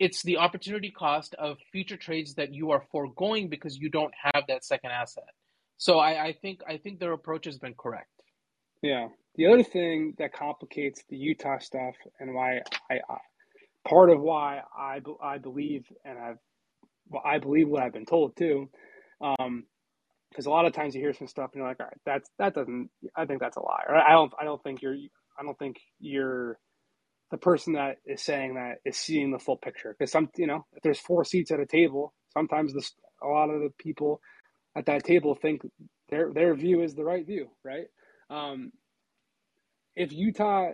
It's 0.00 0.22
the 0.22 0.38
opportunity 0.38 0.90
cost 0.90 1.34
of 1.34 1.56
future 1.70 1.96
trades 1.96 2.34
that 2.34 2.52
you 2.52 2.72
are 2.72 2.82
foregoing 2.90 3.48
because 3.48 3.76
you 3.76 3.88
don't 3.88 4.12
have 4.34 4.44
that 4.48 4.64
second 4.64 4.90
asset. 4.90 5.28
So 5.76 5.98
I, 5.98 6.26
I 6.26 6.32
think 6.32 6.60
I 6.68 6.78
think 6.78 6.98
their 6.98 7.12
approach 7.12 7.44
has 7.44 7.58
been 7.58 7.74
correct. 7.74 8.10
Yeah. 8.82 9.08
The 9.36 9.46
other 9.46 9.62
thing 9.62 10.14
that 10.18 10.32
complicates 10.32 11.02
the 11.08 11.16
Utah 11.16 11.58
stuff 11.58 11.94
and 12.20 12.34
why 12.34 12.60
I, 12.90 13.00
I 13.08 13.18
part 13.88 14.10
of 14.10 14.20
why 14.20 14.62
I, 14.76 15.00
I 15.22 15.38
believe 15.38 15.86
and 16.04 16.18
I've 16.18 16.38
well, 17.08 17.22
I 17.24 17.38
believe 17.38 17.68
what 17.68 17.82
I've 17.82 17.92
been 17.92 18.06
told 18.06 18.36
too 18.36 18.68
um, 19.20 19.64
because 20.34 20.46
a 20.46 20.50
lot 20.50 20.66
of 20.66 20.72
times 20.74 20.96
you 20.96 21.00
hear 21.00 21.14
some 21.14 21.28
stuff 21.28 21.50
and 21.52 21.60
you're 21.60 21.68
like, 21.68 21.80
all 21.80 21.86
right, 21.86 22.00
that's 22.04 22.28
that 22.40 22.54
doesn't. 22.54 22.90
I 23.16 23.26
think 23.26 23.40
that's 23.40 23.56
a 23.56 23.62
lie. 23.62 23.84
Or 23.88 23.96
I 23.96 24.12
don't. 24.12 24.32
I 24.40 24.44
don't 24.44 24.62
think 24.62 24.82
you're. 24.82 24.96
I 25.38 25.44
don't 25.44 25.58
think 25.58 25.76
you're 26.00 26.58
the 27.30 27.38
person 27.38 27.74
that 27.74 27.96
is 28.06 28.22
saying 28.22 28.54
that 28.54 28.76
is 28.84 28.96
seeing 28.98 29.32
the 29.32 29.38
full 29.38 29.56
picture. 29.56 29.94
Because 29.98 30.12
some, 30.12 30.28
you 30.36 30.46
know, 30.46 30.66
if 30.74 30.82
there's 30.82 30.98
four 31.00 31.24
seats 31.24 31.52
at 31.52 31.60
a 31.60 31.66
table, 31.66 32.14
sometimes 32.32 32.74
this 32.74 32.92
a 33.22 33.28
lot 33.28 33.50
of 33.50 33.60
the 33.60 33.70
people 33.78 34.20
at 34.76 34.86
that 34.86 35.04
table 35.04 35.34
think 35.34 35.62
their 36.10 36.32
their 36.32 36.54
view 36.54 36.82
is 36.82 36.94
the 36.94 37.04
right 37.04 37.26
view, 37.26 37.48
right? 37.64 37.86
Um, 38.30 38.72
if 39.96 40.12
Utah 40.12 40.70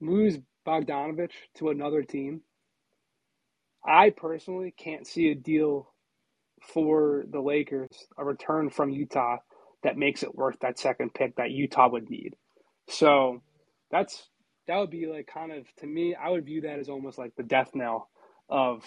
moves 0.00 0.38
Bogdanovic 0.66 1.30
to 1.56 1.70
another 1.70 2.02
team, 2.02 2.42
I 3.86 4.10
personally 4.10 4.74
can't 4.76 5.06
see 5.06 5.30
a 5.30 5.34
deal 5.34 5.92
for 6.66 7.24
the 7.30 7.40
Lakers, 7.40 8.06
a 8.18 8.24
return 8.24 8.70
from 8.70 8.90
Utah 8.90 9.38
that 9.82 9.96
makes 9.96 10.22
it 10.22 10.34
worth 10.34 10.58
that 10.60 10.78
second 10.78 11.14
pick 11.14 11.36
that 11.36 11.50
Utah 11.50 11.88
would 11.88 12.10
need. 12.10 12.34
So 12.88 13.42
that's 13.90 14.28
that 14.66 14.78
would 14.78 14.90
be 14.90 15.06
like 15.06 15.28
kind 15.32 15.52
of 15.52 15.66
to 15.78 15.86
me, 15.86 16.14
I 16.14 16.30
would 16.30 16.44
view 16.44 16.62
that 16.62 16.78
as 16.78 16.88
almost 16.88 17.18
like 17.18 17.34
the 17.36 17.42
death 17.42 17.70
knell 17.74 18.08
of 18.48 18.82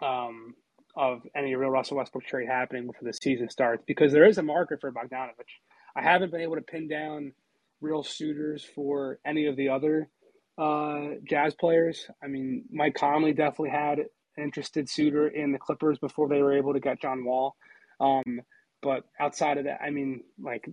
um 0.00 0.54
of 0.94 1.22
any 1.34 1.54
real 1.54 1.70
Russell 1.70 1.96
Westbrook 1.96 2.24
trade 2.24 2.48
happening 2.48 2.86
before 2.86 3.06
the 3.06 3.14
season 3.14 3.48
starts 3.48 3.82
because 3.86 4.12
there 4.12 4.26
is 4.26 4.38
a 4.38 4.42
market 4.42 4.80
for 4.80 4.92
Bogdanovic. 4.92 5.48
I 5.96 6.02
haven't 6.02 6.30
been 6.30 6.42
able 6.42 6.56
to 6.56 6.62
pin 6.62 6.88
down 6.88 7.32
real 7.80 8.02
suitors 8.02 8.64
for 8.74 9.18
any 9.24 9.46
of 9.46 9.56
the 9.56 9.70
other 9.70 10.08
uh, 10.58 11.16
Jazz 11.28 11.54
players. 11.54 12.06
I 12.22 12.26
mean, 12.26 12.64
Mike 12.70 12.94
Conley 12.94 13.32
definitely 13.32 13.70
had 13.70 14.00
interested 14.38 14.88
suitor 14.88 15.28
in 15.28 15.52
the 15.52 15.58
Clippers 15.58 15.98
before 15.98 16.28
they 16.28 16.42
were 16.42 16.56
able 16.56 16.72
to 16.72 16.80
get 16.80 17.00
John 17.00 17.24
Wall. 17.24 17.54
Um, 18.00 18.40
but 18.82 19.04
outside 19.20 19.58
of 19.58 19.64
that, 19.64 19.80
I 19.82 19.90
mean, 19.90 20.22
like, 20.40 20.68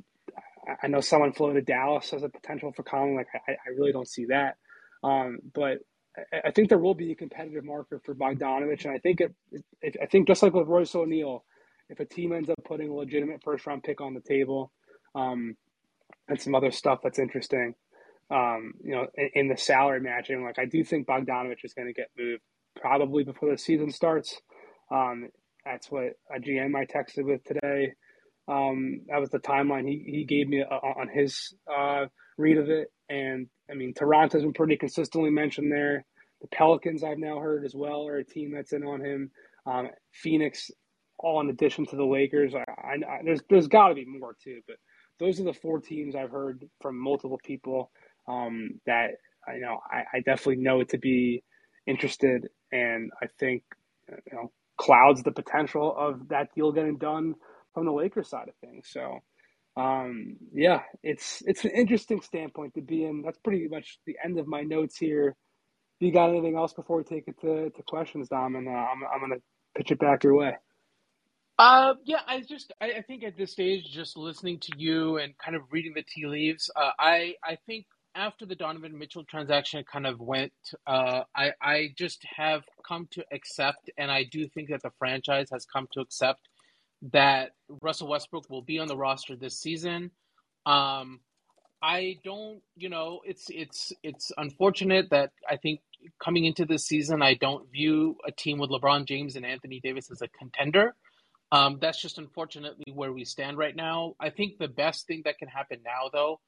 I 0.81 0.87
know 0.87 1.01
someone 1.01 1.33
floated 1.33 1.65
Dallas 1.65 2.13
as 2.13 2.23
a 2.23 2.29
potential 2.29 2.71
for 2.75 2.83
Conley. 2.83 3.15
Like, 3.15 3.27
I, 3.47 3.51
I 3.51 3.69
really 3.77 3.91
don't 3.91 4.07
see 4.07 4.25
that. 4.25 4.57
Um, 5.03 5.39
but 5.53 5.79
I, 6.17 6.47
I 6.47 6.51
think 6.51 6.69
there 6.69 6.79
will 6.79 6.95
be 6.95 7.11
a 7.11 7.15
competitive 7.15 7.63
market 7.63 8.03
for 8.03 8.15
Bogdanovic, 8.15 8.85
and 8.85 8.93
I 8.93 8.99
think 8.99 9.21
it, 9.21 9.33
it, 9.81 9.97
I 10.01 10.05
think 10.05 10.27
just 10.27 10.43
like 10.43 10.53
with 10.53 10.67
Royce 10.67 10.93
O'Neale, 10.95 11.43
if 11.89 11.99
a 11.99 12.05
team 12.05 12.33
ends 12.33 12.49
up 12.49 12.59
putting 12.65 12.89
a 12.89 12.93
legitimate 12.93 13.41
first 13.43 13.65
round 13.65 13.83
pick 13.83 14.01
on 14.01 14.13
the 14.13 14.21
table, 14.21 14.71
um, 15.15 15.55
and 16.27 16.39
some 16.39 16.55
other 16.55 16.71
stuff 16.71 16.99
that's 17.03 17.19
interesting, 17.19 17.73
um, 18.29 18.73
you 18.83 18.95
know, 18.95 19.07
in, 19.15 19.29
in, 19.33 19.47
the 19.47 19.57
salary 19.57 19.99
matching. 19.99 20.43
Like 20.43 20.59
I 20.59 20.65
do 20.65 20.83
think 20.83 21.07
Bogdanovic 21.07 21.63
is 21.63 21.73
going 21.73 21.87
to 21.87 21.93
get 21.93 22.09
moved 22.17 22.43
probably 22.79 23.23
before 23.23 23.51
the 23.51 23.57
season 23.57 23.91
starts. 23.91 24.39
Um, 24.91 25.29
that's 25.65 25.91
what 25.91 26.13
a 26.35 26.39
GM 26.39 26.75
I 26.75 26.85
texted 26.85 27.25
with 27.25 27.43
today. 27.43 27.93
Um, 28.47 29.01
that 29.07 29.19
was 29.19 29.29
the 29.29 29.39
timeline 29.39 29.87
he, 29.87 30.03
he 30.05 30.25
gave 30.25 30.47
me 30.47 30.63
uh, 30.63 30.73
on 30.73 31.07
his 31.07 31.53
uh, 31.71 32.05
read 32.37 32.57
of 32.57 32.69
it. 32.69 32.91
And 33.09 33.47
I 33.69 33.75
mean, 33.75 33.93
Toronto's 33.93 34.41
been 34.41 34.53
pretty 34.53 34.77
consistently 34.77 35.29
mentioned 35.29 35.71
there. 35.71 36.05
The 36.41 36.47
Pelicans, 36.47 37.03
I've 37.03 37.19
now 37.19 37.39
heard 37.39 37.65
as 37.65 37.75
well, 37.75 38.07
are 38.07 38.17
a 38.17 38.23
team 38.23 38.53
that's 38.53 38.73
in 38.73 38.83
on 38.83 39.03
him. 39.03 39.29
Um, 39.65 39.89
Phoenix, 40.13 40.71
all 41.19 41.41
in 41.41 41.49
addition 41.49 41.85
to 41.87 41.95
the 41.95 42.05
Lakers. 42.05 42.55
I, 42.55 42.63
I, 42.81 42.93
I 42.93 43.19
there's 43.23 43.41
there's 43.49 43.67
got 43.67 43.89
to 43.89 43.95
be 43.95 44.05
more 44.05 44.35
too, 44.41 44.61
but 44.67 44.77
those 45.19 45.39
are 45.39 45.43
the 45.43 45.53
four 45.53 45.79
teams 45.79 46.15
I've 46.15 46.31
heard 46.31 46.65
from 46.81 46.97
multiple 46.97 47.39
people 47.43 47.91
um, 48.27 48.79
that 48.85 49.11
you 49.53 49.59
know 49.59 49.79
I, 49.91 50.17
I, 50.17 50.19
definitely 50.21 50.63
know 50.63 50.83
to 50.83 50.97
be 50.97 51.43
interested, 51.85 52.47
and 52.71 53.11
I 53.21 53.27
think 53.39 53.63
you 54.07 54.37
know 54.37 54.51
clouds 54.77 55.23
the 55.23 55.31
potential 55.31 55.93
of 55.97 56.29
that 56.29 56.53
deal 56.55 56.71
getting 56.71 56.97
done 56.97 57.35
from 57.73 57.85
the 57.85 57.91
Lakers 57.91 58.29
side 58.29 58.47
of 58.47 58.55
things. 58.61 58.89
So. 58.89 59.19
Um, 59.77 60.35
yeah, 60.51 60.81
it's 61.03 61.41
it's 61.45 61.63
an 61.63 61.71
interesting 61.71 62.19
standpoint 62.21 62.73
to 62.73 62.81
be 62.81 63.05
in. 63.05 63.21
That's 63.21 63.37
pretty 63.37 63.65
much 63.69 63.99
the 64.05 64.17
end 64.21 64.37
of 64.37 64.45
my 64.45 64.63
notes 64.63 64.97
here. 64.97 65.37
You 65.99 66.11
got 66.11 66.29
anything 66.31 66.57
else 66.57 66.73
before 66.73 66.97
we 66.97 67.03
take 67.03 67.27
it 67.27 67.39
to, 67.41 67.69
to 67.69 67.83
questions, 67.83 68.27
Dom? 68.27 68.55
And 68.55 68.67
uh, 68.67 68.71
I'm 68.71 69.03
I'm 69.03 69.19
gonna 69.21 69.41
pitch 69.75 69.91
it 69.91 69.99
back 69.99 70.23
your 70.23 70.35
way. 70.35 70.53
Uh, 71.57 71.95
yeah, 72.05 72.21
I 72.25 72.41
just 72.41 72.71
I, 72.79 72.91
I, 72.93 73.01
think 73.01 73.23
at 73.23 73.37
this 73.37 73.51
stage, 73.51 73.83
just 73.91 74.15
listening 74.15 74.59
to 74.61 74.71
you 74.77 75.17
and 75.17 75.37
kind 75.37 75.57
of 75.57 75.63
reading 75.71 75.93
the 75.93 76.03
tea 76.03 76.25
leaves, 76.25 76.69
uh, 76.73 76.91
I 76.97 77.35
I 77.43 77.57
think 77.65 77.85
after 78.19 78.45
the 78.45 78.55
Donovan 78.55 78.97
Mitchell 78.97 79.23
transaction 79.23 79.83
kind 79.91 80.05
of 80.05 80.19
went, 80.19 80.51
uh, 80.85 81.21
I 81.35 81.51
I 81.61 81.93
just 81.97 82.23
have 82.35 82.63
come 82.85 83.07
to 83.11 83.23
accept, 83.31 83.89
and 83.97 84.11
I 84.11 84.25
do 84.25 84.47
think 84.47 84.69
that 84.69 84.83
the 84.83 84.91
franchise 84.99 85.49
has 85.51 85.65
come 85.65 85.87
to 85.93 86.01
accept 86.01 86.41
that 87.13 87.51
Russell 87.81 88.09
Westbrook 88.09 88.49
will 88.49 88.61
be 88.61 88.77
on 88.77 88.87
the 88.87 88.97
roster 88.97 89.35
this 89.35 89.57
season. 89.57 90.11
Um, 90.65 91.21
I 91.81 92.17
don't, 92.25 92.61
you 92.75 92.89
know, 92.89 93.21
it's 93.23 93.45
it's 93.49 93.93
it's 94.03 94.31
unfortunate 94.37 95.09
that 95.11 95.31
I 95.49 95.55
think 95.55 95.79
coming 96.21 96.43
into 96.43 96.65
this 96.65 96.85
season, 96.85 97.21
I 97.21 97.35
don't 97.35 97.71
view 97.71 98.17
a 98.27 98.31
team 98.31 98.57
with 98.57 98.69
LeBron 98.69 99.05
James 99.05 99.37
and 99.37 99.45
Anthony 99.45 99.79
Davis 99.81 100.11
as 100.11 100.21
a 100.21 100.27
contender. 100.27 100.93
Um, 101.51 101.79
that's 101.81 102.01
just 102.01 102.19
unfortunately 102.19 102.91
where 102.93 103.11
we 103.11 103.23
stand 103.25 103.57
right 103.57 103.75
now. 103.75 104.15
I 104.19 104.29
think 104.29 104.59
the 104.59 104.67
best 104.67 105.07
thing 105.07 105.23
that 105.25 105.39
can 105.39 105.47
happen 105.47 105.79
now, 105.83 106.09
though, 106.11 106.39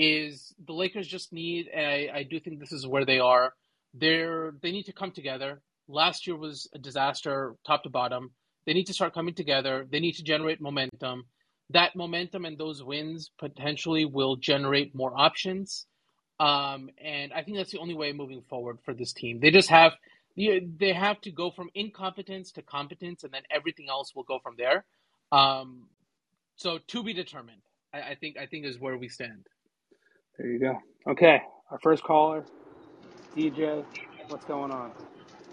is 0.00 0.54
the 0.66 0.72
Lakers 0.72 1.06
just 1.06 1.30
need. 1.30 1.68
I, 1.76 2.08
I 2.14 2.22
do 2.22 2.40
think 2.40 2.58
this 2.58 2.72
is 2.72 2.86
where 2.86 3.04
they 3.04 3.18
are. 3.18 3.52
They're 3.92 4.52
they 4.62 4.72
need 4.72 4.84
to 4.84 4.94
come 4.94 5.12
together. 5.12 5.60
Last 5.88 6.26
year 6.26 6.36
was 6.36 6.68
a 6.74 6.78
disaster, 6.78 7.54
top 7.66 7.82
to 7.82 7.90
bottom. 7.90 8.30
They 8.64 8.72
need 8.72 8.86
to 8.86 8.94
start 8.94 9.12
coming 9.12 9.34
together. 9.34 9.86
They 9.90 10.00
need 10.00 10.14
to 10.14 10.22
generate 10.22 10.60
momentum. 10.60 11.24
That 11.70 11.94
momentum 11.94 12.46
and 12.46 12.56
those 12.56 12.82
wins 12.82 13.30
potentially 13.38 14.06
will 14.06 14.36
generate 14.36 14.94
more 14.94 15.12
options. 15.14 15.86
Um, 16.38 16.88
and 17.02 17.32
I 17.34 17.42
think 17.42 17.58
that's 17.58 17.72
the 17.72 17.78
only 17.78 17.94
way 17.94 18.12
moving 18.12 18.42
forward 18.48 18.78
for 18.84 18.94
this 18.94 19.12
team. 19.12 19.40
They 19.40 19.50
just 19.50 19.68
have 19.68 19.92
they 20.36 20.92
have 20.94 21.20
to 21.22 21.30
go 21.30 21.50
from 21.50 21.68
incompetence 21.74 22.52
to 22.52 22.62
competence, 22.62 23.24
and 23.24 23.34
then 23.34 23.42
everything 23.50 23.88
else 23.90 24.14
will 24.14 24.22
go 24.22 24.38
from 24.42 24.54
there. 24.56 24.86
Um, 25.30 25.88
so 26.56 26.78
to 26.78 27.02
be 27.02 27.12
determined. 27.12 27.60
I, 27.92 28.00
I 28.12 28.14
think 28.14 28.38
I 28.38 28.46
think 28.46 28.64
is 28.64 28.78
where 28.80 28.96
we 28.96 29.08
stand. 29.08 29.46
There 30.40 30.50
you 30.50 30.58
go. 30.58 30.80
Okay, 31.06 31.42
our 31.70 31.78
first 31.80 32.02
caller, 32.02 32.46
DJ. 33.36 33.84
What's 34.28 34.46
going 34.46 34.70
on? 34.70 34.90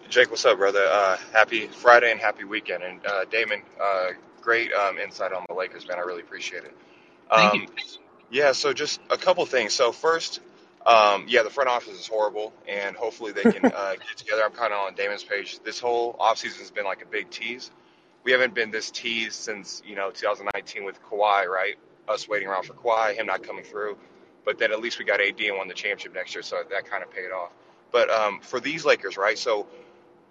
Jake, 0.07 0.29
what's 0.29 0.45
up, 0.45 0.59
brother? 0.59 0.87
Uh, 0.89 1.17
happy 1.33 1.67
Friday 1.67 2.09
and 2.09 2.21
happy 2.21 2.45
weekend. 2.45 2.83
And 2.83 3.05
uh, 3.05 3.25
Daman, 3.25 3.63
uh, 3.83 4.11
great 4.39 4.71
um, 4.71 4.97
insight 4.97 5.33
on 5.33 5.43
the 5.49 5.55
Lakers, 5.55 5.85
man. 5.89 5.97
I 5.97 6.03
really 6.03 6.21
appreciate 6.21 6.63
it. 6.63 6.73
Um, 7.29 7.49
Thank 7.49 7.63
you. 7.63 7.67
Yeah, 8.31 8.53
so 8.53 8.71
just 8.71 9.01
a 9.09 9.17
couple 9.17 9.45
things. 9.45 9.73
So 9.73 9.91
first, 9.91 10.39
um, 10.85 11.25
yeah, 11.27 11.43
the 11.43 11.49
front 11.49 11.69
office 11.69 11.99
is 11.99 12.07
horrible, 12.07 12.53
and 12.65 12.95
hopefully 12.95 13.33
they 13.33 13.43
can 13.43 13.65
uh, 13.65 13.95
get 13.95 14.15
together. 14.15 14.43
I'm 14.45 14.53
kind 14.53 14.71
of 14.71 14.79
on 14.87 14.95
Daman's 14.95 15.25
page. 15.25 15.59
This 15.65 15.81
whole 15.81 16.13
offseason 16.13 16.59
has 16.59 16.71
been 16.71 16.85
like 16.85 17.01
a 17.01 17.07
big 17.07 17.29
tease. 17.29 17.71
We 18.23 18.31
haven't 18.31 18.53
been 18.53 18.71
this 18.71 18.89
teased 18.89 19.33
since 19.33 19.81
you 19.85 19.97
know 19.97 20.11
2019 20.11 20.85
with 20.85 20.97
Kawhi, 21.03 21.45
right? 21.45 21.75
Us 22.07 22.29
waiting 22.29 22.47
around 22.47 22.63
for 22.63 22.73
Kawhi, 22.73 23.15
him 23.15 23.25
not 23.25 23.43
coming 23.43 23.65
through, 23.65 23.97
but 24.47 24.57
then 24.57 24.71
at 24.71 24.79
least 24.79 24.97
we 24.97 25.03
got 25.03 25.19
AD 25.19 25.41
and 25.41 25.57
won 25.57 25.67
the 25.67 25.73
championship 25.73 26.15
next 26.15 26.33
year, 26.33 26.41
so 26.41 26.63
that 26.69 26.89
kind 26.89 27.03
of 27.03 27.11
paid 27.11 27.31
off. 27.31 27.51
But 27.91 28.09
um, 28.09 28.39
for 28.39 28.61
these 28.61 28.85
Lakers, 28.85 29.17
right? 29.17 29.37
So 29.37 29.67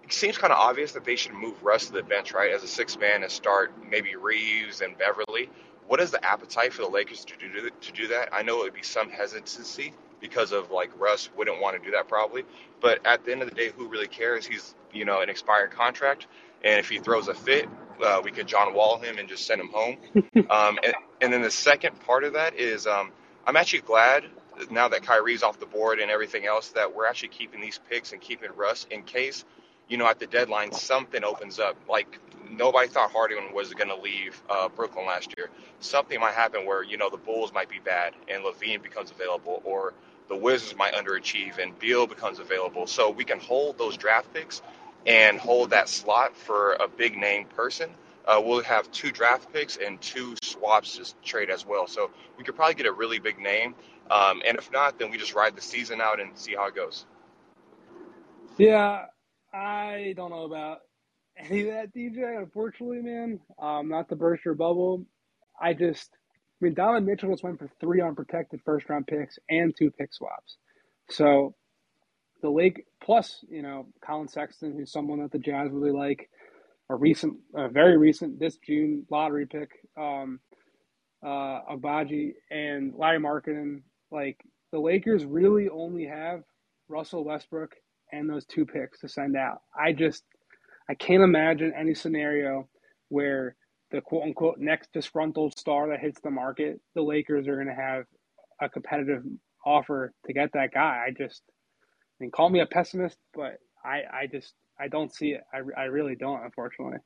it 0.03 0.11
seems 0.11 0.39
kind 0.39 0.55
of 0.55 0.59
obvious 0.59 0.93
that 0.93 1.05
they 1.05 1.17
should 1.17 1.35
move 1.35 1.63
Russ 1.63 1.89
to 1.89 1.93
the 1.93 2.03
bench, 2.03 2.33
right, 2.33 2.51
as 2.51 2.63
a 2.63 2.67
six 2.67 2.99
man 2.99 3.23
and 3.25 3.31
start 3.31 3.73
maybe 3.91 4.17
Reaves 4.17 4.81
and 4.81 4.97
Beverley. 4.97 5.51
What 5.87 6.01
is 6.01 6.13
the 6.13 6.25
appetite 6.25 6.73
for 6.73 6.81
the 6.81 6.89
Lakers 6.89 7.27
to 7.27 7.35
do 7.37 7.69
to 7.69 7.93
do 7.93 8.09
that? 8.09 8.31
I 8.33 8.41
know 8.41 8.61
it 8.61 8.65
would 8.65 8.75
be 8.75 8.83
some 8.83 9.11
hesitancy 9.11 9.93
because 10.19 10.53
of 10.53 10.71
like 10.71 10.99
Russ 10.99 11.29
wouldn't 11.37 11.61
want 11.61 11.77
to 11.77 11.85
do 11.85 11.95
that 11.95 12.09
probably. 12.09 12.45
But 12.81 13.05
at 13.05 13.23
the 13.27 13.33
end 13.33 13.43
of 13.43 13.51
the 13.51 13.55
day, 13.55 13.71
who 13.77 13.87
really 13.87 14.09
cares? 14.09 14.47
He's 14.47 14.75
you 14.95 15.05
know 15.05 15.21
an 15.21 15.29
expired 15.29 15.73
contract, 15.73 16.27
and 16.65 16.81
if 16.81 16.89
he 16.89 17.01
throws 17.01 17.29
a 17.29 17.35
fit, 17.35 17.69
uh, 18.03 18.23
we 18.25 18.31
could 18.31 18.47
John 18.47 18.73
Wall 18.73 18.99
him 18.99 19.19
and 19.19 19.29
just 19.29 19.47
send 19.47 19.61
him 19.61 19.69
home. 19.69 19.99
um, 20.51 20.79
and, 20.83 20.95
and 21.21 21.31
then 21.31 21.43
the 21.43 21.51
second 21.51 22.01
part 22.01 22.25
of 22.25 22.33
that 22.33 22.55
is 22.55 22.87
um, 22.87 23.13
I'm 23.47 23.57
actually 23.57 23.83
glad 23.83 24.25
now 24.71 24.89
that 24.89 25.05
Kyrie's 25.05 25.45
off 25.45 25.61
the 25.61 25.67
board 25.67 26.01
and 26.01 26.11
everything 26.11 26.47
else 26.47 26.71
that 26.71 26.95
we're 26.95 27.07
actually 27.07 27.29
keeping 27.29 27.61
these 27.61 27.79
picks 27.89 28.13
and 28.13 28.21
keeping 28.21 28.51
Russ 28.57 28.87
in 28.91 29.05
case 29.05 29.45
you 29.89 29.99
know 29.99 30.07
at 30.09 30.19
the 30.19 30.27
deadline 30.27 30.73
something 30.73 31.23
opens 31.23 31.61
up 31.61 31.77
like 31.89 32.19
nobody 32.51 32.89
thought 32.89 33.13
Harden 33.13 33.55
was 33.55 33.73
going 33.75 33.89
to 33.89 33.97
leave 33.97 34.41
uh, 34.51 34.69
Brooklyn 34.69 35.07
last 35.07 35.33
year. 35.37 35.49
Something 35.79 36.19
might 36.21 36.35
happen 36.35 36.67
where 36.67 36.83
you 36.83 36.97
know 36.97 37.09
the 37.09 37.19
Bulls 37.19 37.53
might 37.53 37.69
be 37.69 37.79
bad 37.79 38.15
and 38.29 38.43
LaVine 38.43 38.83
becomes 38.83 39.13
available, 39.13 39.63
or 39.65 39.95
the 40.29 40.37
Wizards 40.37 40.75
might 40.77 40.95
underachieve 40.95 41.59
and 41.59 41.79
Beal 41.79 42.09
becomes 42.09 42.41
available. 42.41 42.89
So 42.89 43.11
we 43.11 43.25
can 43.25 43.39
hold 43.39 43.79
those 43.79 43.97
draft 43.97 44.33
picks 44.35 44.61
and 45.07 45.39
hold 45.39 45.71
that 45.71 45.89
slot 45.89 46.37
for 46.37 46.73
a 46.73 46.89
big 46.89 47.17
name 47.17 47.45
person. 47.45 47.91
Uh, 48.27 48.43
we'll 48.45 48.63
have 48.63 48.91
two 48.91 49.11
draft 49.13 49.53
picks 49.53 49.77
and 49.77 50.01
two 50.01 50.35
swaps 50.43 50.97
to 50.97 51.15
trade 51.23 51.51
as 51.51 51.65
well. 51.65 51.87
So 51.87 52.11
we 52.37 52.45
could 52.45 52.57
probably 52.57 52.75
get 52.75 52.87
a 52.87 52.93
really 52.93 53.19
big 53.19 53.39
name. 53.39 53.75
Um, 54.11 54.43
and 54.47 54.57
if 54.59 54.71
not, 54.73 54.99
then 54.99 55.11
we 55.11 55.19
just 55.19 55.35
ride 55.35 55.57
the 55.57 55.63
season 55.63 56.01
out 56.01 56.21
and 56.21 56.37
see 56.37 56.55
how 56.55 56.67
it 56.67 56.75
goes. 56.75 57.07
Yeah, 58.59 59.05
I 59.53 60.15
don't 60.17 60.31
know 60.31 60.45
about 60.45 60.79
any 61.37 61.69
of 61.69 61.75
that, 61.75 61.95
DJ. 61.95 62.39
Unfortunately, 62.39 63.03
man, 63.03 63.41
um, 63.61 63.89
not 63.89 64.09
to 64.09 64.17
burst 64.17 64.45
your 64.45 64.55
bubble. 64.55 65.05
I 65.61 65.75
just 65.75 66.11
I 66.61 66.65
mean, 66.65 66.75
Donovan 66.75 67.05
Mitchell 67.05 67.31
just 67.31 67.43
went 67.43 67.59
for 67.59 67.69
three 67.81 68.01
unprotected 68.01 68.61
first 68.65 68.89
round 68.89 69.07
picks 69.07 69.39
and 69.51 69.75
two 69.77 69.91
pick 69.91 70.15
swaps. 70.15 70.57
So 71.11 71.55
the 72.41 72.49
Lake 72.49 72.85
plus, 73.03 73.45
you 73.49 73.63
know, 73.63 73.89
Collin 74.05 74.29
Sexton, 74.29 74.73
who's 74.73 74.91
someone 74.91 75.21
that 75.21 75.33
the 75.33 75.39
Jazz 75.39 75.71
really 75.71 75.91
like, 75.91 76.31
a 76.89 76.95
recent, 76.95 77.37
a 77.55 77.69
very 77.69 77.97
recent 77.97 78.39
this 78.39 78.59
June 78.59 79.07
lottery 79.11 79.47
pick, 79.47 79.71
um, 79.99 80.41
uh, 81.27 81.61
and 82.51 82.95
Lauri 82.95 83.19
Markkanen. 83.19 83.83
Like 84.11 84.39
the 84.73 84.79
Lakers 84.79 85.25
really 85.25 85.69
only 85.69 86.07
have 86.07 86.43
Russell 86.89 87.25
Westbrook 87.25 87.75
and 88.13 88.29
those 88.29 88.47
two 88.47 88.65
picks 88.65 89.01
to 89.01 89.09
send 89.09 89.37
out. 89.37 89.63
I 89.79 89.93
just, 89.93 90.23
I 90.89 90.95
can't 90.95 91.23
imagine 91.23 91.73
any 91.77 91.95
scenario 91.95 92.69
where 93.09 93.57
the 93.91 94.01
quote 94.01 94.25
unquote 94.25 94.59
next 94.59 94.93
disgruntled 94.93 95.59
star 95.59 95.89
that 95.89 96.01
hits 96.01 96.21
the 96.23 96.31
market, 96.31 96.81
the 96.95 97.03
Lakers 97.03 97.49
are 97.49 97.57
going 97.57 97.69
to 97.69 97.83
have 97.83 98.05
a 98.61 98.69
competitive 98.69 99.23
offer 99.65 100.13
to 100.27 100.33
get 100.33 100.51
that 100.55 100.73
guy. 100.73 101.05
I 101.09 101.11
just, 101.17 101.43
I 101.49 102.15
mean, 102.21 102.31
call 102.31 102.49
me 102.49 102.61
a 102.61 102.67
pessimist, 102.67 103.19
but 103.35 103.59
I, 103.85 104.03
I 104.23 104.27
just, 104.31 104.55
I 104.79 104.89
don't 104.89 105.15
see 105.15 105.31
it. 105.31 105.43
I, 105.53 105.61
I 105.81 105.85
really 105.85 106.15
don't, 106.15 106.43
unfortunately. 106.45 106.99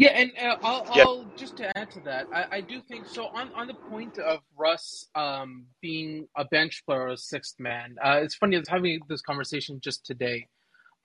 Yeah, 0.00 0.12
and 0.12 0.32
uh, 0.40 0.56
I'll, 0.62 0.96
yeah. 0.96 1.02
I'll 1.02 1.26
just 1.36 1.58
to 1.58 1.76
add 1.76 1.90
to 1.90 2.00
that, 2.06 2.26
I, 2.32 2.46
I, 2.56 2.60
do 2.62 2.80
think 2.80 3.06
so. 3.06 3.26
On 3.26 3.50
on 3.54 3.66
the 3.66 3.74
point 3.74 4.18
of 4.18 4.38
Russ 4.58 5.06
um, 5.14 5.66
being 5.82 6.26
a 6.38 6.46
bench 6.46 6.82
player 6.86 7.02
or 7.02 7.08
a 7.08 7.16
sixth 7.18 7.60
man, 7.60 7.96
uh, 8.02 8.20
it's 8.22 8.34
funny. 8.34 8.56
I 8.56 8.60
was 8.60 8.68
having 8.68 9.00
this 9.10 9.20
conversation 9.20 9.78
just 9.82 10.06
today. 10.06 10.46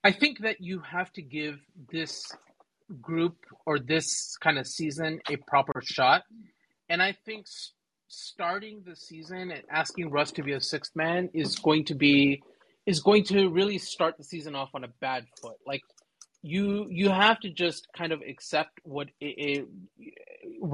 I 0.05 0.13
think 0.13 0.39
that 0.43 0.61
you 0.61 0.79
have 0.79 1.11
to 1.11 1.21
give 1.21 1.59
this 1.91 2.31
group 3.01 3.35
or 3.65 3.79
this 3.79 4.37
kind 4.37 4.57
of 4.57 4.65
season 4.65 5.19
a 5.29 5.35
proper 5.45 5.81
shot, 5.83 6.23
and 6.87 7.03
I 7.03 7.17
think 7.25 7.47
starting 8.07 8.81
the 8.85 8.95
season 8.95 9.51
and 9.51 9.63
asking 9.69 10.09
Russ 10.09 10.31
to 10.31 10.41
be 10.41 10.53
a 10.53 10.61
sixth 10.61 10.95
man 10.95 11.29
is 11.33 11.57
going 11.57 11.83
to 11.85 11.95
be 11.95 12.41
is 12.85 12.99
going 13.01 13.23
to 13.25 13.49
really 13.49 13.77
start 13.77 14.17
the 14.17 14.23
season 14.23 14.55
off 14.55 14.69
on 14.73 14.83
a 14.83 14.89
bad 14.99 15.25
foot. 15.41 15.57
Like 15.65 15.81
you 16.41 16.87
you 16.89 17.09
have 17.09 17.39
to 17.39 17.49
just 17.49 17.87
kind 17.97 18.11
of 18.11 18.21
accept 18.21 18.79
what 18.83 19.07
it, 19.19 19.25
it, 19.25 19.67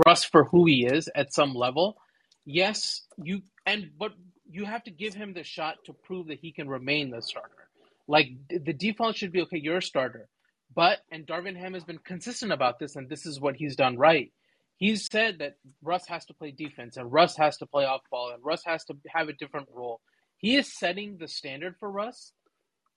Russ 0.06 0.24
for 0.24 0.44
who 0.44 0.66
he 0.66 0.86
is 0.86 1.10
at 1.16 1.34
some 1.34 1.54
level. 1.54 1.98
Yes, 2.46 3.04
you 3.18 3.42
and 3.66 3.92
but 3.98 4.12
you 4.50 4.66
have 4.66 4.84
to 4.84 4.92
give 4.92 5.14
him 5.14 5.34
the 5.34 5.44
shot 5.44 5.78
to 5.86 5.94
prove 5.94 6.28
that 6.28 6.40
he 6.40 6.52
can 6.52 6.68
remain 6.68 7.10
the 7.10 7.22
starter. 7.22 7.70
Like 8.08 8.30
the 8.50 8.74
default 8.74 9.16
should 9.16 9.32
be 9.32 9.42
okay, 9.44 9.60
you're 9.60 9.78
a 9.78 9.82
starter. 9.82 10.28
But 10.76 11.00
and 11.12 11.26
Darvin 11.26 11.58
Ham 11.58 11.74
has 11.74 11.84
been 11.84 12.00
consistent 12.00 12.52
about 12.52 12.80
this, 12.80 12.96
and 12.96 13.08
this 13.10 13.26
is 13.26 13.40
what 13.40 13.56
he's 13.56 13.76
done 13.76 13.98
right. 13.98 14.32
He's 14.78 15.08
said 15.10 15.40
that 15.40 15.56
Russ 15.84 16.08
has 16.08 16.26
to 16.26 16.34
play 16.34 16.52
defense, 16.52 16.98
and 16.98 17.12
Russ 17.12 17.38
has 17.38 17.58
to 17.58 17.66
play 17.66 17.86
off 17.86 18.02
ball, 18.10 18.32
and 18.34 18.44
Russ 18.44 18.64
has 18.66 18.84
to 18.86 18.96
have 19.14 19.30
a 19.30 19.34
different 19.34 19.70
role. 19.74 20.02
He 20.42 20.58
is 20.58 20.74
setting 20.74 21.18
the 21.18 21.28
standard 21.28 21.76
for 21.80 21.92
Russ, 21.92 22.34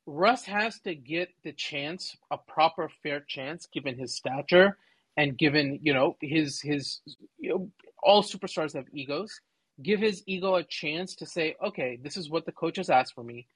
Russ 0.07 0.45
has 0.45 0.79
to 0.81 0.95
get 0.95 1.31
the 1.45 1.53
chance, 1.53 2.17
a 2.31 2.37
proper 2.37 2.91
fair 3.03 3.21
chance, 3.27 3.67
given 3.73 3.99
his 3.99 4.15
stature 4.15 4.77
and 5.17 5.39
given 5.39 5.79
you 5.83 5.95
know 5.95 6.17
his 6.21 6.61
his 6.61 7.01
you 7.39 7.51
know, 7.51 7.71
all 8.03 8.23
superstars 8.23 8.75
have 8.75 8.87
egos. 8.93 9.41
Give 9.83 10.01
his 10.01 10.23
ego 10.27 10.57
a 10.57 10.65
chance 10.65 11.17
to 11.17 11.27
say, 11.27 11.57
okay, 11.65 11.99
this 12.03 12.17
is 12.17 12.31
what 12.31 12.47
the 12.47 12.53
coach 12.53 12.77
has 12.77 12.91
asked 12.91 13.15
for 13.15 13.25
me. 13.25 13.47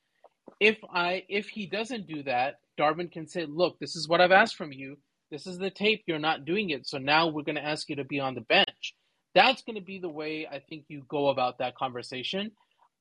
If 0.61 0.79
I 0.93 1.25
if 1.29 1.49
he 1.49 1.67
doesn't 1.67 2.07
do 2.07 2.23
that, 2.25 2.61
Darvin 2.79 3.13
can 3.13 3.27
say, 3.29 3.45
look, 3.47 3.79
this 3.79 3.97
is 3.97 4.09
what 4.09 4.21
I've 4.21 4.33
asked 4.33 4.57
from 4.57 4.73
you. 4.73 4.97
This 5.31 5.47
is 5.47 5.59
the 5.59 5.71
tape. 5.71 6.05
You're 6.07 6.19
not 6.19 6.47
doing 6.47 6.71
it. 6.71 6.87
So 6.87 6.99
now 6.99 7.29
we're 7.29 7.43
going 7.43 7.57
to 7.57 7.65
ask 7.65 7.91
you 7.91 7.97
to 7.97 8.05
be 8.05 8.21
on 8.21 8.35
the 8.35 8.41
bench. 8.43 8.95
That's 9.35 9.63
going 9.63 9.77
to 9.77 9.83
be 9.85 9.99
the 10.01 10.09
way 10.09 10.49
I 10.51 10.61
think 10.61 10.87
you 10.89 11.03
go 11.09 11.29
about 11.29 11.59
that 11.59 11.77
conversation. 11.77 12.53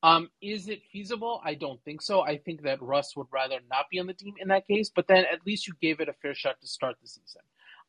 Um, 0.02 0.30
is 0.40 0.68
it 0.68 0.82
feasible? 0.92 1.40
I 1.44 1.54
don't 1.54 1.82
think 1.84 2.02
so. 2.02 2.20
I 2.20 2.38
think 2.38 2.62
that 2.62 2.80
Russ 2.80 3.16
would 3.16 3.26
rather 3.32 3.58
not 3.68 3.86
be 3.90 3.98
on 3.98 4.06
the 4.06 4.14
team 4.14 4.34
in 4.40 4.48
that 4.48 4.66
case, 4.66 4.90
but 4.94 5.08
then 5.08 5.24
at 5.32 5.44
least 5.44 5.66
you 5.66 5.74
gave 5.82 6.00
it 6.00 6.08
a 6.08 6.12
fair 6.12 6.34
shot 6.34 6.60
to 6.60 6.68
start 6.68 6.96
the 7.02 7.08
season. 7.08 7.42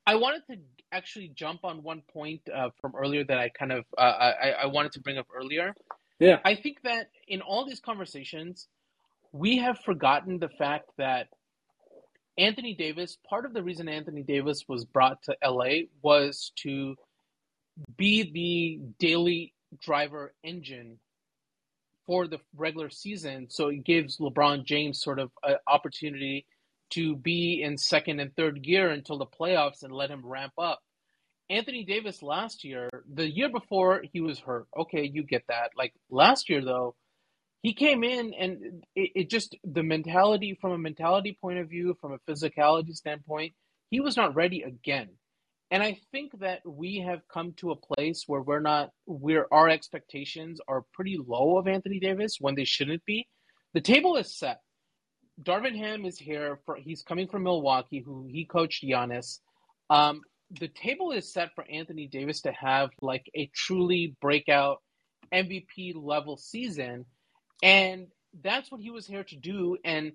I 0.08 0.16
wanted 0.16 0.42
to 0.50 0.58
actually 0.92 1.28
jump 1.36 1.64
on 1.64 1.84
one 1.84 2.02
point 2.12 2.42
uh, 2.54 2.70
from 2.82 2.96
earlier 2.96 3.24
that 3.26 3.38
I 3.38 3.50
kind 3.50 3.72
of 3.72 3.86
uh, 3.98 4.02
I, 4.02 4.50
I 4.64 4.66
wanted 4.66 4.94
to 4.94 5.02
bring 5.02 5.20
up 5.20 5.28
earlier. 5.36 5.76
Yeah, 6.20 6.40
I 6.44 6.56
think 6.56 6.82
that 6.84 7.12
in 7.28 7.42
all 7.42 7.66
these 7.66 7.80
conversations, 7.80 8.68
we 9.32 9.58
have 9.58 9.78
forgotten 9.80 10.40
the 10.40 10.50
fact 10.50 10.90
that 10.98 11.28
Anthony 12.40 12.74
Davis. 12.74 13.18
Part 13.30 13.46
of 13.46 13.54
the 13.54 13.62
reason 13.62 13.88
Anthony 13.88 14.24
Davis 14.24 14.64
was 14.68 14.84
brought 14.84 15.22
to 15.24 15.38
LA 15.46 15.84
was 16.02 16.54
to 16.64 16.96
be 17.98 18.32
the 18.32 18.80
daily 18.98 19.54
driver 19.80 20.34
engine 20.44 20.98
for 22.10 22.28
the 22.28 22.40
regular 22.56 22.90
season. 22.90 23.46
So 23.52 23.68
it 23.68 23.86
gives 23.86 24.18
LeBron 24.18 24.66
James 24.66 25.00
sort 25.00 25.20
of 25.20 25.30
an 25.44 25.58
opportunity 25.68 26.48
to 26.90 27.16
be 27.16 27.62
in 27.62 27.78
second 27.78 28.20
and 28.20 28.36
third 28.36 28.64
gear 28.64 28.90
until 28.90 29.20
the 29.20 29.28
playoffs 29.28 29.84
and 29.84 29.94
let 29.94 30.10
him 30.10 30.26
ramp 30.26 30.54
up. 30.58 30.80
Anthony 31.52 31.84
Davis 31.84 32.24
last 32.24 32.64
year, 32.64 32.90
the 33.14 33.30
year 33.30 33.48
before, 33.48 34.04
he 34.12 34.22
was 34.22 34.40
hurt. 34.40 34.66
Okay, 34.76 35.08
you 35.14 35.22
get 35.22 35.44
that. 35.50 35.70
Like 35.78 35.94
last 36.10 36.50
year, 36.50 36.66
though, 36.66 36.96
he 37.62 37.76
came 37.76 38.04
in 38.04 38.34
and 38.34 38.84
it, 38.96 39.12
it 39.14 39.30
just, 39.30 39.56
the 39.64 39.84
mentality, 39.84 40.58
from 40.60 40.72
a 40.72 40.80
mentality 40.80 41.38
point 41.40 41.60
of 41.60 41.70
view, 41.70 41.96
from 42.02 42.14
a 42.14 42.32
physicality 42.32 42.96
standpoint, 42.96 43.54
he 43.92 44.00
was 44.00 44.18
not 44.18 44.34
ready 44.34 44.64
again. 44.64 45.10
And 45.72 45.84
I 45.84 46.00
think 46.12 46.40
that 46.40 46.62
we 46.66 47.00
have 47.00 47.28
come 47.32 47.54
to 47.58 47.72
a 47.72 47.76
place 47.76 48.24
where 48.26 48.42
we're 48.42 48.60
not, 48.60 48.90
where 49.06 49.52
our 49.54 49.70
expectations 49.70 50.60
are 50.68 50.86
pretty 50.94 51.18
low 51.24 51.58
of 51.58 51.68
Anthony 51.68 52.00
Davis 52.00 52.38
when 52.40 52.56
they 52.56 52.66
shouldn't 52.66 53.06
be. 53.06 53.28
The 53.74 53.82
table 53.82 54.16
is 54.18 54.36
set. 54.36 54.62
Darvin 55.42 55.78
Ham 55.78 56.06
is 56.06 56.18
here. 56.18 56.60
For, 56.66 56.76
he's 56.76 57.04
coming 57.04 57.28
from 57.28 57.44
Milwaukee, 57.44 58.02
who 58.04 58.28
he 58.28 58.46
coached 58.46 58.84
Giannis. 58.84 59.40
Um, 59.92 60.22
the 60.60 60.68
table 60.68 61.12
is 61.12 61.32
set 61.32 61.54
for 61.54 61.64
Anthony 61.70 62.08
Davis 62.08 62.42
to 62.42 62.52
have 62.52 62.90
like 63.02 63.30
a 63.36 63.50
truly 63.54 64.16
breakout 64.22 64.82
MVP 65.32 65.94
level 65.96 66.36
season. 66.36 67.06
And 67.62 68.08
that's 68.42 68.72
what 68.72 68.82
he 68.82 68.90
was 68.90 69.06
here 69.06 69.24
to 69.24 69.36
do. 69.36 69.78
And 69.84 70.14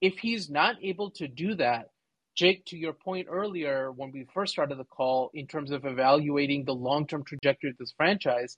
if 0.00 0.18
he's 0.18 0.50
not 0.50 0.76
able 0.82 1.10
to 1.12 1.28
do 1.28 1.54
that, 1.56 1.88
Jake, 2.34 2.64
to 2.66 2.76
your 2.76 2.92
point 2.92 3.28
earlier, 3.30 3.92
when 3.92 4.10
we 4.12 4.26
first 4.34 4.52
started 4.52 4.78
the 4.78 4.84
call, 4.84 5.30
in 5.34 5.46
terms 5.46 5.70
of 5.70 5.84
evaluating 5.84 6.64
the 6.64 6.74
long 6.74 7.06
term 7.06 7.24
trajectory 7.24 7.70
of 7.70 7.78
this 7.78 7.94
franchise, 7.96 8.56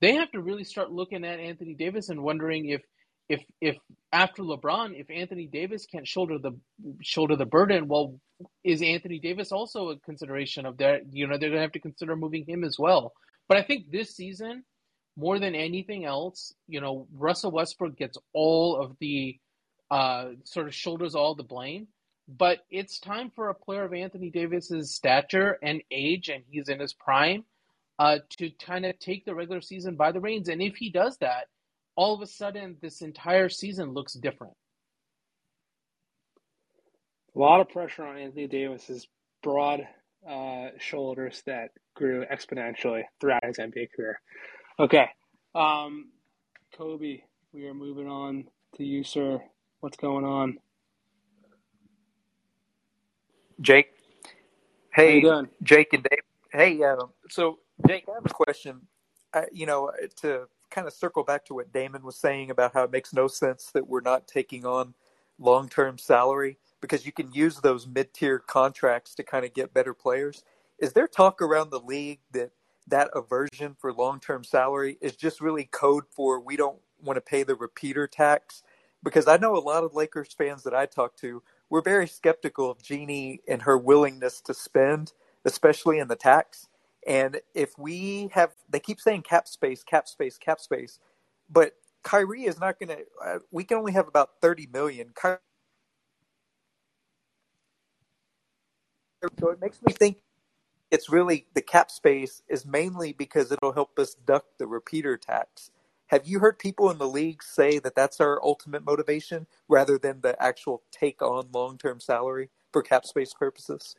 they 0.00 0.14
have 0.14 0.30
to 0.32 0.40
really 0.40 0.64
start 0.64 0.90
looking 0.90 1.24
at 1.24 1.38
Anthony 1.38 1.74
Davis 1.74 2.08
and 2.08 2.22
wondering 2.22 2.68
if 2.68 2.82
if 3.28 3.42
if 3.60 3.76
after 4.12 4.42
LeBron, 4.42 4.98
if 4.98 5.10
Anthony 5.10 5.46
Davis 5.46 5.86
can't 5.86 6.08
shoulder 6.08 6.38
the 6.38 6.58
shoulder 7.02 7.36
the 7.36 7.46
burden, 7.46 7.88
well, 7.88 8.18
is 8.64 8.82
Anthony 8.82 9.18
Davis 9.20 9.52
also 9.52 9.90
a 9.90 9.98
consideration 10.00 10.64
of 10.64 10.78
that? 10.78 11.02
You 11.12 11.26
know, 11.26 11.36
they're 11.38 11.50
gonna 11.50 11.60
have 11.60 11.72
to 11.72 11.80
consider 11.80 12.16
moving 12.16 12.46
him 12.46 12.64
as 12.64 12.76
well. 12.78 13.12
But 13.48 13.58
I 13.58 13.62
think 13.62 13.90
this 13.90 14.16
season, 14.16 14.64
more 15.16 15.38
than 15.38 15.54
anything 15.54 16.06
else, 16.06 16.54
you 16.66 16.80
know, 16.80 17.06
Russell 17.12 17.50
Westbrook 17.50 17.96
gets 17.96 18.16
all 18.32 18.80
of 18.80 18.96
the 18.98 19.38
uh, 19.90 20.30
sort 20.44 20.66
of 20.68 20.74
shoulders 20.74 21.14
all 21.14 21.34
the 21.34 21.44
blame 21.44 21.88
but 22.38 22.60
it's 22.70 23.00
time 23.00 23.30
for 23.34 23.48
a 23.48 23.54
player 23.54 23.84
of 23.84 23.92
Anthony 23.92 24.30
Davis's 24.30 24.94
stature 24.94 25.58
and 25.62 25.82
age, 25.90 26.28
and 26.28 26.44
he's 26.48 26.68
in 26.68 26.78
his 26.78 26.92
prime, 26.92 27.44
uh, 27.98 28.18
to 28.38 28.50
kind 28.50 28.86
of 28.86 28.98
take 28.98 29.24
the 29.24 29.34
regular 29.34 29.60
season 29.60 29.96
by 29.96 30.12
the 30.12 30.20
reins. 30.20 30.48
And 30.48 30.62
if 30.62 30.76
he 30.76 30.90
does 30.90 31.16
that, 31.18 31.48
all 31.96 32.14
of 32.14 32.22
a 32.22 32.26
sudden 32.26 32.76
this 32.80 33.02
entire 33.02 33.48
season 33.48 33.92
looks 33.92 34.14
different. 34.14 34.54
A 37.34 37.38
lot 37.38 37.60
of 37.60 37.68
pressure 37.68 38.04
on 38.04 38.16
Anthony 38.16 38.46
Davis's 38.46 39.06
broad 39.42 39.86
uh, 40.28 40.68
shoulders 40.78 41.42
that 41.46 41.70
grew 41.94 42.24
exponentially 42.26 43.02
throughout 43.20 43.44
his 43.44 43.58
NBA 43.58 43.88
career. 43.94 44.20
Okay, 44.78 45.06
um, 45.54 46.10
Kobe, 46.76 47.22
we 47.52 47.66
are 47.66 47.74
moving 47.74 48.08
on 48.08 48.44
to 48.76 48.84
you, 48.84 49.04
sir. 49.04 49.40
What's 49.80 49.96
going 49.96 50.24
on? 50.24 50.58
Jake. 53.60 53.92
Hey, 54.92 55.22
Jake 55.62 55.92
and 55.92 56.02
Dave. 56.02 56.20
Hey, 56.52 56.82
uh, 56.82 56.96
so 57.28 57.58
Jake, 57.86 58.04
I 58.08 58.14
have 58.14 58.26
a 58.26 58.30
question. 58.30 58.80
I, 59.32 59.46
you 59.52 59.66
know, 59.66 59.92
to 60.16 60.48
kind 60.70 60.86
of 60.86 60.92
circle 60.92 61.22
back 61.24 61.44
to 61.46 61.54
what 61.54 61.72
Daman 61.72 62.02
was 62.02 62.16
saying 62.16 62.50
about 62.50 62.72
how 62.74 62.84
it 62.84 62.90
makes 62.90 63.12
no 63.12 63.28
sense 63.28 63.70
that 63.72 63.86
we're 63.86 64.00
not 64.00 64.26
taking 64.26 64.64
on 64.64 64.94
long-term 65.38 65.98
salary 65.98 66.58
because 66.80 67.04
you 67.04 67.12
can 67.12 67.32
use 67.32 67.56
those 67.56 67.86
mid-tier 67.86 68.38
contracts 68.38 69.14
to 69.14 69.22
kind 69.22 69.44
of 69.44 69.52
get 69.54 69.74
better 69.74 69.94
players. 69.94 70.42
Is 70.78 70.92
there 70.92 71.06
talk 71.06 71.42
around 71.42 71.70
the 71.70 71.80
league 71.80 72.20
that 72.32 72.50
that 72.88 73.10
aversion 73.14 73.76
for 73.78 73.92
long-term 73.92 74.44
salary 74.44 74.98
is 75.00 75.14
just 75.14 75.40
really 75.40 75.64
code 75.64 76.04
for 76.10 76.40
we 76.40 76.56
don't 76.56 76.78
want 77.02 77.16
to 77.16 77.20
pay 77.20 77.42
the 77.42 77.54
repeater 77.54 78.06
tax? 78.06 78.62
Because 79.02 79.28
I 79.28 79.36
know 79.36 79.56
a 79.56 79.58
lot 79.58 79.84
of 79.84 79.94
Lakers 79.94 80.32
fans 80.32 80.62
that 80.64 80.74
I 80.74 80.86
talk 80.86 81.16
to 81.18 81.42
we're 81.70 81.82
very 81.82 82.08
skeptical 82.08 82.70
of 82.72 82.82
Jeanie 82.82 83.40
and 83.48 83.62
her 83.62 83.78
willingness 83.78 84.40
to 84.42 84.54
spend, 84.54 85.12
especially 85.46 86.00
in 86.00 86.08
the 86.08 86.16
tax. 86.16 86.68
And 87.06 87.40
if 87.54 87.78
we 87.78 88.30
have, 88.34 88.52
they 88.70 88.80
keep 88.80 89.00
saying 89.00 89.22
cap 89.22 89.48
space, 89.48 89.84
cap 89.84 90.08
space, 90.08 90.38
cap 90.38 90.60
space, 90.60 91.00
but 91.50 91.74
Kyrie 92.04 92.44
is 92.44 92.60
not 92.60 92.78
going 92.80 92.90
to. 92.90 93.04
Uh, 93.24 93.38
we 93.52 93.64
can 93.64 93.78
only 93.78 93.92
have 93.92 94.08
about 94.08 94.30
thirty 94.42 94.68
million. 94.72 95.12
So 99.40 99.50
it 99.50 99.60
makes 99.60 99.82
me 99.82 99.92
think 99.92 100.18
it's 100.90 101.10
really 101.10 101.46
the 101.54 101.62
cap 101.62 101.90
space 101.90 102.42
is 102.48 102.66
mainly 102.66 103.12
because 103.14 103.52
it'll 103.52 103.72
help 103.74 103.98
us 103.98 104.14
duck 104.14 104.46
the 104.58 104.66
repeater 104.68 105.18
tax. 105.18 105.70
Have 106.10 106.28
you 106.28 106.40
heard 106.40 106.60
people 106.60 106.90
in 106.90 106.98
the 106.98 107.08
league 107.08 107.42
say 107.42 107.80
that 107.80 107.96
that's 107.96 108.20
our 108.20 108.40
ultimate 108.44 108.84
motivation 108.86 109.48
rather 109.68 109.98
than 109.98 110.22
the 110.22 110.40
actual 110.42 110.84
take 110.92 111.22
on 111.22 111.50
long 111.52 111.78
term 111.78 112.00
salary 112.00 112.50
for 112.72 112.82
cap 112.82 113.06
space 113.06 113.34
purposes? 113.34 113.96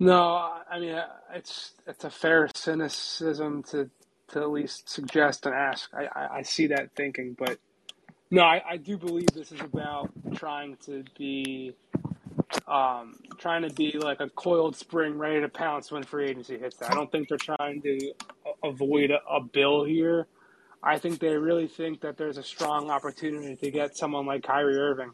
No, 0.00 0.52
I 0.70 0.78
mean 0.80 0.94
uh, 0.94 1.08
it's 1.34 1.72
it's 1.86 2.04
a 2.04 2.10
fair 2.10 2.48
cynicism 2.54 3.62
to 3.64 3.90
to 4.28 4.40
at 4.40 4.50
least 4.50 4.90
suggest 4.90 5.46
and 5.46 5.54
ask. 5.54 5.90
I, 5.94 6.06
I, 6.14 6.28
I 6.38 6.42
see 6.42 6.68
that 6.68 6.90
thinking, 6.96 7.36
but 7.38 7.58
no, 8.30 8.42
I, 8.42 8.62
I 8.72 8.76
do 8.78 8.98
believe 8.98 9.28
this 9.34 9.52
is 9.52 9.60
about 9.60 10.10
trying 10.34 10.76
to 10.86 11.04
be 11.18 11.74
um, 12.66 13.14
trying 13.38 13.62
to 13.62 13.74
be 13.74 13.92
like 13.98 14.20
a 14.20 14.28
coiled 14.30 14.76
spring 14.76 15.18
ready 15.18 15.40
to 15.40 15.48
pounce 15.48 15.90
when 15.90 16.02
free 16.02 16.28
agency 16.28 16.58
hits. 16.58 16.80
I 16.82 16.94
don't 16.94 17.10
think 17.10 17.28
they're 17.28 17.38
trying 17.38 17.82
to 17.82 18.12
avoid 18.64 19.10
a, 19.10 19.20
a 19.30 19.40
bill 19.42 19.84
here. 19.84 20.26
I 20.82 20.98
think 20.98 21.18
they 21.18 21.36
really 21.36 21.66
think 21.66 22.00
that 22.02 22.16
there's 22.16 22.38
a 22.38 22.42
strong 22.42 22.90
opportunity 22.90 23.56
to 23.56 23.70
get 23.70 23.96
someone 23.96 24.26
like 24.26 24.44
Kyrie 24.44 24.78
Irving 24.78 25.10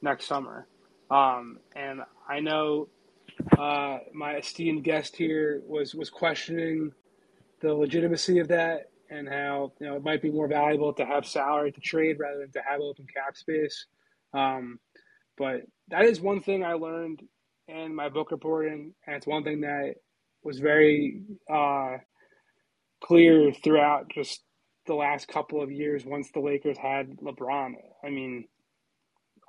next 0.00 0.26
summer. 0.26 0.66
Um, 1.10 1.58
and 1.74 2.02
I 2.28 2.40
know 2.40 2.88
uh, 3.58 3.98
my 4.12 4.36
esteemed 4.36 4.84
guest 4.84 5.16
here 5.16 5.62
was 5.66 5.94
was 5.94 6.10
questioning 6.10 6.92
the 7.60 7.72
legitimacy 7.74 8.38
of 8.38 8.48
that 8.48 8.90
and 9.10 9.28
how 9.28 9.72
you 9.80 9.86
know 9.86 9.96
it 9.96 10.04
might 10.04 10.22
be 10.22 10.30
more 10.30 10.48
valuable 10.48 10.92
to 10.92 11.04
have 11.04 11.26
salary 11.26 11.72
to 11.72 11.80
trade 11.80 12.18
rather 12.18 12.40
than 12.40 12.52
to 12.52 12.62
have 12.68 12.80
open 12.80 13.06
cap 13.12 13.36
space. 13.36 13.86
Um, 14.34 14.78
but 15.38 15.62
that 15.88 16.04
is 16.04 16.20
one 16.20 16.40
thing 16.40 16.64
I 16.64 16.74
learned 16.74 17.22
in 17.68 17.94
my 17.94 18.08
book 18.08 18.30
reporting, 18.30 18.94
and 19.06 19.16
it's 19.16 19.26
one 19.26 19.44
thing 19.44 19.60
that 19.62 19.94
was 20.42 20.58
very 20.58 21.22
uh, 21.52 21.98
clear 23.02 23.52
throughout 23.52 24.10
just 24.10 24.42
the 24.86 24.94
last 24.94 25.28
couple 25.28 25.62
of 25.62 25.70
years 25.70 26.04
once 26.04 26.30
the 26.32 26.40
Lakers 26.40 26.78
had 26.78 27.18
LeBron. 27.18 27.74
I 28.04 28.10
mean, 28.10 28.46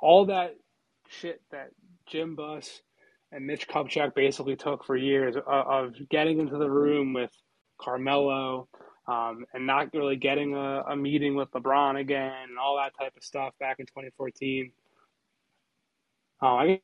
all 0.02 0.26
that 0.26 0.56
shit 1.08 1.42
that 1.52 1.70
Jim 2.08 2.36
Buss 2.36 2.82
and 3.32 3.46
Mitch 3.46 3.68
Kupchak 3.68 4.16
basically 4.16 4.56
took 4.56 4.84
for 4.84 4.96
years 4.96 5.36
of, 5.36 5.44
of 5.48 5.94
getting 6.10 6.40
into 6.40 6.58
the 6.58 6.70
room 6.70 7.14
with 7.14 7.32
Carmelo 7.80 8.68
um, 9.08 9.46
and 9.54 9.66
not 9.66 9.94
really 9.94 10.16
getting 10.16 10.56
a, 10.56 10.84
a, 10.90 10.96
meeting 10.96 11.36
with 11.36 11.50
LeBron 11.52 12.00
again 12.00 12.32
and 12.48 12.60
all 12.60 12.78
that 12.78 12.94
type 13.02 13.14
of 13.16 13.24
stuff 13.24 13.54
back 13.60 13.80
in 13.80 13.86
2014. 13.88 14.72
Oh, 16.42 16.48
I 16.58 16.82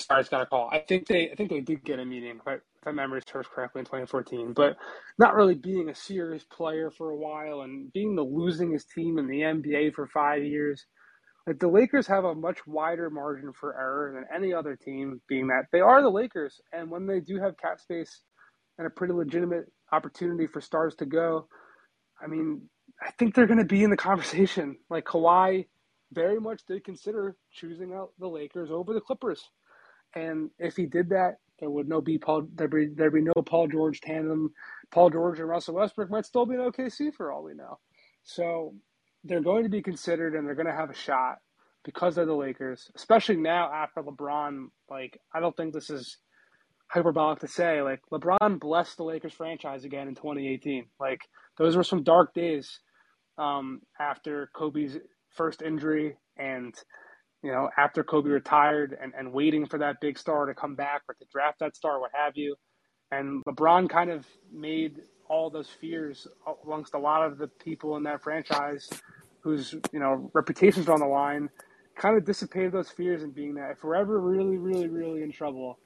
sorry, 0.00 0.18
I 0.18 0.22
just 0.22 0.30
got 0.30 0.42
a 0.42 0.46
call. 0.46 0.70
I 0.72 0.80
think 0.80 1.06
they, 1.08 1.30
I 1.30 1.34
think 1.36 1.50
they 1.50 1.60
did 1.60 1.84
get 1.84 1.98
a 2.00 2.04
meeting, 2.04 2.38
if 2.40 2.48
I, 2.48 2.54
if 2.54 2.60
I 2.86 2.90
remember 2.90 3.20
serves 3.30 3.48
correctly, 3.48 3.80
in 3.80 3.86
2014. 3.86 4.52
But 4.54 4.76
not 5.18 5.34
really 5.34 5.54
being 5.54 5.88
a 5.90 5.94
serious 5.94 6.44
player 6.44 6.90
for 6.90 7.10
a 7.10 7.16
while 7.16 7.62
and 7.62 7.92
being 7.92 8.16
the 8.16 8.24
losingest 8.24 8.90
team 8.94 9.18
in 9.18 9.28
the 9.28 9.40
NBA 9.40 9.94
for 9.94 10.06
five 10.08 10.44
years. 10.44 10.86
Like 11.46 11.60
the 11.60 11.68
Lakers 11.68 12.08
have 12.08 12.24
a 12.24 12.34
much 12.34 12.66
wider 12.66 13.10
margin 13.10 13.52
for 13.52 13.74
error 13.78 14.12
than 14.14 14.26
any 14.34 14.54
other 14.54 14.76
team, 14.76 15.20
being 15.28 15.48
that 15.48 15.66
they 15.72 15.80
are 15.80 16.02
the 16.02 16.10
Lakers, 16.10 16.60
and 16.72 16.90
when 16.90 17.06
they 17.06 17.20
do 17.20 17.38
have 17.40 17.58
cap 17.58 17.80
space 17.80 18.22
and 18.78 18.86
a 18.86 18.90
pretty 18.90 19.14
legitimate 19.14 19.66
opportunity 19.92 20.46
for 20.46 20.60
stars 20.60 20.96
to 20.96 21.06
go, 21.06 21.48
I 22.22 22.28
mean, 22.28 22.62
I 23.02 23.10
think 23.12 23.34
they're 23.34 23.46
going 23.46 23.58
to 23.60 23.64
be 23.66 23.84
in 23.84 23.90
the 23.90 23.96
conversation. 23.98 24.78
Like 24.90 25.04
Kawhi 25.06 25.66
very 26.12 26.40
much 26.40 26.62
did 26.66 26.84
consider 26.84 27.36
choosing 27.52 27.92
out 27.92 28.12
the 28.18 28.28
Lakers 28.28 28.70
over 28.70 28.92
the 28.92 29.00
Clippers. 29.00 29.42
And 30.14 30.50
if 30.58 30.76
he 30.76 30.86
did 30.86 31.08
that, 31.10 31.36
there 31.58 31.70
would 31.70 31.88
no 31.88 32.00
be 32.00 32.18
Paul 32.18 32.46
there'd 32.54 32.70
be 32.70 32.88
there'd 32.94 33.14
be 33.14 33.22
no 33.22 33.42
Paul 33.44 33.68
George 33.68 34.00
tandem. 34.00 34.52
Paul 34.90 35.10
George 35.10 35.38
and 35.38 35.48
Russell 35.48 35.74
Westbrook 35.74 36.10
might 36.10 36.26
still 36.26 36.46
be 36.46 36.54
in 36.54 36.60
OKC 36.60 37.14
for 37.14 37.32
all 37.32 37.42
we 37.42 37.54
know. 37.54 37.78
So 38.24 38.74
they're 39.24 39.40
going 39.42 39.64
to 39.64 39.68
be 39.70 39.82
considered 39.82 40.34
and 40.34 40.46
they're 40.46 40.54
going 40.54 40.66
to 40.66 40.72
have 40.72 40.90
a 40.90 40.94
shot 40.94 41.38
because 41.84 42.14
they're 42.14 42.26
the 42.26 42.34
Lakers, 42.34 42.90
especially 42.94 43.36
now 43.36 43.72
after 43.72 44.02
LeBron. 44.02 44.66
Like, 44.90 45.20
I 45.32 45.40
don't 45.40 45.56
think 45.56 45.72
this 45.72 45.88
is 45.88 46.18
hyperbolic 46.88 47.38
to 47.40 47.48
say. 47.48 47.80
Like, 47.80 48.00
LeBron 48.12 48.60
blessed 48.60 48.96
the 48.96 49.04
Lakers 49.04 49.32
franchise 49.32 49.84
again 49.84 50.08
in 50.08 50.14
2018. 50.14 50.86
Like, 51.00 51.20
those 51.56 51.76
were 51.76 51.84
some 51.84 52.02
dark 52.02 52.34
days 52.34 52.80
um, 53.38 53.80
after 54.00 54.50
Kobe's 54.54 54.98
first 55.36 55.62
injury 55.62 56.16
and, 56.36 56.74
you 57.42 57.52
know, 57.52 57.68
after 57.76 58.02
Kobe 58.02 58.30
retired 58.30 58.96
and, 59.00 59.12
and 59.16 59.32
waiting 59.32 59.66
for 59.66 59.78
that 59.78 60.00
big 60.00 60.18
star 60.18 60.46
to 60.46 60.54
come 60.54 60.74
back 60.74 61.02
or 61.08 61.14
to 61.14 61.24
draft 61.32 61.60
that 61.60 61.76
star, 61.76 62.00
what 62.00 62.10
have 62.14 62.36
you. 62.36 62.56
And 63.10 63.42
LeBron 63.46 63.88
kind 63.88 64.10
of 64.10 64.26
made 64.52 65.02
all 65.28 65.50
those 65.50 65.68
fears 65.68 66.26
amongst 66.64 66.94
a 66.94 66.98
lot 66.98 67.24
of 67.24 67.38
the 67.38 67.48
people 67.48 67.96
in 67.96 68.02
that 68.04 68.22
franchise 68.22 68.88
whose, 69.40 69.74
you 69.92 70.00
know, 70.00 70.30
reputations 70.34 70.88
are 70.88 70.94
on 70.94 71.00
the 71.00 71.06
line, 71.06 71.48
kind 71.96 72.16
of 72.16 72.24
dissipated 72.24 72.72
those 72.72 72.90
fears 72.90 73.22
and 73.22 73.34
being 73.34 73.54
that 73.54 73.70
if 73.70 73.84
we're 73.84 73.94
ever 73.94 74.20
really, 74.20 74.56
really, 74.56 74.88
really 74.88 75.22
in 75.22 75.30
trouble, 75.32 75.78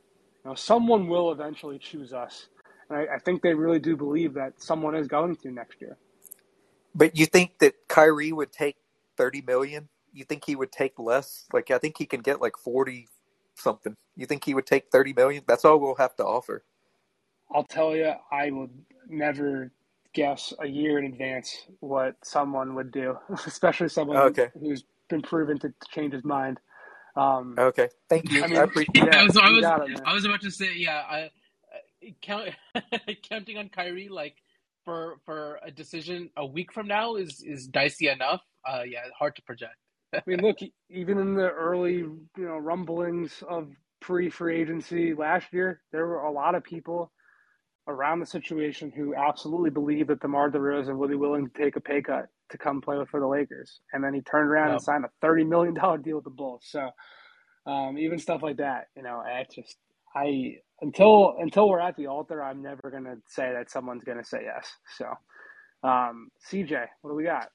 you 0.45 0.51
know, 0.51 0.55
someone 0.55 1.09
will 1.09 1.31
eventually 1.33 1.79
choose 1.79 2.13
us. 2.13 2.49
And 2.89 2.99
I, 2.99 3.17
I 3.17 3.19
think 3.19 3.43
they 3.43 3.55
really 3.55 3.79
do 3.79 3.97
believe 3.97 4.35
that 4.35 4.63
someone 4.63 4.95
is 4.95 5.07
going 5.07 5.37
to 5.37 5.51
next 5.51 5.81
year. 5.81 5.97
But 6.95 7.17
you 7.17 7.27
think 7.27 7.59
that 7.61 7.75
Kyrie 7.89 8.33
would 8.33 8.53
take 8.53 8.77
thirty 9.21 9.43
million? 9.43 9.89
You 10.13 10.25
think 10.25 10.45
he 10.47 10.57
would 10.57 10.73
take 10.73 10.99
less? 10.99 11.45
Like 11.53 11.71
I 11.71 11.79
think 11.79 11.99
he 11.99 12.07
can 12.07 12.21
get 12.21 12.41
like 12.41 12.57
forty 12.57 13.07
something. 13.55 13.95
You 14.17 14.25
think 14.25 14.45
he 14.45 14.55
would 14.55 14.67
take 14.67 14.91
thirty 14.91 15.13
million? 15.13 15.45
That's 15.47 15.65
all 15.65 15.79
we'll 15.79 15.97
have 15.97 16.17
to 16.17 16.25
offer. 16.25 16.65
I'll 17.53 17.65
tell 17.65 17.95
you, 17.95 18.13
I 18.33 18.51
would 18.51 18.71
never 19.09 19.73
guess 20.15 20.55
a 20.61 20.67
year 20.67 20.99
in 20.99 21.05
advance 21.05 21.67
what 21.81 22.17
someone 22.25 22.75
would 22.77 22.93
do, 22.93 23.19
especially 23.47 23.89
someone 23.89 24.17
okay. 24.17 24.49
who's 24.59 24.85
been 25.09 25.23
proven 25.23 25.59
to 25.59 25.73
change 25.91 26.15
his 26.15 26.25
mind. 26.25 26.59
Um, 27.17 27.57
okay, 27.59 27.89
thank 28.09 28.31
you. 28.31 28.43
I, 28.43 28.47
mean, 28.47 28.57
I 28.57 28.63
appreciate 28.63 29.05
that. 29.05 29.15
I 29.15 29.25
was, 29.25 29.37
I 29.37 29.51
was, 29.51 29.91
it, 29.91 30.01
I 30.07 30.15
was 30.15 30.25
about 30.25 30.41
to 30.43 30.51
say, 30.51 30.73
yeah, 30.77 31.03
I, 31.11 31.31
count, 32.23 32.51
counting 33.29 33.59
on 33.59 33.69
Kyrie 33.69 34.09
like 34.09 34.37
for 34.85 35.17
for 35.27 35.59
a 35.65 35.71
decision 35.71 36.31
a 36.37 36.47
week 36.47 36.73
from 36.73 36.87
now 36.87 37.17
is 37.17 37.43
is 37.43 37.67
dicey 37.67 38.09
enough. 38.09 38.41
Uh, 38.67 38.83
yeah, 38.87 39.01
hard 39.19 39.37
to 39.37 39.43
project. 39.43 39.77
I 40.15 40.23
mean, 40.27 40.41
look, 40.41 40.59
even 40.89 41.19
in 41.19 41.35
the 41.35 41.51
early 41.51 41.99
you 41.99 42.23
know 42.37 42.59
rumblings 42.59 43.43
of 43.49 43.69
pre 44.01 44.31
free 44.31 44.61
agency 44.61 45.15
last 45.15 45.53
year, 45.53 45.83
there 45.93 46.07
were 46.07 46.23
a 46.23 46.33
lot 46.33 46.55
of 46.55 46.65
people 46.65 47.13
around 47.87 48.21
the 48.21 48.27
situation 48.27 48.93
who 48.95 49.15
absolutely 49.15 49.71
believed 49.71 50.11
that 50.11 50.21
DeMar 50.21 50.51
DeRozan 50.51 50.97
would 50.97 51.11
be 51.11 51.17
willing 51.17 51.49
to 51.49 51.63
take 51.63 51.77
a 51.77 51.81
pay 51.81 52.03
cut 52.03 52.27
to 52.51 52.59
come 52.59 52.81
play 52.81 52.97
for 53.11 53.21
the 53.21 53.27
Lakers, 53.27 53.81
and 53.93 54.03
then 54.03 54.15
he 54.15 54.21
turned 54.23 54.49
around 54.49 54.69
yep. 54.69 54.75
and 54.75 54.83
signed 54.83 55.05
a 55.05 55.11
thirty 55.21 55.45
million 55.45 55.75
dollar 55.75 55.99
deal 55.99 56.17
with 56.17 56.25
the 56.25 56.31
Bulls. 56.31 56.65
So 56.67 56.91
um, 57.67 57.99
even 57.99 58.19
stuff 58.19 58.43
like 58.43 58.57
that, 58.57 58.87
you 58.97 59.03
know, 59.03 59.23
I 59.25 59.47
just 59.55 59.77
I 60.15 60.57
until 60.81 61.37
until 61.39 61.69
we're 61.69 61.81
at 61.81 61.97
the 61.97 62.07
altar, 62.07 62.43
I'm 62.43 62.63
never 62.63 62.91
gonna 62.91 63.17
say 63.27 63.53
that 63.53 63.71
someone's 63.71 64.05
gonna 64.05 64.25
say 64.25 64.43
yes. 64.45 64.69
So 64.97 65.07
um, 65.89 66.29
CJ, 66.51 66.87
what 67.03 67.11
do 67.11 67.17
we 67.17 67.25
got? 67.25 67.49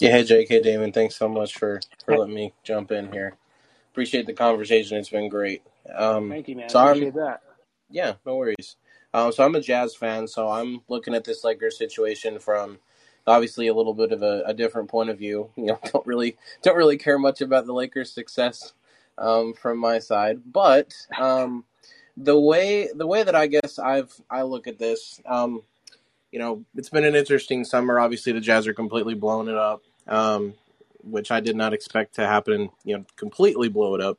Yeah, 0.00 0.12
hey 0.12 0.46
hey 0.48 0.62
Daman, 0.62 0.92
thanks 0.92 1.14
so 1.16 1.28
much 1.28 1.58
for 1.58 1.78
for 2.06 2.16
letting 2.16 2.34
me 2.34 2.54
jump 2.62 2.90
in 2.90 3.12
here. 3.12 3.36
Appreciate 3.92 4.24
the 4.24 4.32
conversation; 4.32 4.96
it's 4.96 5.10
been 5.10 5.28
great. 5.28 5.62
Um, 5.94 6.30
Thank 6.30 6.48
you, 6.48 6.56
man. 6.56 6.70
So 6.70 6.80
Appreciate 6.80 7.08
I'm, 7.08 7.20
that. 7.20 7.42
Yeah, 7.90 8.14
no 8.24 8.36
worries. 8.36 8.76
Um, 9.12 9.30
so 9.30 9.44
I'm 9.44 9.54
a 9.56 9.60
Jazz 9.60 9.94
fan, 9.94 10.26
so 10.26 10.48
I'm 10.48 10.80
looking 10.88 11.14
at 11.14 11.24
this 11.24 11.44
Lakers 11.44 11.76
situation 11.76 12.38
from 12.38 12.78
obviously 13.26 13.66
a 13.66 13.74
little 13.74 13.92
bit 13.92 14.12
of 14.12 14.22
a, 14.22 14.42
a, 14.46 14.54
different 14.54 14.88
point 14.88 15.10
of 15.10 15.18
view. 15.18 15.50
You 15.56 15.66
know, 15.66 15.80
don't 15.92 16.06
really 16.06 16.38
don't 16.62 16.76
really 16.76 16.96
care 16.96 17.18
much 17.18 17.42
about 17.42 17.66
the 17.66 17.74
Lakers' 17.74 18.10
success 18.10 18.72
um, 19.18 19.52
from 19.52 19.76
my 19.76 19.98
side, 19.98 20.40
but 20.46 20.94
um, 21.18 21.64
the 22.16 22.40
way 22.40 22.88
the 22.94 23.06
way 23.06 23.22
that 23.22 23.34
I 23.34 23.48
guess 23.48 23.78
I've 23.78 24.18
I 24.30 24.42
look 24.42 24.66
at 24.66 24.78
this, 24.78 25.20
um, 25.26 25.60
you 26.32 26.38
know, 26.38 26.64
it's 26.74 26.88
been 26.88 27.04
an 27.04 27.16
interesting 27.16 27.64
summer. 27.64 28.00
Obviously, 28.00 28.32
the 28.32 28.40
Jazz 28.40 28.66
are 28.66 28.72
completely 28.72 29.14
blowing 29.14 29.48
it 29.48 29.56
up, 29.56 29.82
um, 30.10 30.54
which 31.02 31.30
I 31.30 31.40
did 31.40 31.56
not 31.56 31.72
expect 31.72 32.16
to 32.16 32.26
happen. 32.26 32.70
You 32.84 32.98
know, 32.98 33.04
completely 33.16 33.68
blow 33.68 33.94
it 33.94 34.00
up. 34.00 34.18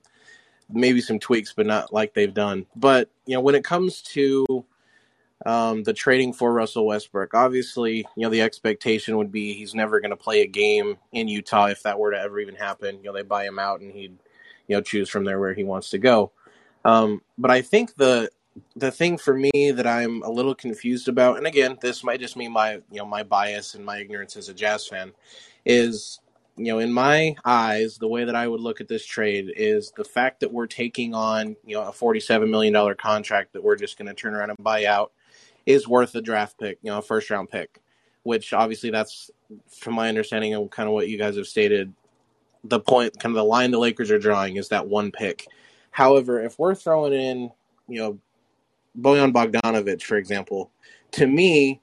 Maybe 0.69 1.01
some 1.01 1.19
tweaks, 1.19 1.53
but 1.53 1.65
not 1.65 1.93
like 1.93 2.13
they've 2.13 2.33
done. 2.33 2.65
But 2.75 3.09
you 3.25 3.35
know, 3.35 3.41
when 3.41 3.55
it 3.55 3.63
comes 3.63 4.01
to 4.13 4.65
um, 5.45 5.83
the 5.83 5.93
trading 5.93 6.33
for 6.33 6.53
Russell 6.53 6.85
Westbrook. 6.85 7.33
Obviously, 7.33 7.97
you 8.15 8.23
know, 8.23 8.29
the 8.29 8.41
expectation 8.41 9.17
would 9.17 9.31
be 9.31 9.53
he's 9.53 9.73
never 9.73 9.99
going 9.99 10.11
to 10.11 10.17
play 10.17 10.41
a 10.41 10.47
game 10.47 10.97
in 11.11 11.27
Utah 11.27 11.67
if 11.67 11.83
that 11.83 11.99
were 11.99 12.11
to 12.11 12.19
ever 12.19 12.39
even 12.39 12.55
happen. 12.55 12.97
You 12.97 13.05
know, 13.05 13.13
they 13.13 13.23
buy 13.23 13.45
him 13.45 13.59
out 13.59 13.81
and 13.81 13.91
he'd, 13.91 14.17
you 14.67 14.75
know, 14.75 14.81
choose 14.81 15.09
from 15.09 15.25
there 15.25 15.39
where 15.39 15.53
he 15.53 15.63
wants 15.63 15.89
to 15.91 15.97
go. 15.97 16.31
Um, 16.85 17.21
but 17.37 17.51
I 17.51 17.61
think 17.61 17.95
the 17.95 18.29
the 18.75 18.91
thing 18.91 19.17
for 19.17 19.33
me 19.33 19.71
that 19.71 19.87
I'm 19.87 20.23
a 20.23 20.29
little 20.29 20.53
confused 20.53 21.07
about, 21.07 21.37
and 21.37 21.47
again, 21.47 21.77
this 21.81 22.03
might 22.03 22.19
just 22.19 22.37
be 22.37 22.47
my 22.47 22.73
you 22.91 22.97
know 22.97 23.05
my 23.05 23.23
bias 23.23 23.75
and 23.75 23.85
my 23.85 23.97
ignorance 23.97 24.35
as 24.35 24.49
a 24.49 24.53
Jazz 24.53 24.87
fan, 24.87 25.11
is 25.65 26.19
you 26.57 26.65
know 26.65 26.79
in 26.79 26.91
my 26.91 27.35
eyes 27.45 27.97
the 27.97 28.07
way 28.07 28.25
that 28.25 28.35
I 28.35 28.47
would 28.47 28.61
look 28.61 28.81
at 28.81 28.87
this 28.87 29.05
trade 29.05 29.51
is 29.55 29.91
the 29.95 30.03
fact 30.03 30.41
that 30.41 30.51
we're 30.51 30.67
taking 30.67 31.13
on 31.13 31.55
you 31.65 31.75
know 31.75 31.83
a 31.83 31.91
47 31.91 32.49
million 32.49 32.73
dollar 32.73 32.95
contract 32.95 33.53
that 33.53 33.63
we're 33.63 33.75
just 33.75 33.97
going 33.97 34.07
to 34.07 34.13
turn 34.13 34.33
around 34.33 34.49
and 34.49 34.63
buy 34.63 34.85
out 34.85 35.11
is 35.65 35.87
worth 35.87 36.15
a 36.15 36.21
draft 36.21 36.59
pick, 36.59 36.79
you 36.81 36.91
know, 36.91 36.99
a 36.99 37.01
first 37.01 37.29
round 37.29 37.49
pick, 37.49 37.81
which 38.23 38.53
obviously 38.53 38.89
that's 38.89 39.31
from 39.69 39.95
my 39.95 40.09
understanding 40.09 40.53
of 40.53 40.69
kind 40.69 40.87
of 40.87 40.93
what 40.93 41.09
you 41.09 41.17
guys 41.17 41.35
have 41.35 41.47
stated. 41.47 41.93
The 42.63 42.79
point, 42.79 43.19
kind 43.19 43.31
of 43.31 43.37
the 43.37 43.43
line 43.43 43.71
the 43.71 43.79
Lakers 43.79 44.11
are 44.11 44.19
drawing 44.19 44.57
is 44.57 44.69
that 44.69 44.87
one 44.87 45.11
pick. 45.11 45.47
However, 45.89 46.43
if 46.43 46.59
we're 46.59 46.75
throwing 46.75 47.13
in, 47.13 47.51
you 47.87 47.99
know, 47.99 48.19
Bojan 48.99 49.33
Bogdanovic, 49.33 50.01
for 50.03 50.17
example, 50.17 50.71
to 51.11 51.25
me, 51.25 51.81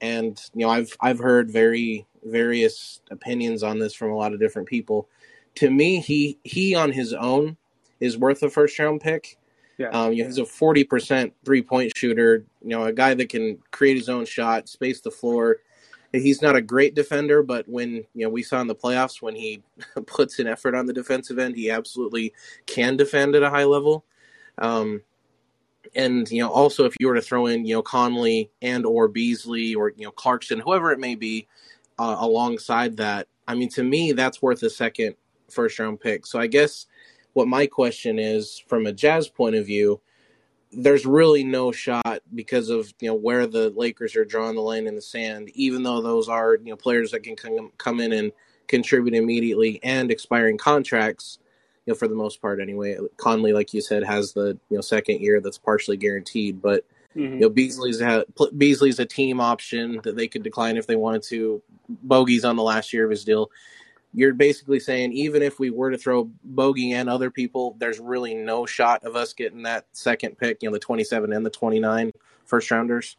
and 0.00 0.38
you 0.54 0.66
know, 0.66 0.70
I've 0.70 0.96
I've 1.00 1.18
heard 1.18 1.50
very 1.50 2.06
various 2.24 3.00
opinions 3.10 3.62
on 3.62 3.78
this 3.78 3.94
from 3.94 4.10
a 4.10 4.16
lot 4.16 4.32
of 4.32 4.40
different 4.40 4.68
people. 4.68 5.08
To 5.56 5.70
me, 5.70 6.00
he 6.00 6.38
he 6.44 6.74
on 6.74 6.92
his 6.92 7.12
own 7.12 7.56
is 8.00 8.16
worth 8.16 8.42
a 8.42 8.50
first 8.50 8.78
round 8.78 9.00
pick. 9.00 9.38
Yeah. 9.76 9.88
Um, 9.88 10.12
you 10.12 10.22
know, 10.22 10.28
he's 10.28 10.38
a 10.38 10.46
forty 10.46 10.84
percent 10.84 11.32
three 11.44 11.62
point 11.62 11.92
shooter. 11.96 12.44
You 12.62 12.68
know, 12.68 12.84
a 12.84 12.92
guy 12.92 13.14
that 13.14 13.28
can 13.28 13.58
create 13.70 13.96
his 13.96 14.08
own 14.08 14.24
shot, 14.24 14.68
space 14.68 15.00
the 15.00 15.10
floor. 15.10 15.58
He's 16.12 16.40
not 16.40 16.56
a 16.56 16.62
great 16.62 16.94
defender, 16.94 17.42
but 17.42 17.68
when 17.68 18.04
you 18.14 18.24
know 18.24 18.30
we 18.30 18.42
saw 18.42 18.60
in 18.60 18.66
the 18.66 18.74
playoffs 18.74 19.20
when 19.20 19.34
he 19.34 19.62
puts 20.06 20.38
an 20.38 20.46
effort 20.46 20.74
on 20.74 20.86
the 20.86 20.92
defensive 20.92 21.38
end, 21.38 21.56
he 21.56 21.70
absolutely 21.70 22.32
can 22.66 22.96
defend 22.96 23.34
at 23.34 23.42
a 23.42 23.50
high 23.50 23.64
level. 23.64 24.04
Um, 24.56 25.02
and 25.94 26.30
you 26.30 26.42
know, 26.42 26.50
also 26.50 26.84
if 26.84 26.94
you 26.98 27.08
were 27.08 27.14
to 27.14 27.22
throw 27.22 27.46
in 27.46 27.64
you 27.64 27.74
know 27.74 27.82
Conley 27.82 28.50
and 28.62 28.84
or 28.84 29.08
Beasley 29.08 29.74
or 29.74 29.92
you 29.96 30.04
know 30.04 30.10
Clarkson, 30.10 30.60
whoever 30.60 30.92
it 30.92 30.98
may 30.98 31.14
be, 31.14 31.46
uh, 31.98 32.16
alongside 32.18 32.96
that, 32.98 33.28
I 33.46 33.54
mean, 33.54 33.68
to 33.70 33.82
me, 33.82 34.12
that's 34.12 34.42
worth 34.42 34.62
a 34.62 34.70
second 34.70 35.16
first 35.50 35.78
round 35.78 36.00
pick. 36.00 36.26
So 36.26 36.38
I 36.38 36.46
guess 36.46 36.86
what 37.32 37.48
my 37.48 37.66
question 37.66 38.18
is, 38.18 38.62
from 38.66 38.86
a 38.86 38.92
Jazz 38.92 39.28
point 39.28 39.56
of 39.56 39.66
view, 39.66 40.00
there's 40.72 41.06
really 41.06 41.44
no 41.44 41.72
shot 41.72 42.20
because 42.34 42.68
of 42.68 42.92
you 43.00 43.08
know 43.08 43.14
where 43.14 43.46
the 43.46 43.70
Lakers 43.70 44.16
are 44.16 44.24
drawing 44.24 44.54
the 44.54 44.60
line 44.60 44.86
in 44.86 44.94
the 44.94 45.02
sand. 45.02 45.50
Even 45.54 45.82
though 45.82 46.02
those 46.02 46.28
are 46.28 46.56
you 46.56 46.70
know 46.70 46.76
players 46.76 47.10
that 47.12 47.22
can 47.22 47.36
come 47.36 47.72
come 47.78 48.00
in 48.00 48.12
and 48.12 48.32
contribute 48.66 49.14
immediately 49.14 49.80
and 49.82 50.10
expiring 50.10 50.58
contracts, 50.58 51.38
you 51.86 51.92
know 51.92 51.96
for 51.96 52.08
the 52.08 52.14
most 52.14 52.42
part 52.42 52.60
anyway. 52.60 52.98
Conley, 53.16 53.52
like 53.52 53.72
you 53.72 53.80
said, 53.80 54.04
has 54.04 54.32
the 54.32 54.58
you 54.68 54.76
know 54.76 54.82
second 54.82 55.20
year 55.20 55.40
that's 55.40 55.58
partially 55.58 55.96
guaranteed, 55.96 56.60
but 56.60 56.84
mm-hmm. 57.16 57.34
you 57.34 57.40
know 57.40 57.48
Beasley's 57.48 58.02
Beasley's 58.56 58.98
a 58.98 59.06
team 59.06 59.40
option 59.40 60.00
that 60.04 60.16
they 60.16 60.28
could 60.28 60.42
decline 60.42 60.76
if 60.76 60.86
they 60.86 60.96
wanted 60.96 61.22
to. 61.24 61.62
Bogey's 61.88 62.44
on 62.44 62.56
the 62.56 62.62
last 62.62 62.92
year 62.92 63.04
of 63.04 63.10
his 63.10 63.24
deal 63.24 63.50
you're 64.14 64.34
basically 64.34 64.80
saying 64.80 65.12
even 65.12 65.42
if 65.42 65.58
we 65.58 65.70
were 65.70 65.90
to 65.90 65.98
throw 65.98 66.30
Bogey 66.44 66.92
and 66.92 67.08
other 67.08 67.30
people, 67.30 67.76
there's 67.78 67.98
really 67.98 68.34
no 68.34 68.66
shot 68.66 69.04
of 69.04 69.16
us 69.16 69.32
getting 69.32 69.62
that 69.62 69.86
second 69.92 70.38
pick, 70.38 70.62
you 70.62 70.68
know, 70.68 70.72
the 70.72 70.78
27 70.78 71.32
and 71.32 71.44
the 71.44 71.50
29 71.50 72.12
first 72.44 72.70
rounders. 72.70 73.16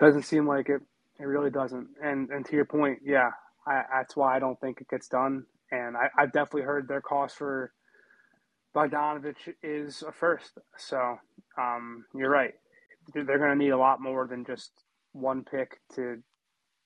Doesn't 0.00 0.22
seem 0.22 0.46
like 0.46 0.68
it. 0.68 0.82
It 1.18 1.24
really 1.24 1.50
doesn't. 1.50 1.88
And 2.02 2.30
and 2.30 2.44
to 2.46 2.56
your 2.56 2.64
point, 2.64 3.00
yeah, 3.04 3.30
I, 3.66 3.82
that's 3.92 4.16
why 4.16 4.36
I 4.36 4.38
don't 4.38 4.60
think 4.60 4.80
it 4.80 4.88
gets 4.88 5.08
done. 5.08 5.44
And 5.70 5.96
I, 5.96 6.08
I've 6.16 6.32
definitely 6.32 6.62
heard 6.62 6.88
their 6.88 7.00
cost 7.00 7.36
for 7.36 7.72
Bogdanovic 8.74 9.36
is 9.62 10.02
a 10.06 10.12
first. 10.12 10.52
So 10.76 11.18
um, 11.56 12.04
you're 12.14 12.30
right. 12.30 12.54
They're 13.14 13.24
going 13.24 13.50
to 13.50 13.56
need 13.56 13.70
a 13.70 13.78
lot 13.78 14.00
more 14.00 14.26
than 14.26 14.44
just 14.44 14.70
one 15.12 15.44
pick 15.44 15.80
to 15.94 16.22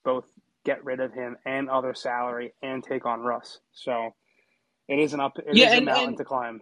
both 0.03 0.25
get 0.65 0.83
rid 0.83 0.99
of 0.99 1.13
him 1.13 1.37
and 1.45 1.69
other 1.69 1.93
salary 1.93 2.53
and 2.61 2.83
take 2.83 3.05
on 3.05 3.21
Russ. 3.21 3.59
So 3.73 4.13
it 4.87 4.99
is 4.99 5.13
an 5.13 5.19
up. 5.19 5.37
It 5.39 5.55
yeah, 5.55 5.67
is 5.67 5.73
and, 5.73 5.81
a 5.83 5.91
mountain 5.91 6.07
and, 6.09 6.17
to 6.17 6.23
climb. 6.23 6.61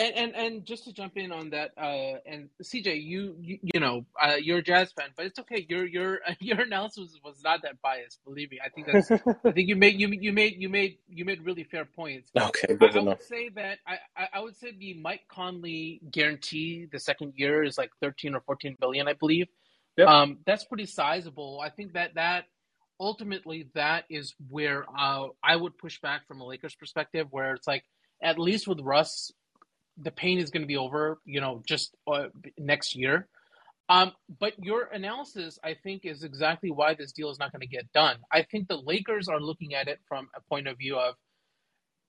And, 0.00 0.14
and 0.14 0.36
and 0.36 0.64
just 0.64 0.84
to 0.84 0.92
jump 0.92 1.16
in 1.16 1.32
on 1.32 1.50
that, 1.50 1.72
uh, 1.76 2.18
and 2.24 2.48
CJ, 2.62 3.02
you 3.02 3.34
you, 3.40 3.58
you 3.62 3.80
know 3.80 4.06
uh, 4.22 4.36
you're 4.40 4.58
a 4.58 4.62
Jazz 4.62 4.92
fan, 4.92 5.08
but 5.16 5.26
it's 5.26 5.40
okay. 5.40 5.66
Your 5.68 5.84
your 5.86 6.20
your 6.40 6.60
analysis 6.60 7.18
was 7.24 7.42
not 7.42 7.62
that 7.62 7.82
biased. 7.82 8.22
Believe 8.24 8.52
me, 8.52 8.60
I 8.64 8.68
think 8.68 8.86
that's. 8.86 9.10
I 9.44 9.50
think 9.50 9.68
you 9.68 9.74
made 9.74 9.98
you 9.98 10.08
you 10.08 10.32
made 10.32 10.54
you 10.56 10.68
made 10.68 10.98
you 11.08 11.24
made 11.24 11.44
really 11.44 11.64
fair 11.64 11.84
points. 11.84 12.30
Okay, 12.38 12.74
good 12.74 12.96
I, 12.96 13.00
enough. 13.00 13.04
I 13.04 13.08
would 13.08 13.22
say 13.22 13.48
that 13.56 13.78
I, 13.86 14.28
I 14.34 14.40
would 14.40 14.56
say 14.56 14.72
the 14.78 14.94
Mike 14.94 15.22
Conley 15.28 16.00
guarantee 16.12 16.86
the 16.92 17.00
second 17.00 17.32
year 17.34 17.64
is 17.64 17.76
like 17.76 17.90
thirteen 18.00 18.36
or 18.36 18.40
fourteen 18.42 18.76
billion, 18.80 19.08
I 19.08 19.14
believe. 19.14 19.48
Yep. 19.96 20.06
Um, 20.06 20.38
that's 20.46 20.64
pretty 20.64 20.86
sizable. 20.86 21.60
I 21.60 21.70
think 21.70 21.94
that 21.94 22.14
that 22.14 22.44
ultimately 23.00 23.68
that 23.74 24.04
is 24.10 24.34
where 24.48 24.84
uh, 24.96 25.28
I 25.42 25.56
would 25.56 25.78
push 25.78 26.00
back 26.00 26.26
from 26.26 26.40
a 26.40 26.46
Lakers 26.46 26.74
perspective, 26.74 27.28
where 27.30 27.54
it's 27.54 27.66
like 27.66 27.84
at 28.22 28.38
least 28.38 28.66
with 28.66 28.80
Russ, 28.80 29.32
the 29.96 30.10
pain 30.10 30.38
is 30.38 30.50
going 30.50 30.62
to 30.62 30.66
be 30.66 30.76
over, 30.76 31.18
you 31.24 31.40
know, 31.40 31.62
just 31.66 31.94
uh, 32.06 32.26
next 32.58 32.94
year. 32.96 33.28
Um, 33.88 34.12
but 34.38 34.52
your 34.62 34.84
analysis, 34.84 35.58
I 35.64 35.74
think, 35.82 36.04
is 36.04 36.22
exactly 36.22 36.70
why 36.70 36.94
this 36.94 37.12
deal 37.12 37.30
is 37.30 37.38
not 37.38 37.52
going 37.52 37.62
to 37.62 37.66
get 37.66 37.90
done. 37.92 38.16
I 38.30 38.42
think 38.42 38.68
the 38.68 38.76
Lakers 38.76 39.28
are 39.28 39.40
looking 39.40 39.74
at 39.74 39.88
it 39.88 39.98
from 40.06 40.28
a 40.36 40.40
point 40.42 40.68
of 40.68 40.76
view 40.76 40.98
of 40.98 41.14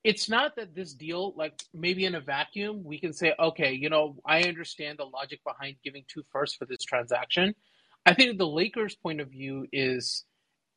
it's 0.04 0.30
not 0.30 0.56
that 0.56 0.76
this 0.76 0.94
deal, 0.94 1.34
like 1.38 1.62
maybe 1.74 2.06
in 2.06 2.16
a 2.16 2.22
vacuum, 2.22 2.84
we 2.84 3.00
can 3.00 3.14
say, 3.14 3.34
okay, 3.38 3.74
you 3.74 3.90
know, 3.90 4.16
I 4.26 4.44
understand 4.44 4.98
the 4.98 5.06
logic 5.06 5.42
behind 5.46 5.76
giving 5.84 6.04
two 6.08 6.24
firsts 6.32 6.58
for 6.58 6.66
this 6.66 6.84
transaction. 6.84 7.54
I 8.06 8.14
think 8.14 8.38
the 8.38 8.48
Lakers' 8.48 8.96
point 8.96 9.20
of 9.20 9.30
view 9.30 9.68
is 9.74 10.26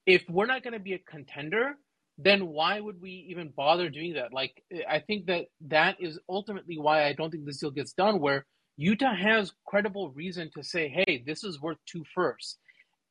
if 0.07 0.23
we're 0.29 0.47
not 0.47 0.63
going 0.63 0.73
to 0.73 0.81
be 0.81 0.95
a 0.95 0.99
contender, 0.99 1.77
then 2.19 2.49
why 2.49 2.81
would 2.81 3.01
we 3.01 3.27
even 3.31 3.53
bother 3.57 3.89
doing 3.89 4.15
that? 4.15 4.33
Like, 4.33 4.63
I 4.89 5.01
think 5.01 5.27
that 5.27 5.47
that 5.69 5.97
is 6.01 6.19
ultimately 6.29 6.79
why 6.79 7.07
I 7.07 7.13
don't 7.13 7.31
think 7.31 7.45
this 7.45 7.59
deal 7.59 7.71
gets 7.71 7.93
done. 7.93 8.21
Where 8.21 8.47
Utah 8.77 9.15
has 9.15 9.53
credible 9.67 10.11
reason 10.11 10.51
to 10.55 10.63
say, 10.63 10.89
"Hey, 10.89 11.23
this 11.25 11.45
is 11.45 11.61
worth 11.61 11.79
two 11.87 12.05
firsts," 12.15 12.59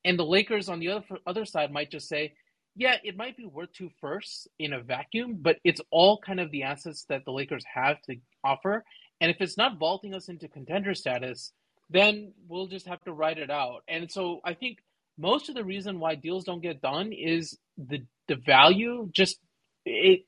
and 0.05 0.17
the 0.17 0.25
Lakers 0.25 0.69
on 0.69 0.79
the 0.79 0.89
other 0.89 1.05
other 1.25 1.45
side 1.45 1.71
might 1.71 1.91
just 1.91 2.07
say, 2.07 2.33
"Yeah, 2.75 2.97
it 3.03 3.17
might 3.17 3.37
be 3.37 3.45
worth 3.45 3.71
two 3.73 3.89
firsts 3.99 4.47
in 4.59 4.73
a 4.73 4.81
vacuum, 4.81 5.37
but 5.41 5.57
it's 5.63 5.81
all 5.91 6.19
kind 6.19 6.39
of 6.39 6.51
the 6.51 6.63
assets 6.63 7.05
that 7.09 7.25
the 7.25 7.31
Lakers 7.31 7.65
have 7.73 8.01
to 8.03 8.15
offer, 8.43 8.85
and 9.19 9.31
if 9.31 9.41
it's 9.41 9.57
not 9.57 9.79
vaulting 9.79 10.13
us 10.13 10.29
into 10.29 10.47
contender 10.47 10.93
status." 10.93 11.53
Then 11.89 12.33
we'll 12.47 12.67
just 12.67 12.87
have 12.87 13.03
to 13.03 13.11
ride 13.11 13.37
it 13.37 13.49
out. 13.49 13.83
And 13.89 14.09
so 14.09 14.39
I 14.45 14.53
think 14.53 14.77
most 15.17 15.49
of 15.49 15.55
the 15.55 15.63
reason 15.63 15.99
why 15.99 16.15
deals 16.15 16.43
don't 16.43 16.61
get 16.61 16.81
done 16.81 17.11
is 17.11 17.57
the 17.77 18.03
the 18.27 18.35
value 18.35 19.09
just 19.13 19.39
it 19.85 20.21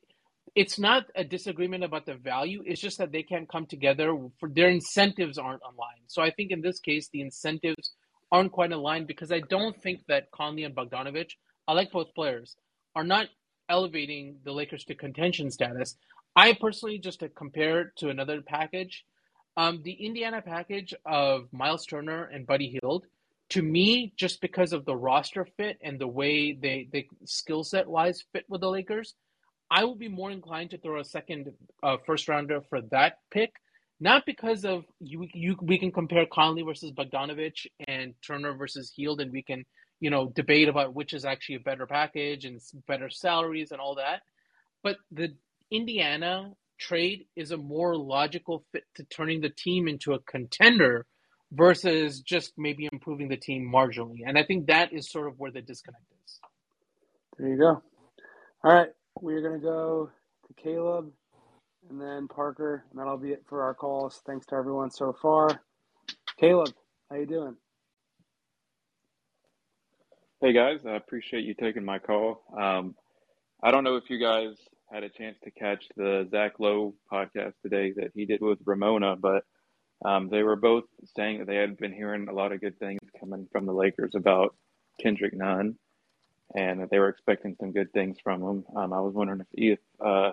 it's 0.56 0.78
not 0.78 1.06
a 1.16 1.24
disagreement 1.24 1.84
about 1.84 2.06
the 2.06 2.16
value 2.16 2.62
it's 2.66 2.82
just 2.82 2.98
that 2.98 3.12
they 3.12 3.24
can't 3.24 3.50
come 3.50 3.66
together 3.66 4.16
for 4.40 4.50
their 4.50 4.70
incentives 4.70 5.38
aren't 5.38 5.62
aligned. 5.64 6.06
So 6.08 6.22
i 6.22 6.32
think 6.32 6.52
in 6.52 6.62
this 6.62 6.80
case 6.80 7.10
the 7.10 7.22
incentives 7.22 7.94
aren't 8.32 8.52
quite 8.52 8.72
aligned 8.72 9.08
because 9.08 9.32
i 9.32 9.40
don't 9.40 9.80
think 9.82 10.02
that 10.08 10.32
conley 10.32 10.64
and 10.64 10.76
bogdanovic 10.76 11.32
i 11.68 11.74
like 11.74 11.92
both 11.92 12.14
players 12.14 12.56
are 12.96 13.04
not 13.04 13.28
elevating 13.70 14.38
the 14.44 14.52
lakers 14.52 14.84
to 14.84 14.94
contention 14.94 15.50
status. 15.50 15.96
I 16.36 16.54
personally 16.54 17.00
just 17.00 17.22
to 17.22 17.30
compare 17.30 17.82
it 17.82 17.88
to 17.98 18.10
another 18.10 18.42
package 18.42 19.06
um, 19.56 19.82
the 19.84 19.94
indiana 19.94 20.42
package 20.42 20.94
of 21.06 21.48
miles 21.52 21.86
turner 21.86 22.26
and 22.26 22.46
buddy 22.46 22.80
hield 22.82 23.06
to 23.54 23.62
me, 23.62 24.14
just 24.18 24.42
because 24.42 24.74
of 24.74 24.84
the 24.84 24.96
roster 24.96 25.46
fit 25.58 25.78
and 25.84 26.00
the 26.00 26.08
way 26.08 26.54
they, 26.54 26.88
skill 27.26 27.64
set 27.64 27.88
wise 27.88 28.24
fit 28.34 28.46
with 28.50 28.62
the 28.62 28.70
Lakers, 28.70 29.14
I 29.70 29.84
will 29.84 29.96
be 29.96 30.08
more 30.08 30.32
inclined 30.32 30.72
to 30.72 30.80
throw 30.80 31.00
a 31.00 31.06
second 31.06 31.52
uh, 31.84 31.98
first 32.04 32.28
rounder 32.28 32.62
for 32.68 32.82
that 32.90 33.20
pick. 33.30 33.52
Not 34.00 34.26
because 34.26 34.66
of 34.66 34.86
you, 35.00 35.28
you 35.36 35.56
we 35.62 35.78
can 35.78 35.92
compare 35.92 36.26
Conley 36.26 36.64
versus 36.64 36.92
Bogdanovic 36.92 37.68
and 37.88 38.16
Turner 38.26 38.56
versus 38.56 38.92
Hield, 38.96 39.22
and 39.22 39.32
we 39.32 39.44
can 39.44 39.64
you 40.00 40.10
know 40.10 40.30
debate 40.30 40.68
about 40.68 40.96
which 40.96 41.14
is 41.14 41.24
actually 41.24 41.56
a 41.56 41.60
better 41.60 41.86
package 41.86 42.46
and 42.46 42.60
better 42.88 43.12
salaries 43.12 43.72
and 43.72 43.80
all 43.80 43.96
that. 43.96 44.22
But 44.82 44.98
the 45.12 45.36
Indiana 45.70 46.54
trade 46.80 47.26
is 47.36 47.52
a 47.52 47.58
more 47.58 47.96
logical 47.96 48.66
fit 48.72 48.84
to 48.96 49.04
turning 49.04 49.42
the 49.42 49.50
team 49.50 49.88
into 49.88 50.14
a 50.14 50.20
contender 50.20 51.06
versus 51.54 52.20
just 52.22 52.54
maybe 52.58 52.90
improving 52.92 53.28
the 53.30 53.38
team 53.38 53.72
marginally. 53.74 54.20
And 54.26 54.38
I 54.38 54.44
think 54.44 54.68
that 54.68 54.92
is 54.92 55.12
sort 55.12 55.28
of 55.28 55.40
where 55.40 55.52
the 55.52 55.62
disconnect 55.62 56.04
is. 56.26 56.40
There 57.38 57.48
you 57.48 57.58
go. 57.58 57.82
All 58.64 58.74
right, 58.74 58.90
we're 59.22 59.42
gonna 59.42 59.60
go 59.60 60.10
to 60.48 60.54
Caleb 60.62 61.12
and 61.90 62.02
then 62.02 62.28
Parker, 62.28 62.86
and 62.90 63.00
that'll 63.00 63.18
be 63.18 63.32
it 63.32 63.44
for 63.48 63.64
our 63.64 63.74
calls. 63.74 64.22
Thanks 64.26 64.46
to 64.48 64.56
everyone 64.56 64.90
so 64.90 65.16
far. 65.22 65.62
Caleb, 66.40 66.74
how 67.10 67.18
you 67.18 67.26
doing? 67.26 67.56
Hey 70.42 70.54
guys, 70.54 70.80
I 70.86 70.96
appreciate 70.96 71.46
you 71.46 71.54
taking 71.54 71.86
my 71.86 72.00
call. 72.00 72.44
Um, 72.58 72.96
I 73.62 73.72
don't 73.72 73.84
know 73.84 73.96
if 73.96 74.10
you 74.10 74.20
guys 74.20 74.56
had 74.92 75.04
a 75.04 75.10
chance 75.10 75.38
to 75.44 75.52
catch 75.52 75.86
the 75.96 76.28
Zach 76.32 76.60
Lowe 76.60 76.96
podcast 77.12 77.54
today 77.62 77.94
that 77.96 78.12
he 78.14 78.26
did 78.26 78.42
with 78.42 78.60
Ramona, 78.66 79.16
but 79.16 79.44
um, 80.04 80.30
they 80.30 80.44
were 80.44 80.56
both 80.56 80.86
saying 81.16 81.40
that 81.40 81.48
they 81.48 81.56
had 81.56 81.78
been 81.78 81.94
hearing 81.94 82.28
a 82.28 82.34
lot 82.34 82.52
of 82.52 82.62
good 82.62 82.78
things 82.80 83.00
coming 83.20 83.48
from 83.52 83.66
the 83.66 83.74
Lakers 83.74 84.16
about 84.16 84.56
Kendrick 85.02 85.34
Nunn, 85.34 85.76
and 86.56 86.82
that 86.82 86.90
they 86.90 87.00
were 87.00 87.10
expecting 87.10 87.56
some 87.60 87.72
good 87.72 87.92
things 87.94 88.18
from 88.24 88.42
him. 88.42 88.66
Um, 88.76 88.94
I 88.94 89.00
was 89.00 89.14
wondering 89.14 89.42
if, 89.42 89.48
if 89.54 90.06
uh, 90.06 90.32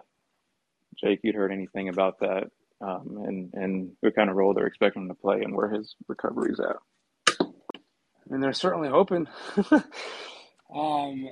Jake, 1.02 1.20
you'd 1.22 1.34
heard 1.34 1.52
anything 1.52 1.88
about 1.88 2.20
that, 2.20 2.50
um, 2.80 3.22
and 3.26 3.54
and 3.54 3.92
what 4.00 4.16
kind 4.16 4.28
of 4.28 4.36
role 4.36 4.54
they're 4.54 4.66
expecting 4.66 5.02
him 5.02 5.08
to 5.08 5.14
play, 5.14 5.40
and 5.42 5.54
where 5.54 5.70
his 5.70 5.94
recovery's 6.08 6.60
at. 6.60 6.76
I 7.40 8.32
mean, 8.32 8.40
they're 8.40 8.52
certainly 8.52 8.88
hoping. 8.88 9.28
um, 10.74 11.28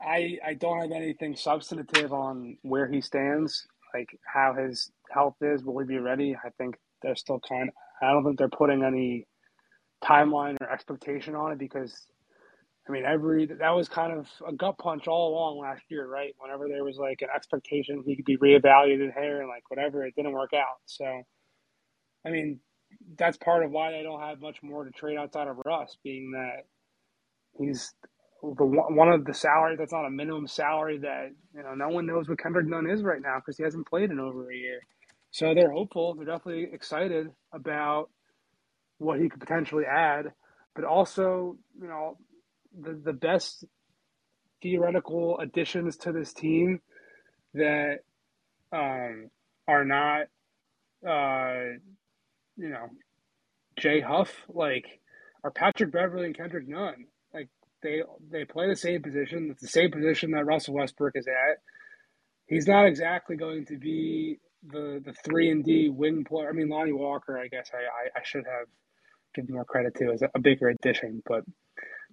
I 0.00 0.38
I 0.44 0.54
don't 0.58 0.80
have 0.80 0.92
anything 0.92 1.36
substantive 1.36 2.12
on 2.12 2.56
where 2.62 2.86
he 2.86 3.00
stands, 3.00 3.66
like 3.94 4.18
how 4.24 4.54
his 4.54 4.90
health 5.10 5.36
is. 5.42 5.62
Will 5.62 5.78
he 5.80 5.86
be 5.86 5.98
ready? 5.98 6.34
I 6.34 6.50
think 6.50 6.76
they're 7.02 7.16
still 7.16 7.40
kind. 7.48 7.68
Of, 7.68 7.74
I 8.02 8.12
don't 8.12 8.24
think 8.24 8.38
they're 8.38 8.48
putting 8.48 8.82
any 8.84 9.26
timeline 10.04 10.56
or 10.60 10.70
expectation 10.70 11.34
on 11.34 11.52
it 11.52 11.58
because 11.58 12.06
I 12.88 12.92
mean 12.92 13.04
every 13.04 13.46
that 13.46 13.70
was 13.70 13.88
kind 13.88 14.12
of 14.12 14.28
a 14.46 14.52
gut 14.52 14.78
punch 14.78 15.08
all 15.08 15.30
along 15.30 15.58
last 15.58 15.82
year, 15.90 16.06
right? 16.08 16.34
Whenever 16.38 16.68
there 16.68 16.84
was 16.84 16.98
like 16.98 17.22
an 17.22 17.28
expectation 17.34 18.02
he 18.06 18.16
could 18.16 18.24
be 18.24 18.36
reevaluated 18.38 19.14
here 19.18 19.40
and 19.40 19.48
like 19.48 19.68
whatever, 19.70 20.04
it 20.04 20.14
didn't 20.16 20.32
work 20.32 20.52
out. 20.54 20.80
So 20.86 21.22
I 22.26 22.30
mean, 22.30 22.60
that's 23.18 23.36
part 23.38 23.64
of 23.64 23.70
why 23.70 23.92
they 23.92 24.02
don't 24.02 24.20
have 24.20 24.40
much 24.40 24.62
more 24.62 24.84
to 24.84 24.90
trade 24.90 25.18
outside 25.18 25.48
of 25.48 25.58
Russ, 25.66 25.96
being 26.04 26.32
that 26.32 26.66
he's 27.58 27.94
the 28.42 28.64
one 28.64 29.10
of 29.12 29.24
the 29.24 29.34
salary 29.34 29.76
that's 29.76 29.92
not 29.92 30.06
a 30.06 30.10
minimum 30.10 30.48
salary 30.48 30.98
that 30.98 31.30
you 31.54 31.62
know 31.62 31.74
no 31.74 31.88
one 31.88 32.06
knows 32.06 32.28
what 32.28 32.38
Kendrick 32.40 32.66
Nunn 32.66 32.90
is 32.90 33.02
right 33.02 33.22
now 33.22 33.36
because 33.38 33.56
he 33.56 33.62
hasn't 33.64 33.88
played 33.88 34.10
in 34.10 34.20
over 34.20 34.50
a 34.50 34.56
year. 34.56 34.80
So 35.32 35.54
they're 35.54 35.72
hopeful. 35.72 36.14
They're 36.14 36.26
definitely 36.26 36.68
excited 36.72 37.28
about 37.52 38.10
what 38.98 39.18
he 39.18 39.28
could 39.28 39.40
potentially 39.40 39.84
add, 39.84 40.26
but 40.74 40.84
also 40.84 41.56
you 41.80 41.88
know 41.88 42.18
the 42.78 43.00
the 43.04 43.12
best 43.12 43.64
theoretical 44.62 45.38
additions 45.40 45.96
to 45.98 46.12
this 46.12 46.32
team 46.32 46.80
that 47.54 47.98
um, 48.72 49.30
are 49.66 49.84
not 49.84 50.26
uh, 51.06 51.76
you 52.56 52.68
know 52.68 52.86
Jay 53.78 54.00
Huff 54.00 54.30
like 54.48 55.00
are 55.44 55.50
Patrick 55.50 55.92
Beverley 55.92 56.26
and 56.26 56.36
Kendrick 56.36 56.68
Nunn 56.68 57.06
Like, 57.34 57.48
they 57.82 58.02
they 58.30 58.44
play 58.44 58.68
the 58.68 58.76
same 58.76 59.02
position. 59.02 59.48
It's 59.50 59.62
the 59.62 59.68
same 59.68 59.90
position 59.90 60.32
that 60.32 60.44
Russell 60.46 60.74
Westbrook 60.74 61.14
is 61.16 61.26
at. 61.26 61.58
He's 62.46 62.68
not 62.68 62.86
exactly 62.86 63.36
going 63.36 63.64
to 63.66 63.78
be 63.78 64.38
the 64.66 65.02
the 65.04 65.12
three 65.24 65.50
and 65.50 65.64
D 65.64 65.88
wing 65.88 66.24
player. 66.24 66.48
I 66.48 66.52
mean, 66.52 66.68
Lonnie 66.68 66.92
Walker. 66.92 67.38
I 67.38 67.48
guess 67.48 67.70
I, 67.72 67.78
I, 67.78 68.20
I 68.20 68.22
should 68.22 68.44
have 68.46 68.66
given 69.34 69.54
more 69.54 69.64
credit 69.64 69.94
to 69.96 70.12
as 70.12 70.22
a, 70.22 70.38
bigger 70.38 70.68
addition, 70.68 71.22
but 71.26 71.44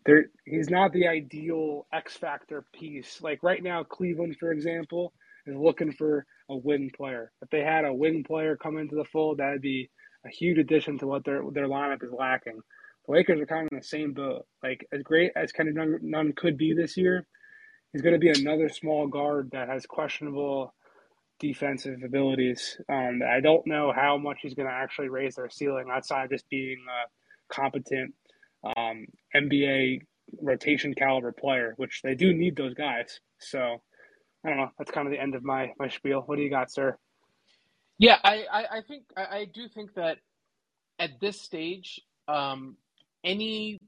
there 0.05 0.27
he's 0.45 0.69
not 0.69 0.93
the 0.93 1.07
ideal 1.07 1.85
X 1.93 2.17
factor 2.17 2.65
piece. 2.73 3.21
Like 3.21 3.43
right 3.43 3.61
now, 3.61 3.83
Cleveland, 3.83 4.37
for 4.39 4.51
example, 4.51 5.13
is 5.45 5.55
looking 5.55 5.91
for 5.91 6.25
a 6.49 6.57
wing 6.57 6.91
player. 6.95 7.31
If 7.41 7.49
they 7.49 7.61
had 7.61 7.85
a 7.85 7.93
wing 7.93 8.23
player 8.23 8.55
come 8.55 8.77
into 8.77 8.95
the 8.95 9.05
fold, 9.05 9.37
that'd 9.37 9.61
be 9.61 9.89
a 10.25 10.29
huge 10.29 10.57
addition 10.57 10.97
to 10.99 11.07
what 11.07 11.23
their 11.25 11.43
their 11.51 11.67
lineup 11.67 12.03
is 12.03 12.11
lacking. 12.11 12.59
The 13.05 13.11
Lakers 13.11 13.41
are 13.41 13.45
kind 13.45 13.65
of 13.65 13.71
in 13.71 13.79
the 13.79 13.83
same 13.83 14.13
boat. 14.13 14.45
Like 14.63 14.87
as 14.91 15.03
great 15.03 15.31
as 15.35 15.51
Nunn, 15.57 15.99
Nunn 16.01 16.33
could 16.33 16.57
be 16.57 16.73
this 16.73 16.97
year, 16.97 17.25
he's 17.91 18.01
going 18.01 18.13
to 18.13 18.19
be 18.19 18.29
another 18.29 18.69
small 18.69 19.07
guard 19.07 19.51
that 19.51 19.69
has 19.69 19.85
questionable 19.85 20.73
defensive 21.39 22.03
abilities. 22.03 22.79
Um, 22.89 23.21
I 23.27 23.39
don't 23.39 23.65
know 23.65 23.91
how 23.95 24.17
much 24.17 24.39
he's 24.41 24.53
going 24.53 24.67
to 24.67 24.73
actually 24.73 25.09
raise 25.09 25.35
their 25.35 25.49
ceiling 25.49 25.87
outside 25.91 26.25
of 26.25 26.31
just 26.31 26.49
being 26.49 26.77
a 26.87 27.53
competent 27.53 28.13
um, 28.63 29.05
NBA 29.35 30.01
rotation 30.41 30.93
caliber 30.93 31.31
player, 31.31 31.73
which 31.77 32.01
they 32.03 32.15
do 32.15 32.33
need 32.33 32.55
those 32.55 32.73
guys. 32.73 33.19
So 33.39 33.81
I 34.45 34.49
don't 34.49 34.57
know. 34.57 34.69
That's 34.77 34.91
kind 34.91 35.07
of 35.07 35.11
the 35.11 35.19
end 35.19 35.35
of 35.35 35.43
my 35.43 35.71
my 35.79 35.89
spiel. 35.89 36.21
What 36.25 36.37
do 36.37 36.43
you 36.43 36.49
got, 36.49 36.71
sir? 36.71 36.97
Yeah, 37.97 38.17
I 38.23 38.45
I, 38.51 38.59
I 38.77 38.81
think 38.87 39.03
I, 39.17 39.23
I, 39.23 39.45
do 39.45 39.67
think 39.67 39.93
that 39.95 40.17
at 40.99 41.19
this 41.19 41.41
stage, 41.41 41.99
um, 42.27 42.77
any 43.23 43.79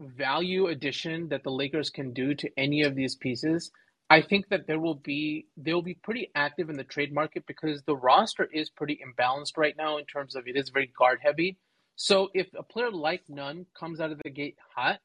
value 0.00 0.68
addition 0.68 1.28
that 1.28 1.44
the 1.44 1.50
Lakers 1.50 1.90
can 1.90 2.12
do 2.12 2.34
to 2.34 2.48
any 2.56 2.82
of 2.82 2.94
these 2.94 3.16
pieces, 3.16 3.70
I 4.10 4.22
think 4.22 4.48
that 4.48 4.66
there 4.66 4.80
will 4.80 4.94
be 4.94 5.46
they'll 5.56 5.82
be 5.82 5.98
pretty 6.02 6.30
active 6.34 6.70
in 6.70 6.76
the 6.76 6.84
trade 6.84 7.12
market 7.12 7.44
because 7.46 7.82
the 7.82 7.96
roster 7.96 8.48
is 8.52 8.70
pretty 8.70 8.98
imbalanced 9.04 9.56
right 9.56 9.74
now 9.76 9.98
in 9.98 10.06
terms 10.06 10.34
of 10.34 10.46
it 10.46 10.56
is 10.56 10.70
very 10.70 10.90
guard 10.98 11.18
heavy. 11.22 11.58
So 11.96 12.28
if 12.34 12.46
a 12.56 12.62
player 12.62 12.90
like 12.90 13.22
Nunn 13.28 13.66
comes 13.78 14.00
out 14.00 14.12
of 14.12 14.20
the 14.24 14.30
gate 14.30 14.56
hot, 14.74 15.00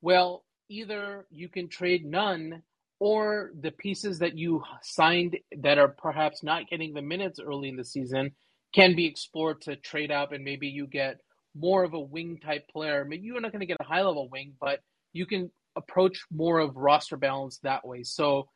well, 0.00 0.44
either 0.68 1.26
you 1.30 1.48
can 1.48 1.68
trade 1.68 2.04
Nunn 2.04 2.62
or 2.98 3.52
the 3.60 3.70
pieces 3.70 4.18
that 4.20 4.36
you 4.36 4.62
signed 4.82 5.36
that 5.58 5.78
are 5.78 5.88
perhaps 5.88 6.42
not 6.42 6.68
getting 6.68 6.94
the 6.94 7.02
minutes 7.02 7.38
early 7.38 7.68
in 7.68 7.76
the 7.76 7.84
season 7.84 8.32
can 8.74 8.96
be 8.96 9.06
explored 9.06 9.60
to 9.62 9.76
trade 9.76 10.10
up 10.10 10.32
and 10.32 10.44
maybe 10.44 10.66
you 10.66 10.86
get 10.86 11.20
more 11.54 11.84
of 11.84 11.94
a 11.94 12.00
wing 12.00 12.38
type 12.44 12.66
player. 12.68 13.04
Maybe 13.04 13.26
you're 13.26 13.40
not 13.40 13.52
going 13.52 13.60
to 13.60 13.66
get 13.66 13.78
a 13.80 13.84
high 13.84 14.02
level 14.02 14.28
wing, 14.30 14.54
but 14.60 14.80
you 15.12 15.26
can 15.26 15.50
approach 15.78 16.20
more 16.32 16.58
of 16.58 16.76
roster 16.76 17.16
balance 17.16 17.60
that 17.62 17.86
way. 17.86 18.02
So, 18.04 18.48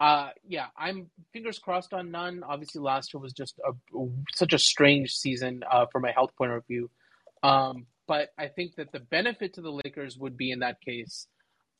uh, 0.00 0.30
yeah, 0.46 0.66
I'm 0.78 1.10
fingers 1.34 1.58
crossed 1.58 1.92
on 1.92 2.12
Nunn. 2.12 2.42
Obviously, 2.48 2.80
last 2.80 3.14
year 3.14 3.20
was 3.20 3.34
just 3.34 3.60
a, 3.66 3.72
such 4.34 4.54
a 4.54 4.58
strange 4.58 5.12
season 5.14 5.64
uh, 5.70 5.86
from 5.92 6.06
a 6.06 6.12
health 6.12 6.30
point 6.38 6.52
of 6.52 6.66
view. 6.66 6.90
Um, 7.42 7.86
but 8.08 8.30
I 8.38 8.48
think 8.48 8.76
that 8.76 8.92
the 8.92 9.00
benefit 9.00 9.54
to 9.54 9.62
the 9.62 9.72
Lakers 9.84 10.16
would 10.18 10.36
be 10.36 10.52
in 10.52 10.60
that 10.60 10.80
case 10.80 11.26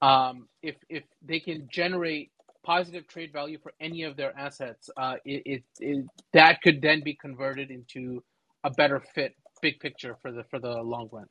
um, 0.03 0.49
if 0.63 0.77
if 0.91 1.05
they 1.23 1.41
can 1.41 1.69
generate 1.73 2.31
positive 2.65 3.09
trade 3.09 3.33
value 3.33 3.59
for 3.63 3.73
any 3.81 4.03
of 4.05 4.17
their 4.17 4.37
assets, 4.39 4.91
uh, 4.97 5.15
it, 5.25 5.43
it, 5.47 5.65
it, 5.81 6.07
that 6.35 6.61
could 6.63 6.83
then 6.83 7.03
be 7.03 7.15
converted 7.15 7.71
into 7.71 8.23
a 8.65 8.71
better 8.71 9.03
fit 9.15 9.35
big 9.63 9.81
picture 9.81 10.17
for 10.23 10.33
the 10.33 10.45
for 10.51 10.61
the 10.61 10.83
long 10.83 11.09
run. 11.13 11.27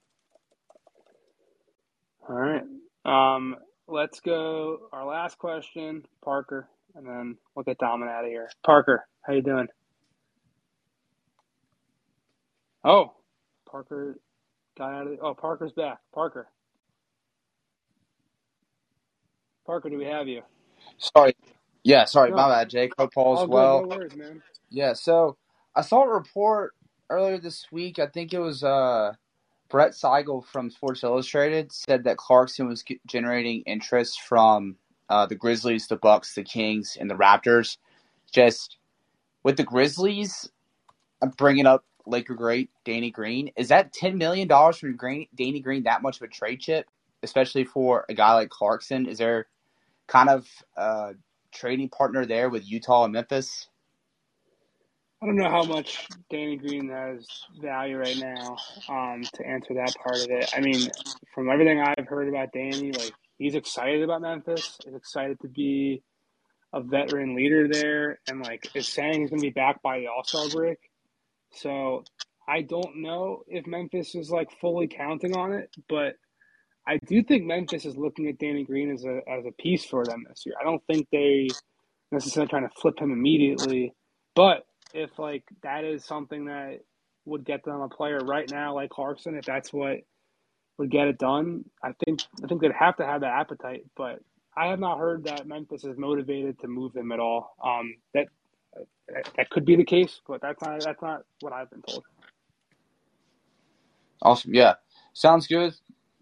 All 2.30 2.36
right. 2.36 2.64
Um, 3.08 3.56
let's 3.88 4.20
go. 4.20 4.90
Our 4.92 5.06
last 5.06 5.38
question, 5.40 6.04
Parker, 6.24 6.68
and 6.96 7.08
then 7.08 7.38
we'll 7.56 7.64
get 7.64 7.80
Daman 7.80 8.10
out 8.10 8.26
of 8.26 8.30
here. 8.30 8.50
Parker, 8.66 9.08
how 9.22 9.34
you 9.34 9.42
doing? 9.42 9.68
Oh, 12.84 13.14
Parker 13.70 14.18
got 14.78 14.94
out 14.94 15.08
of. 15.08 15.14
The, 15.14 15.20
oh, 15.24 15.34
Parker's 15.34 15.72
back. 15.72 16.00
Parker. 16.14 16.48
Parker, 19.66 19.90
do 19.90 19.98
we 19.98 20.06
have 20.06 20.28
you? 20.28 20.42
Sorry. 20.98 21.36
Yeah, 21.84 22.06
sorry, 22.06 22.32
no. 22.32 22.36
my 22.38 22.50
bad, 22.50 22.70
Jake. 22.70 22.92
Hope 22.98 23.12
all's 23.16 23.40
All 23.40 23.48
well. 23.48 23.82
No 23.82 23.88
worries, 23.88 24.16
man. 24.16 24.42
Yeah, 24.70 24.94
so 24.94 25.38
I 25.76 25.82
saw 25.82 26.04
a 26.04 26.10
report 26.10 26.74
earlier 27.10 27.38
this 27.38 27.66
week. 27.72 28.00
I 28.00 28.08
think 28.08 28.34
it 28.34 28.40
was 28.40 28.64
uh, 28.64 29.14
Brett 29.70 29.96
Siegel 29.96 30.42
from 30.42 30.70
Sports 30.70 31.04
Illustrated 31.04 31.72
said 31.72 32.04
that 32.06 32.18
Clarkson 32.18 32.68
was 32.68 32.84
generating 33.06 33.62
interest 33.62 34.22
from 34.22 34.76
uh, 35.10 35.26
the 35.26 35.36
Grizzlies, 35.36 35.88
the 35.88 35.96
Bucks, 35.98 36.36
the 36.36 36.44
Kings, 36.44 36.98
and 37.00 37.10
the 37.10 37.16
Raptors. 37.16 37.78
Just 38.32 38.78
with 39.44 39.58
the 39.58 39.64
Grizzlies, 39.64 40.50
I'm 41.22 41.30
bringing 41.32 41.66
up 41.66 41.86
Laker 42.06 42.36
great 42.36 42.70
Danny 42.86 43.12
Green. 43.12 43.52
Is 43.58 43.70
that 43.70 43.94
ten 43.94 44.18
million 44.18 44.48
dollars 44.48 44.78
from 44.78 44.96
Green, 44.96 45.28
Danny 45.36 45.60
Green 45.60 45.84
that 45.84 46.02
much 46.02 46.18
of 46.18 46.24
a 46.24 46.28
trade 46.28 46.60
chip, 46.60 46.88
especially 47.24 47.64
for 47.64 48.06
a 48.10 48.14
guy 48.14 48.34
like 48.34 48.50
Clarkson? 48.50 49.06
Is 49.08 49.18
there 49.18 49.48
kind 50.08 50.30
of 50.30 50.48
a 50.76 51.14
trading 51.52 51.90
partner 51.90 52.26
there 52.26 52.50
with 52.50 52.70
Utah 52.70 53.06
and 53.06 53.14
Memphis? 53.14 53.68
I 55.22 55.26
don't 55.26 55.36
know 55.36 55.50
how 55.50 55.64
much 55.64 56.08
Danny 56.30 56.58
Green 56.58 56.90
has 56.90 57.26
value 57.60 57.98
right 57.98 58.18
now 58.18 58.56
um, 58.88 59.24
to 59.34 59.48
answer 59.48 59.74
that 59.74 59.96
part 59.96 60.18
of 60.18 60.30
it. 60.30 60.54
I 60.56 60.62
mean, 60.62 60.90
from 61.34 61.50
everything 61.50 61.82
I've 61.82 62.08
heard 62.08 62.28
about 62.30 62.50
Danny, 62.54 62.92
like 62.92 63.14
he's 63.40 63.56
excited 63.56 64.04
about 64.04 64.22
Memphis. 64.22 64.78
He's 64.86 64.94
excited 64.94 65.40
to 65.42 65.48
be 65.48 66.04
a 66.72 66.82
veteran 66.82 67.36
leader 67.36 67.68
there, 67.68 68.20
and 68.28 68.42
like 68.42 68.70
is 68.76 68.88
saying 68.88 69.22
he's 69.22 69.32
going 69.32 69.42
to 69.42 69.48
be 69.48 69.52
back 69.52 69.82
by 69.82 70.00
the 70.00 70.08
All 70.08 70.24
Star 70.24 70.50
break. 70.50 70.78
So 71.52 72.04
I 72.48 72.62
don't 72.62 73.02
know 73.02 73.42
if 73.48 73.66
Memphis 73.66 74.14
is 74.14 74.30
like 74.30 74.50
fully 74.62 74.88
counting 74.88 75.36
on 75.36 75.52
it, 75.52 75.72
but 75.90 76.14
I 76.88 77.00
do 77.08 77.24
think 77.24 77.44
Memphis 77.44 77.86
is 77.86 77.98
looking 77.98 78.28
at 78.28 78.38
Danny 78.38 78.64
Green 78.66 78.92
as 78.92 79.04
a 79.04 79.22
as 79.28 79.46
a 79.48 79.52
piece 79.52 79.84
for 79.84 80.06
them 80.06 80.26
this 80.30 80.46
year. 80.46 80.54
I 80.62 80.64
don't 80.64 80.84
think 80.86 81.08
they 81.12 81.48
necessarily 82.12 82.50
trying 82.50 82.70
to 82.70 82.76
flip 82.80 83.00
him 83.00 83.12
immediately, 83.12 83.94
but 84.36 84.64
if 84.98 85.20
like 85.20 85.46
that 85.64 85.86
is 85.86 86.06
something 86.06 86.48
that 86.48 86.82
would 87.26 87.46
get 87.46 87.66
them 87.66 87.82
a 87.82 87.90
player 87.90 88.24
right 88.26 88.50
now 88.50 88.76
like 88.76 88.92
Clarkson, 88.92 89.38
if 89.38 89.46
that's 89.46 89.74
what 89.74 90.00
would 90.80 90.92
get 90.92 91.08
it 91.10 91.20
done, 91.20 91.66
I 91.84 91.94
think 92.06 92.22
I 92.44 92.48
think 92.48 92.62
they'd 92.62 92.74
have 92.74 92.98
to 92.98 93.06
have 93.06 93.22
that 93.22 93.34
appetite. 93.34 93.86
But 93.98 94.22
I 94.58 94.68
have 94.70 94.80
not 94.80 95.00
heard 95.00 95.26
that 95.26 95.48
Memphis 95.48 95.86
is 95.86 95.98
motivated 95.98 96.60
to 96.62 96.70
move 96.70 96.96
him 96.96 97.12
at 97.14 97.20
all. 97.22 97.56
Um, 97.64 97.96
that 98.16 98.28
that 99.38 99.50
could 99.52 99.66
be 99.66 99.76
the 99.78 99.86
case, 99.86 100.22
but 100.28 100.42
that's 100.42 100.62
not 100.62 100.84
that's 100.84 101.02
not 101.02 101.24
what 101.42 101.54
I've 101.54 101.72
been 101.72 101.84
told. 101.84 102.06
Awesome. 104.22 104.54
Yeah, 104.54 104.76
sounds 105.14 105.48
good. 105.48 105.76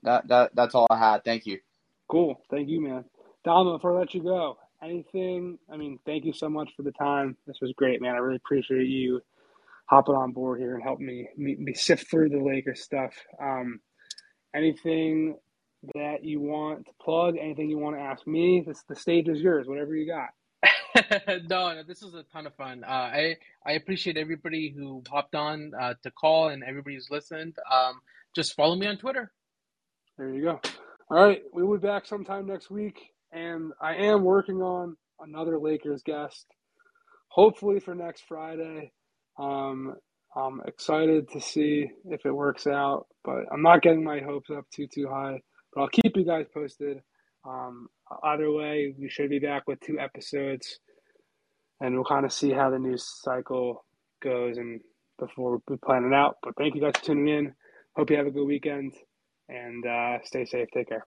That 0.04 0.28
that 0.30 0.56
that's 0.56 0.76
all 0.76 0.88
I 0.90 0.98
had. 1.00 1.24
Thank 1.26 1.46
you. 1.48 1.60
Cool. 2.10 2.42
Thank 2.52 2.70
you, 2.70 2.82
man. 2.82 3.06
Dom, 3.46 3.72
before 3.74 3.96
I 3.96 4.00
let 4.02 4.16
you 4.16 4.24
go, 4.24 4.58
anything? 4.86 5.60
I 5.72 5.78
mean, 5.78 6.00
thank 6.06 6.26
you 6.26 6.34
so 6.34 6.50
much 6.50 6.72
for 6.76 6.84
the 6.84 6.92
time. 6.92 7.38
This 7.48 7.58
was 7.62 7.74
great, 7.76 8.02
man. 8.02 8.16
I 8.16 8.20
really 8.20 8.38
appreciate 8.38 8.88
you 8.88 9.22
hopping 9.88 10.16
on 10.16 10.32
board 10.32 10.60
here 10.60 10.76
and 10.76 10.84
helping 10.84 11.06
me, 11.06 11.28
me, 11.38 11.56
me 11.56 11.74
sift 11.74 12.10
through 12.10 12.30
the 12.30 12.40
Lakers 12.40 12.82
stuff. 12.82 13.14
Um, 13.42 13.80
anything 14.56 15.38
that 15.94 16.24
you 16.24 16.40
want 16.42 16.86
to 16.86 16.92
plug? 17.02 17.36
Anything 17.40 17.70
you 17.70 17.78
want 17.78 17.96
to 17.98 18.02
ask 18.02 18.26
me? 18.26 18.64
This, 18.66 18.84
the 18.88 18.96
stage 18.96 19.28
is 19.30 19.42
yours. 19.42 19.68
Whatever 19.68 19.96
you 19.96 20.08
got. 20.08 20.30
no, 21.50 21.74
no, 21.74 21.84
this 21.84 22.02
was 22.02 22.14
a 22.14 22.24
ton 22.32 22.48
of 22.48 22.56
fun. 22.56 22.84
Uh, 22.84 22.90
I 22.90 23.36
I 23.66 23.74
appreciate 23.74 24.18
everybody 24.18 24.74
who 24.76 25.04
hopped 25.10 25.36
on 25.36 25.72
uh, 25.80 25.94
to 26.04 26.12
call 26.12 26.50
and 26.50 26.64
everybody 26.64 26.96
who's 26.96 27.10
listened. 27.12 27.56
Um, 27.72 28.00
just 28.34 28.56
follow 28.56 28.76
me 28.76 28.88
on 28.88 28.98
Twitter. 28.98 29.32
There 30.18 30.30
you 30.30 30.44
go. 30.44 30.62
All 31.10 31.24
right, 31.24 31.44
we 31.54 31.64
will 31.64 31.78
be 31.78 31.86
back 31.88 32.06
sometime 32.06 32.48
next 32.48 32.72
week, 32.72 33.12
and 33.32 33.72
I 33.82 33.96
am 33.96 34.24
working 34.24 34.62
on 34.62 34.96
another 35.20 35.58
Lakers 35.60 36.02
guest, 36.04 36.46
hopefully 37.30 37.80
for 37.80 37.96
next 37.96 38.24
Friday. 38.28 38.92
Um, 39.38 39.96
I'm 40.36 40.62
excited 40.68 41.30
to 41.32 41.42
see 41.42 41.90
if 42.06 42.26
it 42.26 42.32
works 42.32 42.68
out, 42.68 43.08
but 43.24 43.46
I'm 43.52 43.62
not 43.62 43.82
getting 43.82 44.04
my 44.04 44.20
hopes 44.20 44.50
up 44.50 44.66
too 44.74 44.88
too 44.88 45.08
high. 45.08 45.42
But 45.74 45.82
I'll 45.82 45.88
keep 45.90 46.16
you 46.16 46.26
guys 46.26 46.46
posted. 46.54 47.02
Um, 47.48 47.88
either 48.24 48.52
way, 48.52 48.96
we 48.98 49.10
should 49.10 49.30
be 49.30 49.40
back 49.40 49.64
with 49.68 49.80
two 49.82 50.00
episodes, 50.00 50.80
and 51.80 51.96
we'll 51.96 52.06
kind 52.06 52.26
of 52.26 52.34
see 52.34 52.52
how 52.52 52.70
the 52.70 52.80
news 52.80 53.06
cycle 53.22 53.86
goes 54.22 54.58
and 54.58 54.82
before 55.20 55.62
we 55.68 55.78
plan 55.78 56.06
it 56.06 56.14
out. 56.14 56.38
But 56.44 56.56
thank 56.58 56.76
you 56.76 56.82
guys 56.82 56.94
for 56.98 57.06
tuning 57.06 57.28
in. 57.28 57.54
Hope 57.96 58.10
you 58.10 58.18
have 58.18 58.28
a 58.28 58.32
good 58.32 58.46
weekend 58.46 58.94
and 59.48 59.86
uh, 59.86 60.18
stay 60.24 60.46
safe. 60.46 60.68
Take 60.74 60.90
care. 60.90 61.06